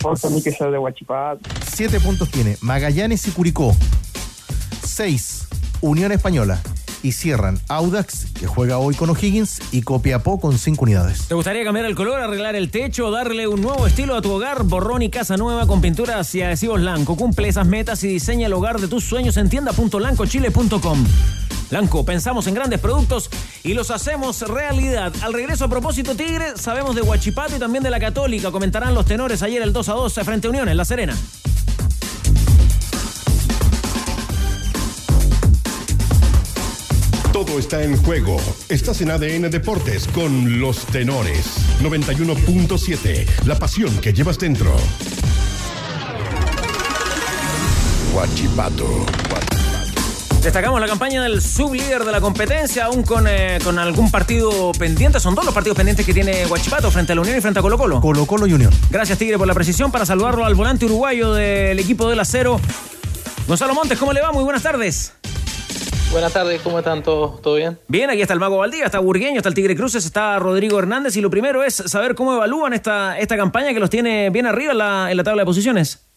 [0.00, 1.40] Falta a mí que sea de Huachipato.
[1.70, 3.76] Siete puntos tiene Magallanes y Curicó.
[4.82, 5.46] Seis,
[5.80, 6.60] Unión Española.
[7.02, 11.28] Y cierran Audax, que juega hoy con O'Higgins, y Copiapó con cinco unidades.
[11.28, 14.64] ¿Te gustaría cambiar el color, arreglar el techo, darle un nuevo estilo a tu hogar?
[14.64, 17.16] Borrón y casa nueva con pinturas y adhesivos Lanco.
[17.16, 21.06] Cumple esas metas y diseña el hogar de tus sueños en tienda.lancochile.com.
[21.70, 23.30] Lanco, pensamos en grandes productos
[23.62, 25.12] y los hacemos realidad.
[25.22, 28.50] Al regreso a propósito Tigre, sabemos de Huachipato y también de la Católica.
[28.50, 31.16] Comentarán los tenores ayer el 2 a 2 frente a Unión en La Serena.
[37.32, 38.36] Todo está en juego.
[38.68, 41.46] Estás en ADN Deportes con los tenores.
[41.80, 43.46] 91.7.
[43.46, 44.76] La pasión que llevas dentro.
[48.12, 49.06] Guachipato.
[50.42, 55.20] Destacamos la campaña del sublíder de la competencia, aún con, eh, con algún partido pendiente.
[55.20, 57.62] Son dos los partidos pendientes que tiene Huachipato frente a la Unión y frente a
[57.62, 58.00] Colo Colo.
[58.00, 58.72] Colo Colo y Unión.
[58.90, 59.92] Gracias, Tigre, por la precisión.
[59.92, 62.58] Para saludarlo al volante uruguayo del equipo del acero.
[63.46, 64.32] Gonzalo Montes, ¿cómo le va?
[64.32, 65.12] Muy buenas tardes.
[66.10, 67.42] Buenas tardes, ¿cómo están todos?
[67.42, 67.78] ¿Todo bien?
[67.86, 71.16] Bien, aquí está el Mago Valdía, está Burgueño, está el Tigre Cruces, está Rodrigo Hernández.
[71.16, 74.72] Y lo primero es saber cómo evalúan esta, esta campaña que los tiene bien arriba
[74.72, 76.09] en la, en la tabla de posiciones.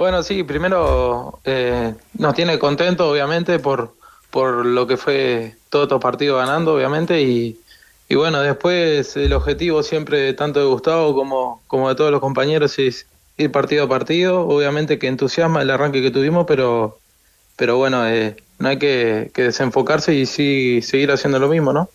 [0.00, 3.92] Bueno, sí, primero eh, nos tiene contentos, obviamente, por,
[4.30, 7.60] por lo que fue todos estos partidos ganando, obviamente, y,
[8.08, 12.78] y bueno, después el objetivo siempre, tanto de Gustavo como, como de todos los compañeros,
[12.78, 13.04] es
[13.36, 14.48] ir partido a partido.
[14.48, 16.98] Obviamente que entusiasma el arranque que tuvimos, pero,
[17.56, 21.90] pero bueno, eh, no hay que, que desenfocarse y sí seguir haciendo lo mismo, ¿no?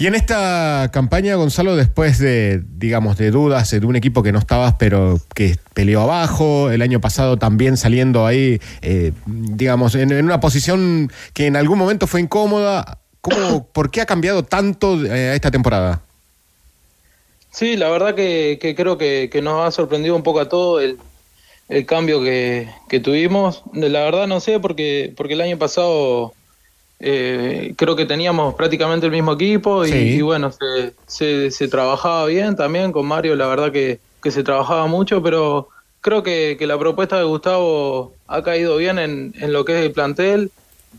[0.00, 4.38] Y en esta campaña, Gonzalo, después de, digamos, de dudas de un equipo que no
[4.38, 10.24] estabas, pero que peleó abajo, el año pasado también saliendo ahí, eh, digamos, en, en
[10.24, 15.34] una posición que en algún momento fue incómoda, ¿cómo, ¿por qué ha cambiado tanto eh,
[15.34, 16.00] esta temporada?
[17.50, 20.82] Sí, la verdad que, que creo que, que nos ha sorprendido un poco a todos
[20.82, 20.96] el,
[21.68, 23.64] el cambio que, que tuvimos.
[23.74, 26.32] La verdad no sé, porque, porque el año pasado
[27.00, 29.96] eh, creo que teníamos prácticamente el mismo equipo y, Sí.
[30.18, 34.42] y bueno, se, se, se trabajaba bien también con Mario, la verdad que, que se
[34.42, 35.68] trabajaba mucho, pero
[36.02, 39.84] creo que, que la propuesta de Gustavo ha caído bien en, en lo que es
[39.86, 40.50] el plantel.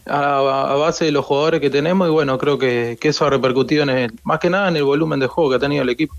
[0.05, 3.29] a, a base de los jugadores que tenemos y bueno, creo que, que eso ha
[3.29, 5.89] repercutido en el, más que nada en el volumen de juego que ha tenido el
[5.89, 6.15] equipo.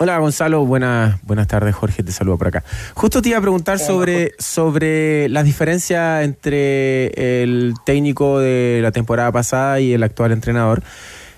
[0.00, 2.62] Hola Gonzalo, buenas, buenas tardes Jorge, te saludo por acá.
[2.94, 9.32] Justo te iba a preguntar sobre, sobre las diferencias entre el técnico de la temporada
[9.32, 10.84] pasada y el actual entrenador.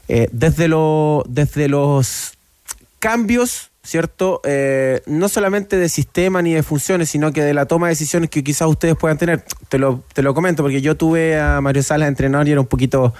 [0.09, 2.35] Eh, desde, lo, desde los
[2.99, 4.43] cambios, ¿cierto?
[4.45, 8.29] Eh, no solamente de sistema ni de funciones, sino que de la toma de decisiones
[8.29, 9.43] que quizás ustedes puedan tener.
[9.71, 12.67] Te lo, te lo comento porque yo tuve a Mario Salas entrenador y era un
[12.67, 13.15] poquito...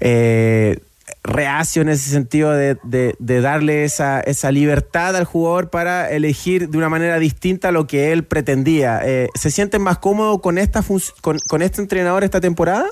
[0.00, 0.78] Eh,
[1.22, 6.68] reacio en ese sentido de, de, de, darle esa, esa libertad al jugador para elegir
[6.68, 9.00] de una manera distinta a lo que él pretendía.
[9.04, 10.82] Eh, ¿Se sienten más cómodos con, esta
[11.20, 12.88] con, con, este entrenador esta temporada?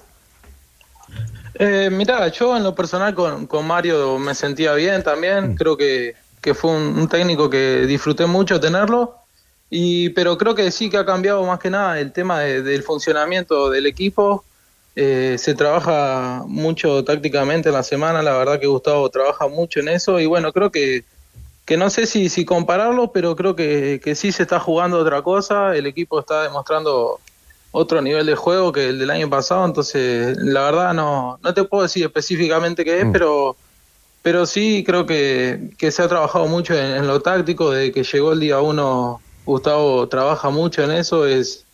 [1.54, 5.52] Eh, mira, yo en lo personal con, con, Mario me sentía bien también.
[5.52, 5.54] Mm.
[5.56, 9.16] Creo que, que fue un, un, técnico que disfruté mucho tenerlo.
[9.70, 12.82] Y, pero creo que sí que ha cambiado más que nada el tema de, del
[12.82, 14.44] funcionamiento del equipo
[15.00, 19.86] eh, se trabaja mucho tácticamente en la semana, la verdad que Gustavo trabaja mucho en
[19.86, 21.04] eso y bueno, creo que,
[21.64, 25.22] que no sé si, si compararlo, pero creo que, que sí se está jugando otra
[25.22, 27.20] cosa, el equipo está demostrando
[27.70, 31.62] otro nivel de juego que el del año pasado, entonces la verdad no, no te
[31.62, 33.12] puedo decir específicamente qué es, mm.
[33.12, 33.54] pero,
[34.22, 38.02] pero sí creo que, que se ha trabajado mucho en, en lo táctico, desde que
[38.02, 41.67] llegó el día uno Gustavo trabaja mucho en eso, es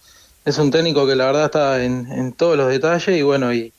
[0.44, 3.72] es un técnico que la verdad está en, en todos los detalles y bueno, y,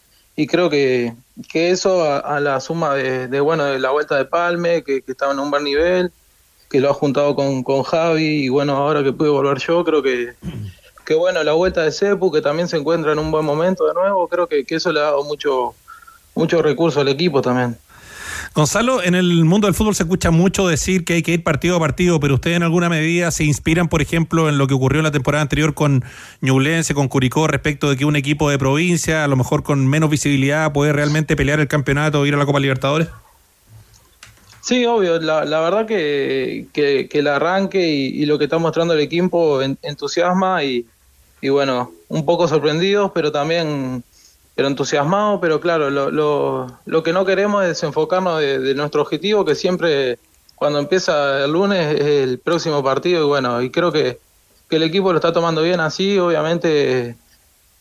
[0.47, 1.13] creo que,
[1.51, 5.31] que eso a, la suma de, de, bueno, de la vuelta de Palme, que, estaba
[5.31, 6.11] en un buen nivel,
[6.69, 10.01] que lo ha juntado con, con Javi y bueno, ahora que pude volver yo, creo
[10.01, 10.33] que,
[11.05, 13.93] que bueno, la vuelta de Cepu, que también se encuentra en un buen momento de
[13.93, 15.75] nuevo, creo que, que eso le ha dado mucho,
[16.33, 17.77] mucho recurso al equipo también.
[18.53, 21.77] Gonzalo, en el mundo del fútbol se escucha mucho decir que hay que ir partido
[21.77, 24.99] a partido, pero ustedes en alguna medida se inspiran, por ejemplo, en lo que ocurrió
[24.99, 26.03] en la temporada anterior con
[26.41, 30.09] Ñublense, con Curicó, respecto de que un equipo de provincia, a lo mejor con menos
[30.09, 33.07] visibilidad, puede realmente pelear el campeonato o ir a la Copa Libertadores.
[34.61, 35.19] Sí, obvio.
[35.19, 36.67] La, verdad que,
[37.11, 40.87] el arranque y, y, lo que está mostrando el equipo entusiasma y,
[41.39, 44.03] y bueno, un poco sorprendidos, pero también
[44.56, 49.44] pero entusiasmado, pero claro, lo, lo, lo, que no queremos es desenfocarnos de, nuestro objetivo,
[49.44, 50.18] que siempre
[50.56, 54.18] cuando empieza el lunes es el próximo partido y bueno, y creo que,
[54.69, 57.18] que el equipo lo está tomando bien así, obviamente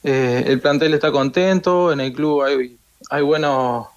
[0.02, 2.76] eh, el plantel está contento, en el club hay,
[3.08, 3.90] hay bueno,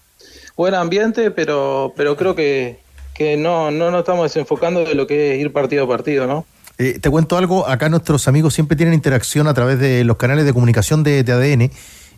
[0.56, 2.80] buen ambiente, pero, pero creo que,
[3.16, 6.46] que no, no nos estamos desenfocando de lo que es ir partido a partido, ¿no?
[6.78, 10.46] Eh, te cuento algo, acá nuestros amigos siempre tienen interacción a través de los canales
[10.46, 11.72] de comunicación de, de ADN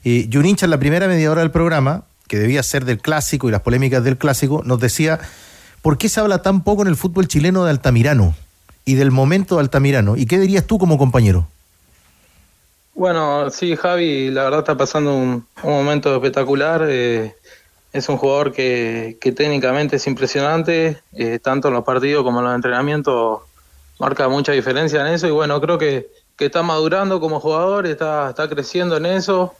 [0.03, 3.49] y un hincha en la primera media hora del programa, que debía ser del clásico
[3.49, 5.19] y las polémicas del clásico, nos decía,
[5.81, 8.35] ¿por qué se habla tan poco en el fútbol chileno de Altamirano
[8.85, 10.15] y del momento de Altamirano?
[10.15, 11.47] ¿Y qué dirías tú como compañero?
[12.93, 16.85] Bueno, sí, Javi, la verdad está pasando un, un momento espectacular.
[16.87, 17.33] Eh,
[17.93, 22.45] es un jugador que, que técnicamente es impresionante, eh, tanto en los partidos como en
[22.45, 23.39] los entrenamientos
[23.99, 26.07] marca mucha diferencia en eso y bueno, creo que,
[26.37, 29.55] que está madurando como jugador, está, está creciendo en eso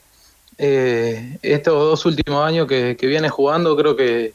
[0.58, 4.32] eh, estos dos últimos años que, que, viene jugando, creo que,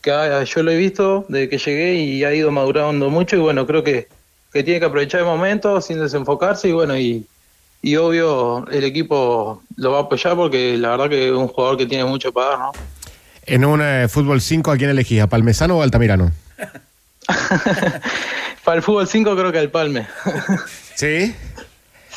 [0.00, 3.40] que ha, yo lo he visto desde que llegué y ha ido madurando mucho y
[3.40, 4.08] bueno, creo que,
[4.52, 7.26] que tiene que aprovechar el momento sin desenfocarse y bueno, y,
[7.82, 11.76] y obvio el equipo lo va a apoyar porque la verdad que es un jugador
[11.76, 12.72] que tiene mucho para dar, ¿no?
[13.42, 15.22] En un eh, fútbol 5, ¿a quién elegís?
[15.22, 16.30] ¿A Palmesano o Altamirano?
[18.64, 20.06] para el fútbol 5 creo que al Palme.
[20.94, 21.34] ¿Sí?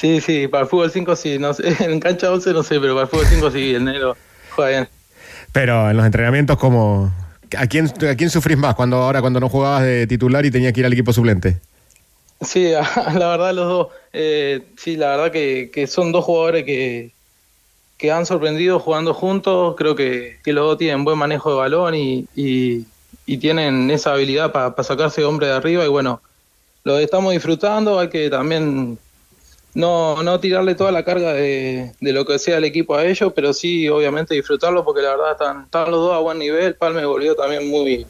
[0.02, 2.96] Sí, sí, para el fútbol 5 sí, no sé, en cancha 11 no sé, pero
[2.96, 4.18] para el fútbol 5 sí, el negro
[4.50, 4.90] juega bien.
[5.52, 7.14] Pero en los entrenamientos, como
[7.56, 10.74] ¿a quién, ¿a quién sufrís más cuando ahora cuando no jugabas de titular y tenías
[10.74, 11.60] que ir al equipo suplente?
[12.42, 12.72] Sí,
[13.14, 13.88] la verdad los dos.
[14.12, 17.12] Eh, sí, la verdad que, que, son dos jugadores que,
[18.00, 19.76] que han sorprendido jugando juntos.
[19.78, 22.88] Creo que, que los dos tienen buen manejo de balón y, y,
[23.28, 25.86] y tienen esa habilidad para pa sacarse hombre de arriba.
[25.86, 26.22] Y bueno,
[26.86, 28.00] lo estamos disfrutando.
[28.00, 28.98] Hay que también
[29.74, 33.32] no, no tirarle toda la carga de, de, lo que sea el equipo a ellos,
[33.34, 36.76] pero sí, obviamente, disfrutarlo porque la verdad están, están los dos a buen nivel.
[36.76, 38.06] Palme volvió también muy,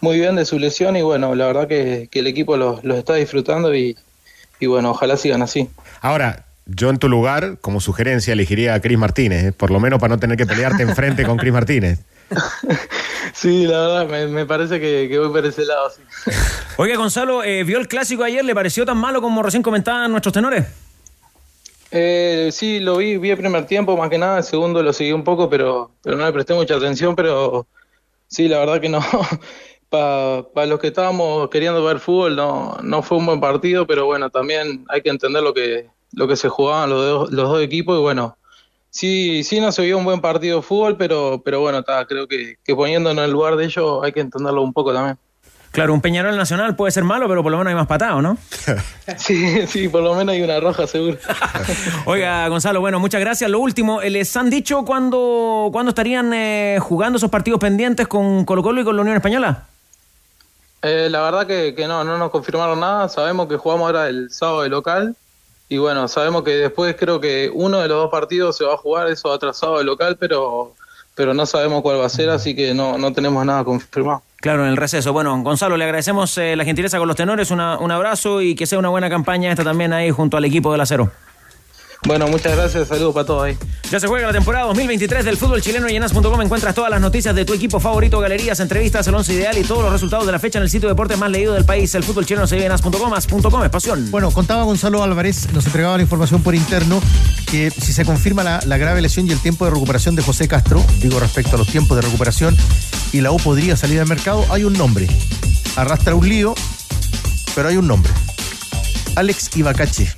[0.00, 3.14] muy bien de su lesión y bueno, la verdad que, que el equipo los, está
[3.14, 3.96] disfrutando y,
[4.60, 5.68] y, bueno, ojalá sigan así.
[6.00, 9.52] Ahora, yo en tu lugar, como sugerencia, elegiría a Cris Martínez, ¿eh?
[9.52, 12.00] por lo menos para no tener que pelearte enfrente con Cris Martínez.
[13.32, 15.90] sí, la verdad, me, me parece que, que, voy por ese lado.
[15.90, 16.30] Sí.
[16.76, 18.44] Oiga, Gonzalo, eh, ¿vio el clásico ayer?
[18.44, 20.66] ¿Le pareció tan malo como recién comentaban nuestros tenores?
[21.90, 25.12] Eh, sí, lo vi, vi el primer tiempo más que nada, el segundo lo seguí
[25.12, 27.66] un poco, pero, pero no le presté mucha atención, pero
[28.28, 29.00] sí, la verdad que no.
[29.90, 34.06] Para pa los que estábamos queriendo ver fútbol no, no fue un buen partido, pero
[34.06, 37.62] bueno, también hay que entender lo que, lo que se jugaban los, dos, los dos
[37.62, 38.36] equipos y bueno,
[38.90, 42.56] sí, sí no se vio un buen partido de fútbol, pero, pero bueno, creo que,
[42.64, 45.18] que poniéndonos en el lugar de ellos hay que entenderlo un poco también.
[45.72, 48.36] Claro, un Peñarol Nacional puede ser malo, pero por lo menos hay más patado, ¿no?
[49.16, 51.16] Sí, sí, por lo menos hay una roja seguro.
[52.04, 53.50] Oiga, Gonzalo, bueno, muchas gracias.
[53.50, 58.62] Lo último, ¿les han dicho cuándo, cuándo estarían eh, jugando esos partidos pendientes con Colo
[58.62, 59.66] Colo y con la Unión Española?
[60.82, 63.08] Eh, la verdad que, que no, no nos confirmaron nada.
[63.08, 65.16] Sabemos que jugamos ahora el sábado de local.
[65.72, 68.76] Y bueno, sabemos que después creo que uno de los dos partidos se va a
[68.76, 70.74] jugar, eso atrasado de local, pero,
[71.14, 74.20] pero no sabemos cuál va a ser, así que no, no tenemos nada confirmado.
[74.36, 75.14] Claro, en el receso.
[75.14, 78.66] Bueno, Gonzalo, le agradecemos eh, la gentileza con los tenores, una- un abrazo y que
[78.66, 81.10] sea una buena campaña esta también ahí junto al equipo del acero.
[82.04, 83.56] Bueno, muchas gracias, saludos para todos ahí.
[83.90, 87.00] Ya se juega la temporada 2023 del fútbol chileno y en as.com encuentras todas las
[87.00, 90.32] noticias de tu equipo favorito, galerías, entrevistas, el once ideal y todos los resultados de
[90.32, 91.94] la fecha en el sitio de deportes más leído del país.
[91.94, 94.10] El fútbol chileno se vive en as.com, as.com es pasión.
[94.10, 97.00] Bueno, contaba Gonzalo Álvarez, nos entregaba la información por interno,
[97.50, 100.48] que si se confirma la, la grave lesión y el tiempo de recuperación de José
[100.48, 102.56] Castro, digo respecto a los tiempos de recuperación,
[103.12, 105.06] y la U podría salir al mercado, hay un nombre.
[105.76, 106.54] Arrastra un lío,
[107.54, 108.10] pero hay un nombre.
[109.14, 110.14] Alex Ibacache.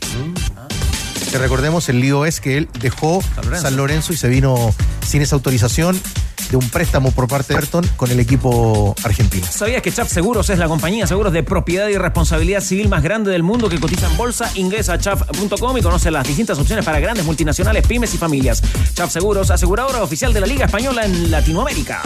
[1.35, 3.20] Que recordemos, el lío es que él dejó
[3.61, 4.12] San Lorenzo.
[4.12, 4.73] y se vino
[5.05, 6.01] sin esa autorización
[6.48, 9.44] de un préstamo por parte de Everton con el equipo argentino.
[9.51, 13.02] ¿Sabías que Chaf Seguros es la compañía de seguros de propiedad y responsabilidad civil más
[13.02, 14.48] grande del mundo que cotiza en bolsa?
[14.55, 18.62] Ingresa a chaf.com y conoce las distintas opciones para grandes multinacionales, pymes y familias.
[18.94, 22.01] Chaf Seguros, aseguradora oficial de la Liga Española en Latinoamérica.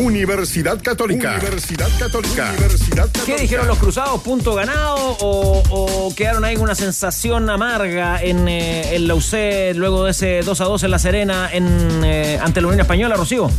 [0.00, 1.36] Universidad Católica.
[1.38, 2.50] Universidad Católica.
[2.56, 3.26] Universidad Católica.
[3.26, 4.22] ¿Qué dijeron los cruzados?
[4.22, 4.96] ¿Punto ganado?
[5.20, 10.12] ¿O, o quedaron ahí con una sensación amarga en, eh, en la UC luego de
[10.12, 13.50] ese 2 a 2 en La Serena en, eh, ante la Unión Española, Rocío?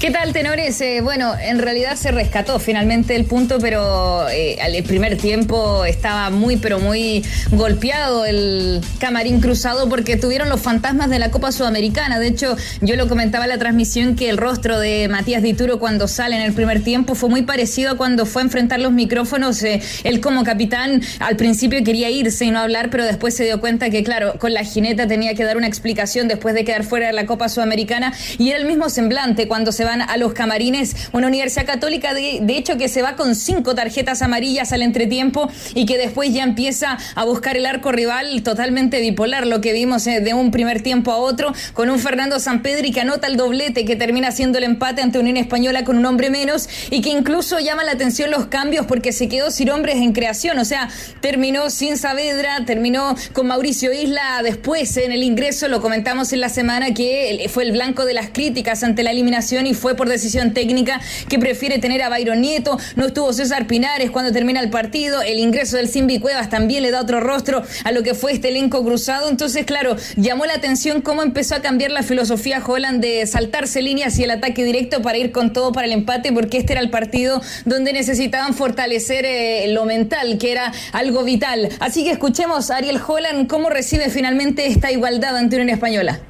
[0.00, 0.80] ¿Qué tal, tenores?
[0.80, 6.30] Eh, bueno, en realidad se rescató finalmente el punto, pero eh, al primer tiempo estaba
[6.30, 12.20] muy, pero muy golpeado el camarín cruzado porque tuvieron los fantasmas de la Copa Sudamericana.
[12.20, 16.06] De hecho, yo lo comentaba en la transmisión que el rostro de Matías Dituro cuando
[16.06, 19.60] sale en el primer tiempo fue muy parecido a cuando fue a enfrentar los micrófonos.
[19.64, 23.58] Eh, él como capitán al principio quería irse y no hablar, pero después se dio
[23.58, 27.08] cuenta que, claro, con la jineta tenía que dar una explicación después de quedar fuera
[27.08, 31.08] de la Copa Sudamericana y era el mismo semblante cuando se van a los camarines.
[31.12, 35.50] Una Universidad Católica, de, de hecho, que se va con cinco tarjetas amarillas al entretiempo
[35.74, 40.06] y que después ya empieza a buscar el arco rival totalmente bipolar, lo que vimos
[40.06, 43.84] eh, de un primer tiempo a otro, con un Fernando Sampedri que anota el doblete
[43.84, 47.58] que termina siendo el empate ante Unión Española con un hombre menos y que incluso
[47.58, 50.88] llama la atención los cambios porque se quedó sin hombres en creación, o sea,
[51.20, 56.48] terminó sin Saavedra, terminó con Mauricio Isla después en el ingreso, lo comentamos en la
[56.48, 60.52] semana que fue el blanco de las críticas ante la eliminación y fue por decisión
[60.52, 65.22] técnica que prefiere tener a Byron Nieto, no estuvo César Pinares cuando termina el partido,
[65.22, 68.48] el ingreso del Simbi Cuevas también le da otro rostro a lo que fue este
[68.48, 73.26] elenco cruzado, entonces claro, llamó la atención cómo empezó a cambiar la filosofía Holland de
[73.26, 76.72] saltarse líneas y el ataque directo para ir con todo para el empate, porque este
[76.72, 81.68] era el partido donde necesitaban fortalecer eh, lo mental, que era algo vital.
[81.80, 86.20] Así que escuchemos a Ariel Holland cómo recibe finalmente esta igualdad ante Unión Española.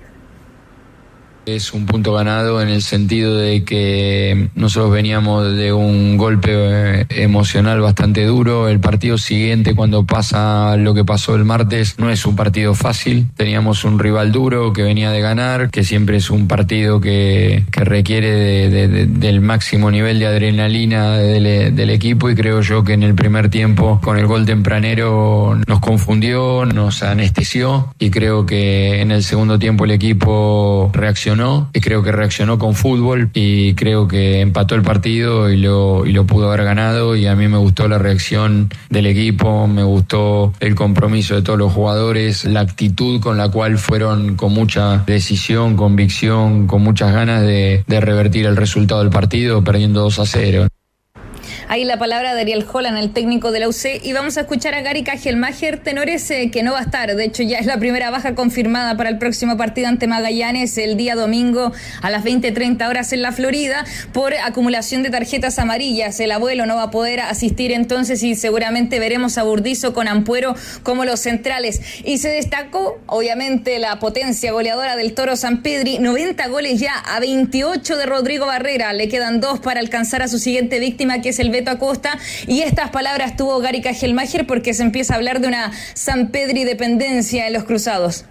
[1.48, 7.06] Es un punto ganado en el sentido de que nosotros veníamos de un golpe eh,
[7.08, 8.68] emocional bastante duro.
[8.68, 13.28] El partido siguiente, cuando pasa lo que pasó el martes, no es un partido fácil.
[13.34, 17.82] Teníamos un rival duro que venía de ganar, que siempre es un partido que, que
[17.82, 22.84] requiere de- de- de- del máximo nivel de adrenalina del, del equipo y creo yo
[22.84, 28.44] que en el primer tiempo con el gol tempranero nos confundió, nos anestesió y creo
[28.44, 31.37] que en el segundo tiempo el equipo reaccionó
[31.72, 36.12] y creo que reaccionó con fútbol y creo que empató el partido y lo, y
[36.12, 40.52] lo pudo haber ganado y a mí me gustó la reacción del equipo, me gustó
[40.60, 45.76] el compromiso de todos los jugadores, la actitud con la cual fueron con mucha decisión,
[45.76, 50.68] convicción, con muchas ganas de, de revertir el resultado del partido perdiendo 2 a 0.
[51.70, 54.02] Ahí la palabra de Ariel Holland, el técnico de la UC.
[54.02, 57.14] Y vamos a escuchar a Gary Cajelmacher, tenores eh, que no va a estar.
[57.14, 60.96] De hecho, ya es la primera baja confirmada para el próximo partido ante Magallanes el
[60.96, 61.70] día domingo
[62.00, 63.84] a las 20.30 horas en la Florida
[64.14, 66.18] por acumulación de tarjetas amarillas.
[66.20, 70.54] El abuelo no va a poder asistir entonces y seguramente veremos a Burdizo con Ampuero
[70.82, 71.82] como los centrales.
[72.02, 75.98] Y se destacó, obviamente, la potencia goleadora del Toro San Pedri.
[75.98, 78.94] 90 goles ya a 28 de Rodrigo Barrera.
[78.94, 82.18] Le quedan dos para alcanzar a su siguiente víctima, que es el Acosta.
[82.46, 86.64] Y estas palabras tuvo Gary Cajelmacher porque se empieza a hablar de una San Pedri
[86.64, 88.24] dependencia en los cruzados.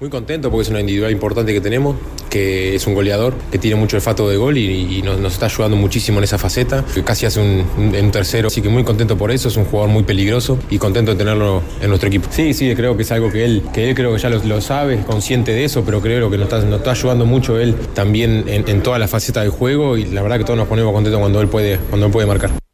[0.00, 1.96] Muy contento porque es una individual importante que tenemos,
[2.30, 6.18] que es un goleador, que tiene mucho olfato de gol y, nos, está ayudando muchísimo
[6.18, 6.84] en esa faceta.
[7.04, 10.56] Casi hace un, tercero, así que muy contento por eso, es un jugador muy peligroso
[10.70, 12.28] y contento de tenerlo en nuestro equipo.
[12.30, 14.60] Sí, sí, creo que es algo que él, que él creo que ya lo, lo
[14.60, 17.74] sabe, es consciente de eso, pero creo que nos está, nos está ayudando mucho él
[17.92, 20.92] también en, en toda la faceta del juego y la verdad que todos nos ponemos
[20.92, 22.67] contentos cuando él puede, cuando él puede marcar.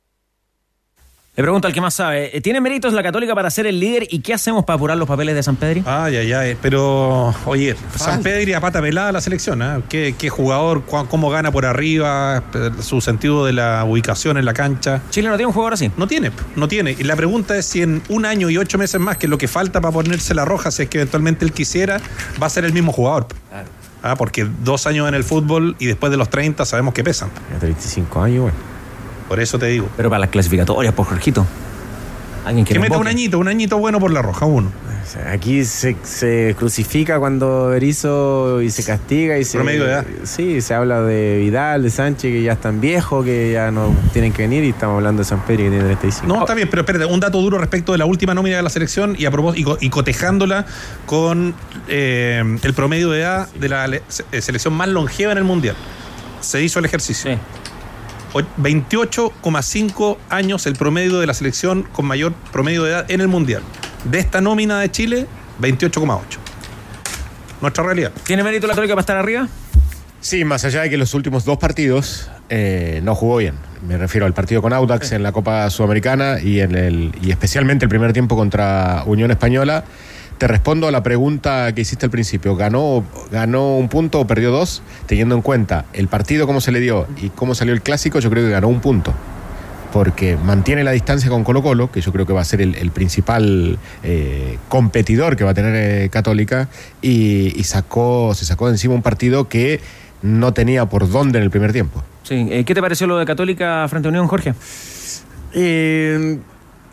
[1.36, 4.06] Le pregunto al que más sabe, eh, ¿tiene méritos la Católica para ser el líder
[4.08, 5.82] y qué hacemos para apurar los papeles de San Pedri?
[5.84, 6.56] Ay, ay, ay.
[6.62, 9.80] Pero, oye, San Pedro y a pata pelada la selección, ¿ah?
[9.88, 14.54] ¿Qué, qué jugador, cómo gana por arriba, eh, su sentido de la ubicación en la
[14.54, 15.02] cancha.
[15.10, 15.90] Chile no tiene un jugador así.
[15.96, 16.94] No tiene, no tiene.
[16.96, 19.36] Y la pregunta es si en un año y ocho meses más, que es lo
[19.36, 22.00] que falta para ponerse la roja, si es que eventualmente él quisiera,
[22.40, 23.26] va a ser el mismo jugador.
[24.04, 27.30] Ah, porque dos años en el fútbol y después de los 30 sabemos que pesan.
[27.58, 28.73] 35 años, bueno.
[29.28, 29.88] Por eso te digo.
[29.96, 31.46] Pero para las clasificatorias, por Jorgito.
[32.44, 34.70] Alguien que meta un añito, un añito bueno por la roja, uno.
[35.30, 39.56] Aquí se, se crucifica cuando Berizzo y se castiga y se.
[39.58, 40.04] Promedio de edad.
[40.24, 44.32] Sí, se habla de Vidal, de Sánchez, que ya están viejos, que ya no tienen
[44.32, 46.26] que venir, y estamos hablando de San Pedro que tiene 35.
[46.26, 48.70] No, está bien, pero espérate, un dato duro respecto de la última nómina de la
[48.70, 50.66] selección y, a propós- y, co- y cotejándola
[51.06, 51.54] con
[51.88, 54.02] eh, el promedio de edad de la eh,
[54.40, 55.76] selección más longeva en el Mundial.
[56.40, 57.30] Se hizo el ejercicio.
[57.30, 57.38] O-
[58.34, 63.62] 28,5 años el promedio de la selección con mayor promedio de edad en el Mundial.
[64.04, 65.26] De esta nómina de Chile,
[65.60, 66.20] 28,8.
[67.60, 68.12] Nuestra realidad.
[68.24, 69.48] ¿Tiene mérito la Católica para estar arriba?
[70.20, 73.54] Sí, más allá de que los últimos dos partidos eh, no jugó bien.
[73.86, 77.84] Me refiero al partido con Audax en la Copa Sudamericana y, en el, y especialmente
[77.84, 79.84] el primer tiempo contra Unión Española.
[80.38, 82.56] Te respondo a la pregunta que hiciste al principio.
[82.56, 84.82] ¿Ganó, ¿Ganó un punto o perdió dos?
[85.06, 88.30] Teniendo en cuenta el partido, cómo se le dio y cómo salió el clásico, yo
[88.30, 89.14] creo que ganó un punto.
[89.92, 92.74] Porque mantiene la distancia con Colo Colo, que yo creo que va a ser el,
[92.74, 96.68] el principal eh, competidor que va a tener eh, Católica,
[97.00, 99.80] y, y sacó, se sacó de encima un partido que
[100.20, 102.02] no tenía por dónde en el primer tiempo.
[102.24, 102.48] Sí.
[102.50, 104.54] eh, ¿Qué te pareció lo de Católica frente a Unión, Jorge?
[105.52, 106.38] Eh,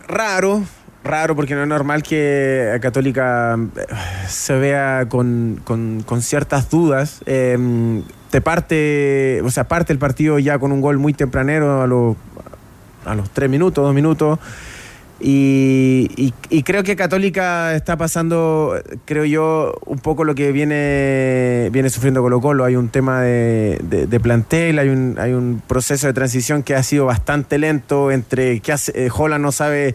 [0.08, 0.64] raro,
[1.04, 3.86] raro, porque no es normal que Católica eh,
[4.28, 7.22] se vea con, con- con ciertas dudas.
[7.26, 11.88] Eh, te parte, o sea, parte el partido ya con un gol muy tempranero a,
[11.88, 12.16] los
[13.06, 14.40] a los tres minutos, dos minutos.
[15.24, 16.34] Y, y-
[16.64, 18.74] creo que Católica está pasando,
[19.06, 22.66] creo yo, un poco lo que viene, viene sufriendo Colo Colo.
[22.66, 26.82] Hay un tema de, de- plantel, hay un, hay un proceso de transición que ha
[26.82, 29.94] sido bastante lento entre que hace, eh, no sabe,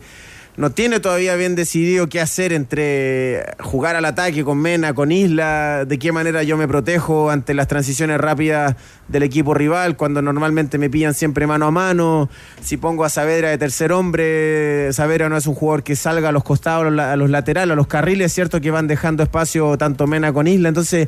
[0.57, 5.85] no tiene todavía bien decidido qué hacer entre jugar al ataque con Mena, con Isla,
[5.85, 8.75] de qué manera yo me protejo ante las transiciones rápidas
[9.09, 12.31] del equipo rival, cuando normalmente me pillan siempre mano a mano.
[12.63, 16.33] Si pongo a Saavedra de tercer hombre, Saavedra no es un jugador que salga a
[16.33, 20.33] los costados, a los, laterales, a los carriles, cierto que van dejando espacio tanto Mena
[20.33, 20.71] con Isla.
[20.71, 21.07] Entonces,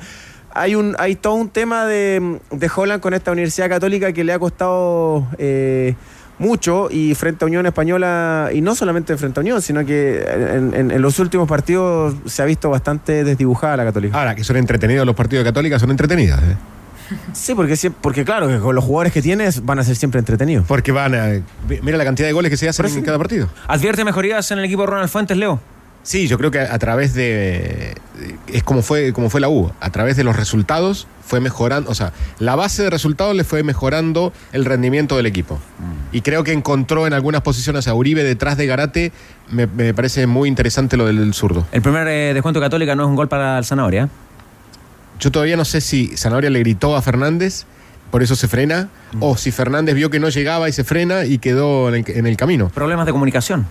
[0.51, 4.33] hay un hay todo un tema de, de Holland con esta Universidad Católica que le
[4.33, 5.95] ha costado eh,
[6.39, 10.75] mucho y frente a Unión Española, y no solamente frente a Unión, sino que en,
[10.75, 14.19] en- en los últimos partidos se ha visto bastante desdibujada la Católica.
[14.19, 16.39] Ahora, que son entretenidos los partidos de Católica, son entretenidos.
[16.41, 16.57] ¿eh?
[17.33, 20.67] Sí, porque, porque claro, que con los jugadores que tienes van a ser siempre entretenidos.
[20.67, 21.41] Porque van a.
[21.83, 23.49] Mira la cantidad de goles que se hacen en cada partido.
[23.67, 25.59] ¿Advierte mejorías en el equipo de Ronald Fuentes, Leo?
[26.09, 27.95] Sí, yo creo que a, través de.
[28.47, 29.71] Es como fue, como fue la U.
[29.79, 31.91] A través de los resultados fue mejorando.
[31.91, 35.59] O sea, la base de resultados le fue mejorando el rendimiento del equipo.
[36.11, 39.13] Y creo que encontró en algunas posiciones a Uribe detrás de Garate.
[39.51, 41.67] Me, me parece muy interesante lo del zurdo.
[41.73, 44.09] El primer eh, descuento Católica no es un gol para el Zanahoria.
[45.21, 47.67] Yo todavía no sé si Zanahoria le gritó a Fernández,
[48.11, 48.89] por eso se frena,
[49.21, 52.71] o si Fernández vio que no llegaba y se frena y quedó en el camino.
[52.71, 53.67] Problemas de comunicación.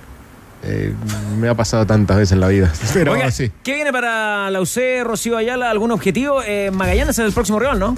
[0.64, 0.94] Eh,
[1.40, 2.72] me ha pasado tantas veces en la vida.
[2.94, 3.52] Pero Oiga, sí.
[3.64, 5.70] ¿Qué viene para la UC, Rocío Ayala?
[5.70, 6.42] ¿Algún objetivo?
[6.46, 7.96] Eh, Magallanes es el próximo rival, ¿no?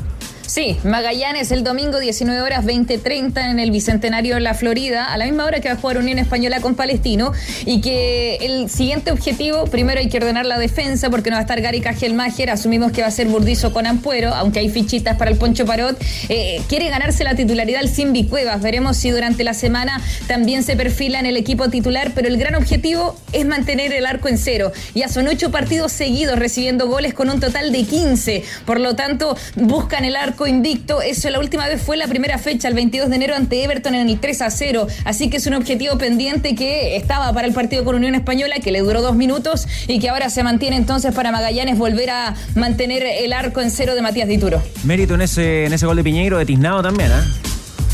[0.49, 5.25] Sí, Magallanes el domingo 19 horas 20:30 en el Bicentenario de la Florida, a la
[5.25, 7.33] misma hora que va a jugar Unión Española con Palestino
[7.67, 11.43] y que el siguiente objetivo, primero hay que ordenar la defensa porque no va a
[11.43, 15.29] estar Gary Cajelmacher, asumimos que va a ser Burdizo con Ampuero, aunque hay fichitas para
[15.29, 15.95] el Poncho Parot,
[16.29, 20.75] Eh, quiere ganarse la titularidad el Simbi Cuevas, veremos si durante la semana también se
[20.75, 24.71] perfila en el equipo titular, pero el gran objetivo es mantener el arco en cero.
[24.95, 29.37] Ya son ocho partidos seguidos recibiendo goles con un total de 15, por lo tanto
[29.55, 31.01] buscan el arco invicto.
[31.01, 34.09] Eso la última vez fue la primera fecha, el 22 de enero ante Everton en
[34.09, 34.87] el 3 a 0.
[35.05, 38.71] Así que es un objetivo pendiente que estaba para el partido con Unión Española, que
[38.71, 43.03] le duró dos minutos y que ahora se mantiene entonces para Magallanes volver a mantener
[43.03, 44.61] el arco en cero de Matías Dituro.
[44.83, 47.48] Mérito en ese, en ese gol de Piñeiro, de Tiznado también, ¿ah?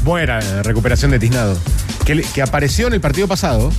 [0.05, 1.57] Buena recuperación de Tiznado.
[2.05, 3.71] Que, apareció en el partido pasado,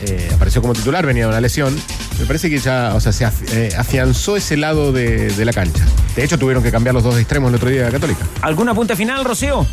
[0.00, 1.76] eh, apareció como titular, venía de una lesión,
[2.18, 5.84] Me parece que ya, o sea, se eh, afianzó ese lado de, de la cancha.
[6.16, 8.24] De hecho, tuvieron que cambiar los dos extremos el otro día de la Católica.
[8.40, 9.66] ¿Algún apunte final, Rocío?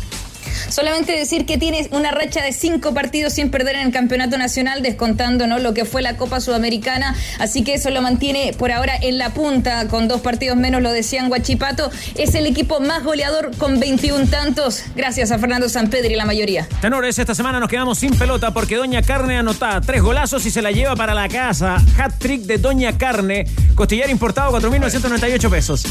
[0.68, 4.82] Solamente decir que tiene una racha de cinco partidos sin perder en el campeonato nacional,
[4.82, 5.58] descontando ¿no?
[5.58, 7.14] lo que fue la Copa Sudamericana.
[7.38, 10.92] Así que eso lo mantiene por ahora en la punta, con dos partidos menos, lo
[10.92, 11.90] decían Guachipato.
[12.16, 16.68] Es el equipo más goleador con 21 tantos, gracias a Fernando Sampedri, la mayoría.
[16.80, 20.62] Tenores, esta semana nos quedamos sin pelota porque Doña Carne anota tres golazos y se
[20.62, 21.82] la lleva para la casa.
[21.98, 23.46] Hat trick de Doña Carne.
[23.74, 25.84] Costillar importado, 4.998 pesos.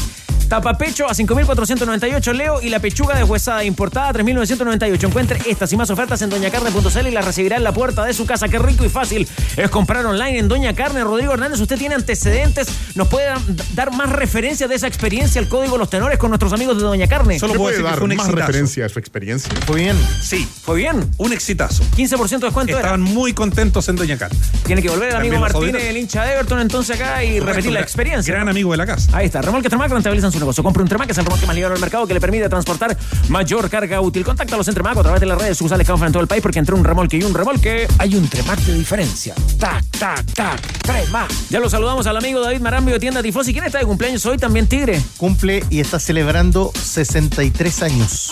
[0.52, 5.02] Tapapecho a 5.498 Leo y la pechuga deshuesada importada a 3.998.
[5.06, 8.26] Encuentre estas y más ofertas en doñacarne.cl y las recibirá en la puerta de su
[8.26, 8.48] casa.
[8.48, 9.26] Qué rico y fácil
[9.56, 11.04] es comprar online en Doña Carne.
[11.04, 12.68] Rodrigo Hernández, usted tiene antecedentes.
[12.96, 13.32] ¿Nos puede
[13.72, 17.06] dar más referencia de esa experiencia, el código Los Tenores con nuestros amigos de Doña
[17.06, 17.38] Carne?
[17.38, 18.46] Solo puedo decir que fue un más exitazo.
[18.46, 19.54] referencia a su experiencia?
[19.64, 19.96] Fue bien.
[20.20, 20.46] Sí.
[20.64, 21.10] ¿Fue bien?
[21.16, 21.82] Un exitazo.
[21.96, 22.80] 15% de descuento era.
[22.80, 24.36] Estaban muy contentos en Doña Carne.
[24.66, 27.72] Tiene que volver el amigo También Martínez, el hincha de Everton, entonces acá y repetir
[27.72, 28.34] la experiencia.
[28.34, 29.16] Gran amigo de la casa.
[29.16, 30.62] Ahí está, remolque Tremac rentabilizan su negocio.
[30.62, 32.96] Compre un Tremac, es el remolque más ligero del mercado que le permite transportar
[33.28, 34.24] mayor carga útil.
[34.24, 36.58] Contáctalos en Tremac a través de las redes sociales que en todo el país porque
[36.58, 39.34] entre un remolque y un remolque Hay un Tremac de diferencia.
[39.58, 40.60] Tac, tac, tac.
[40.82, 41.30] Tremac.
[41.50, 43.52] Ya lo saludamos al amigo David Marambio de Tienda Tifosi.
[43.52, 44.38] ¿Quién está de cumpleaños hoy?
[44.38, 45.00] También Tigre.
[45.16, 48.30] Cumple y está celebrando 63 años.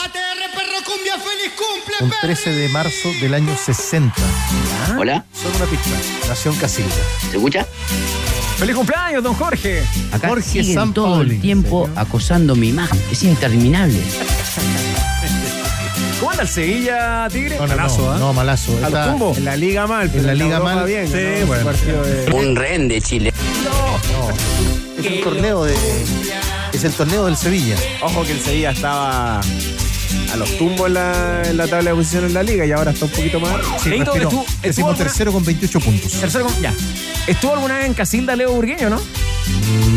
[2.00, 4.14] Un 13 de marzo del año 60.
[4.98, 5.24] Hola.
[5.34, 5.90] Solo una pista.
[6.28, 6.94] Nació en Casilda.
[7.30, 7.66] ¿Se escucha?
[8.60, 9.82] ¡Feliz cumpleaños, don Jorge!
[10.12, 11.36] Acá Jorge siguen San todo Paoli.
[11.36, 13.00] el tiempo acosando mi imagen.
[13.10, 13.98] Es interminable.
[16.20, 17.56] ¿Cómo anda el Sevilla, Tigre?
[17.56, 18.18] No, no, Malazo, no, ¿ah?
[18.18, 18.72] no, malazo.
[18.72, 19.38] ¿A los Está- tumbos?
[19.38, 20.86] En la liga mal, pero En la liga Europa mal.
[20.86, 21.08] bien.
[21.08, 21.46] Sí, ¿no?
[21.46, 21.64] bueno.
[21.64, 23.32] Partido de- Un rehén de Chile.
[24.98, 25.74] Es el torneo de.
[26.74, 27.76] Es el torneo del Sevilla.
[28.02, 29.40] Ojo que el Sevilla estaba
[30.32, 32.90] a los tumbos en la, en la tabla de posiciones en la liga y ahora
[32.92, 33.52] está un poquito más.
[33.82, 34.28] Sí, Leito, respiró.
[34.28, 36.12] estuvo- estuvo Decimos alguna- tercero con 28 puntos.
[36.12, 36.74] Tercero, con- ya.
[37.26, 39.00] ¿Estuvo alguna vez en Casilda Leo Burgueño, no?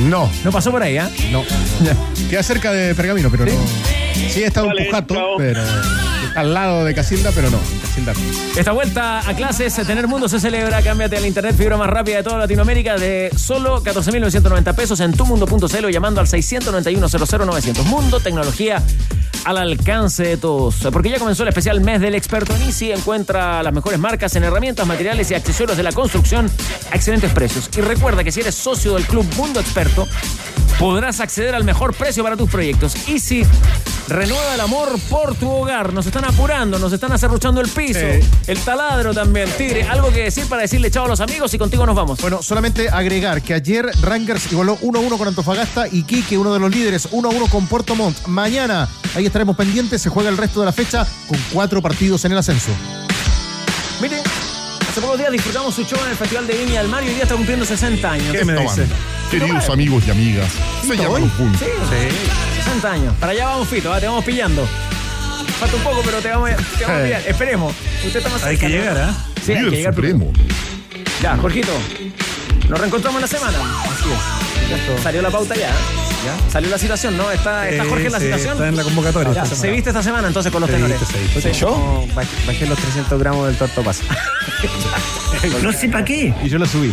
[0.09, 1.09] No, No pasó por ahí, ¿ah?
[1.31, 1.43] no.
[2.29, 3.51] Queda cerca de Pergamino, pero no.
[4.29, 5.61] Sí, está un pujato, pero.
[6.27, 7.57] Está al lado de Casilda, pero no.
[7.57, 8.59] en Casilda no.
[8.59, 10.81] Esta vuelta a clases, Tener Mundo se celebra.
[10.81, 15.13] Cámbiate a la internet fibra más rápida de toda Latinoamérica de solo 14.990 pesos en
[15.13, 17.83] tumundo.cl o llamando al 691-00900.
[17.85, 18.81] Mundo, tecnología
[19.45, 20.75] al alcance de todos.
[20.91, 22.91] Porque ya comenzó el especial mes del experto en Easy.
[22.91, 26.49] Encuentra las mejores marcas en herramientas, materiales y accesorios de la construcción
[26.91, 27.69] a excelentes precios.
[27.75, 30.07] Y recuerda que si eres socio del Club Mundo Experto,
[30.79, 32.95] podrás acceder al mejor precio para tus proyectos.
[33.07, 33.45] Easy
[34.09, 35.93] renueva el amor por tu hogar.
[35.93, 38.27] Nos están apurando, nos están acerruchando el piso, Sí.
[38.47, 39.49] el taladro también.
[39.57, 42.19] Tigre, algo que decir para decirle chao a los amigos y contigo nos vamos.
[42.21, 46.69] Bueno, solamente agregar que ayer Rangers igualó 1-1 con Antofagasta y Quique, uno de los
[46.71, 48.27] líderes, 1-1 con Puerto Montt.
[48.27, 52.33] Mañana, ahí estaremos pendientes, se juega el resto de la fecha con cuatro partidos en
[52.33, 52.71] el ascenso.
[54.01, 54.19] Miren,
[54.89, 57.13] hace pocos días disfrutamos su show en el Festival de Viña del Mar y hoy
[57.13, 58.35] día está cumpliendo 60 años.
[58.35, 58.85] ¿Qué me dice?
[59.39, 60.47] Queridos amigos y amigas,
[60.85, 61.59] se llama Los Puntos.
[61.59, 63.15] Sí, 60 años.
[63.19, 63.99] Para allá vamos, Fito, ¿ah?
[63.99, 64.67] te vamos pillando.
[65.59, 67.21] Falta un poco, pero te vamos, te vamos a pillar.
[67.27, 67.73] Esperemos.
[68.05, 69.15] Usted está más Hay cerca, que llegar, ¿ah?
[69.43, 69.95] Sí, hay que llegar.
[69.95, 70.31] supremo.
[71.21, 71.71] Ya, Jorgito.
[72.69, 73.57] Nos reencontramos en la semana.
[73.83, 74.09] Así
[74.97, 75.01] es.
[75.01, 75.69] Salió la pauta ya.
[75.69, 76.51] ¿Ya?
[76.51, 77.31] Salió la situación, ¿no?
[77.31, 78.53] ¿Está, está Eh, Jorge en la sí, situación?
[78.53, 79.33] Está en la convocatoria.
[79.33, 80.99] Ya, esta se viste esta semana entonces con los Se tenores.
[80.99, 81.53] viste, se viste.
[81.53, 81.59] Sí.
[81.59, 84.03] Yo bajé, bajé los 300 gramos del tortopaso.
[85.63, 86.33] No sé para qué.
[86.43, 86.91] Y yo lo subí.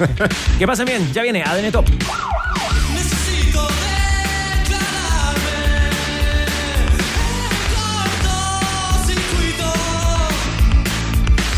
[0.58, 1.86] Que pasen bien, ya viene ADN Top.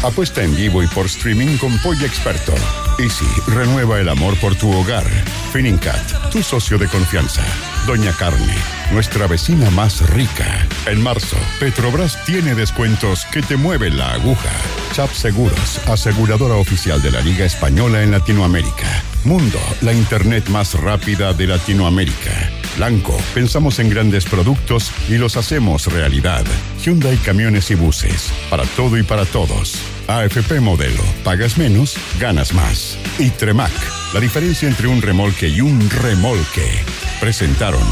[0.03, 2.55] Apuesta en vivo y por streaming con Polla Experto.
[2.99, 5.05] Easy, renueva el amor por tu hogar.
[5.53, 7.43] Finincat, tu socio de confianza.
[7.89, 8.55] Doña Carne,
[8.93, 10.69] nuestra vecina más rica.
[10.85, 14.53] En marzo, Petrobras tiene descuentos que te mueven la aguja.
[14.93, 19.03] Chap Seguros, aseguradora oficial de la Liga Española en Latinoamérica.
[19.25, 22.51] Mundo, la internet más rápida de Latinoamérica.
[22.77, 26.45] Blanco, pensamos en grandes productos y los hacemos realidad.
[26.85, 29.79] Hyundai Camiones y Buses, para todo y para todos.
[30.09, 32.99] AFP Modelo, pagas menos, ganas más.
[33.19, 33.73] Y Tremac,
[34.13, 36.85] la diferencia entre un remolque y un remolque.
[37.21, 37.83] Presentaron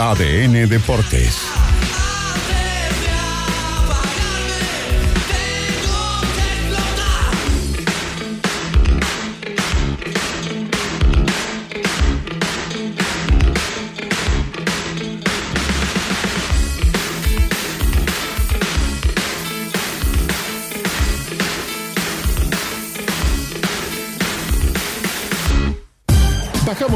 [0.00, 1.36] ADN Deportes.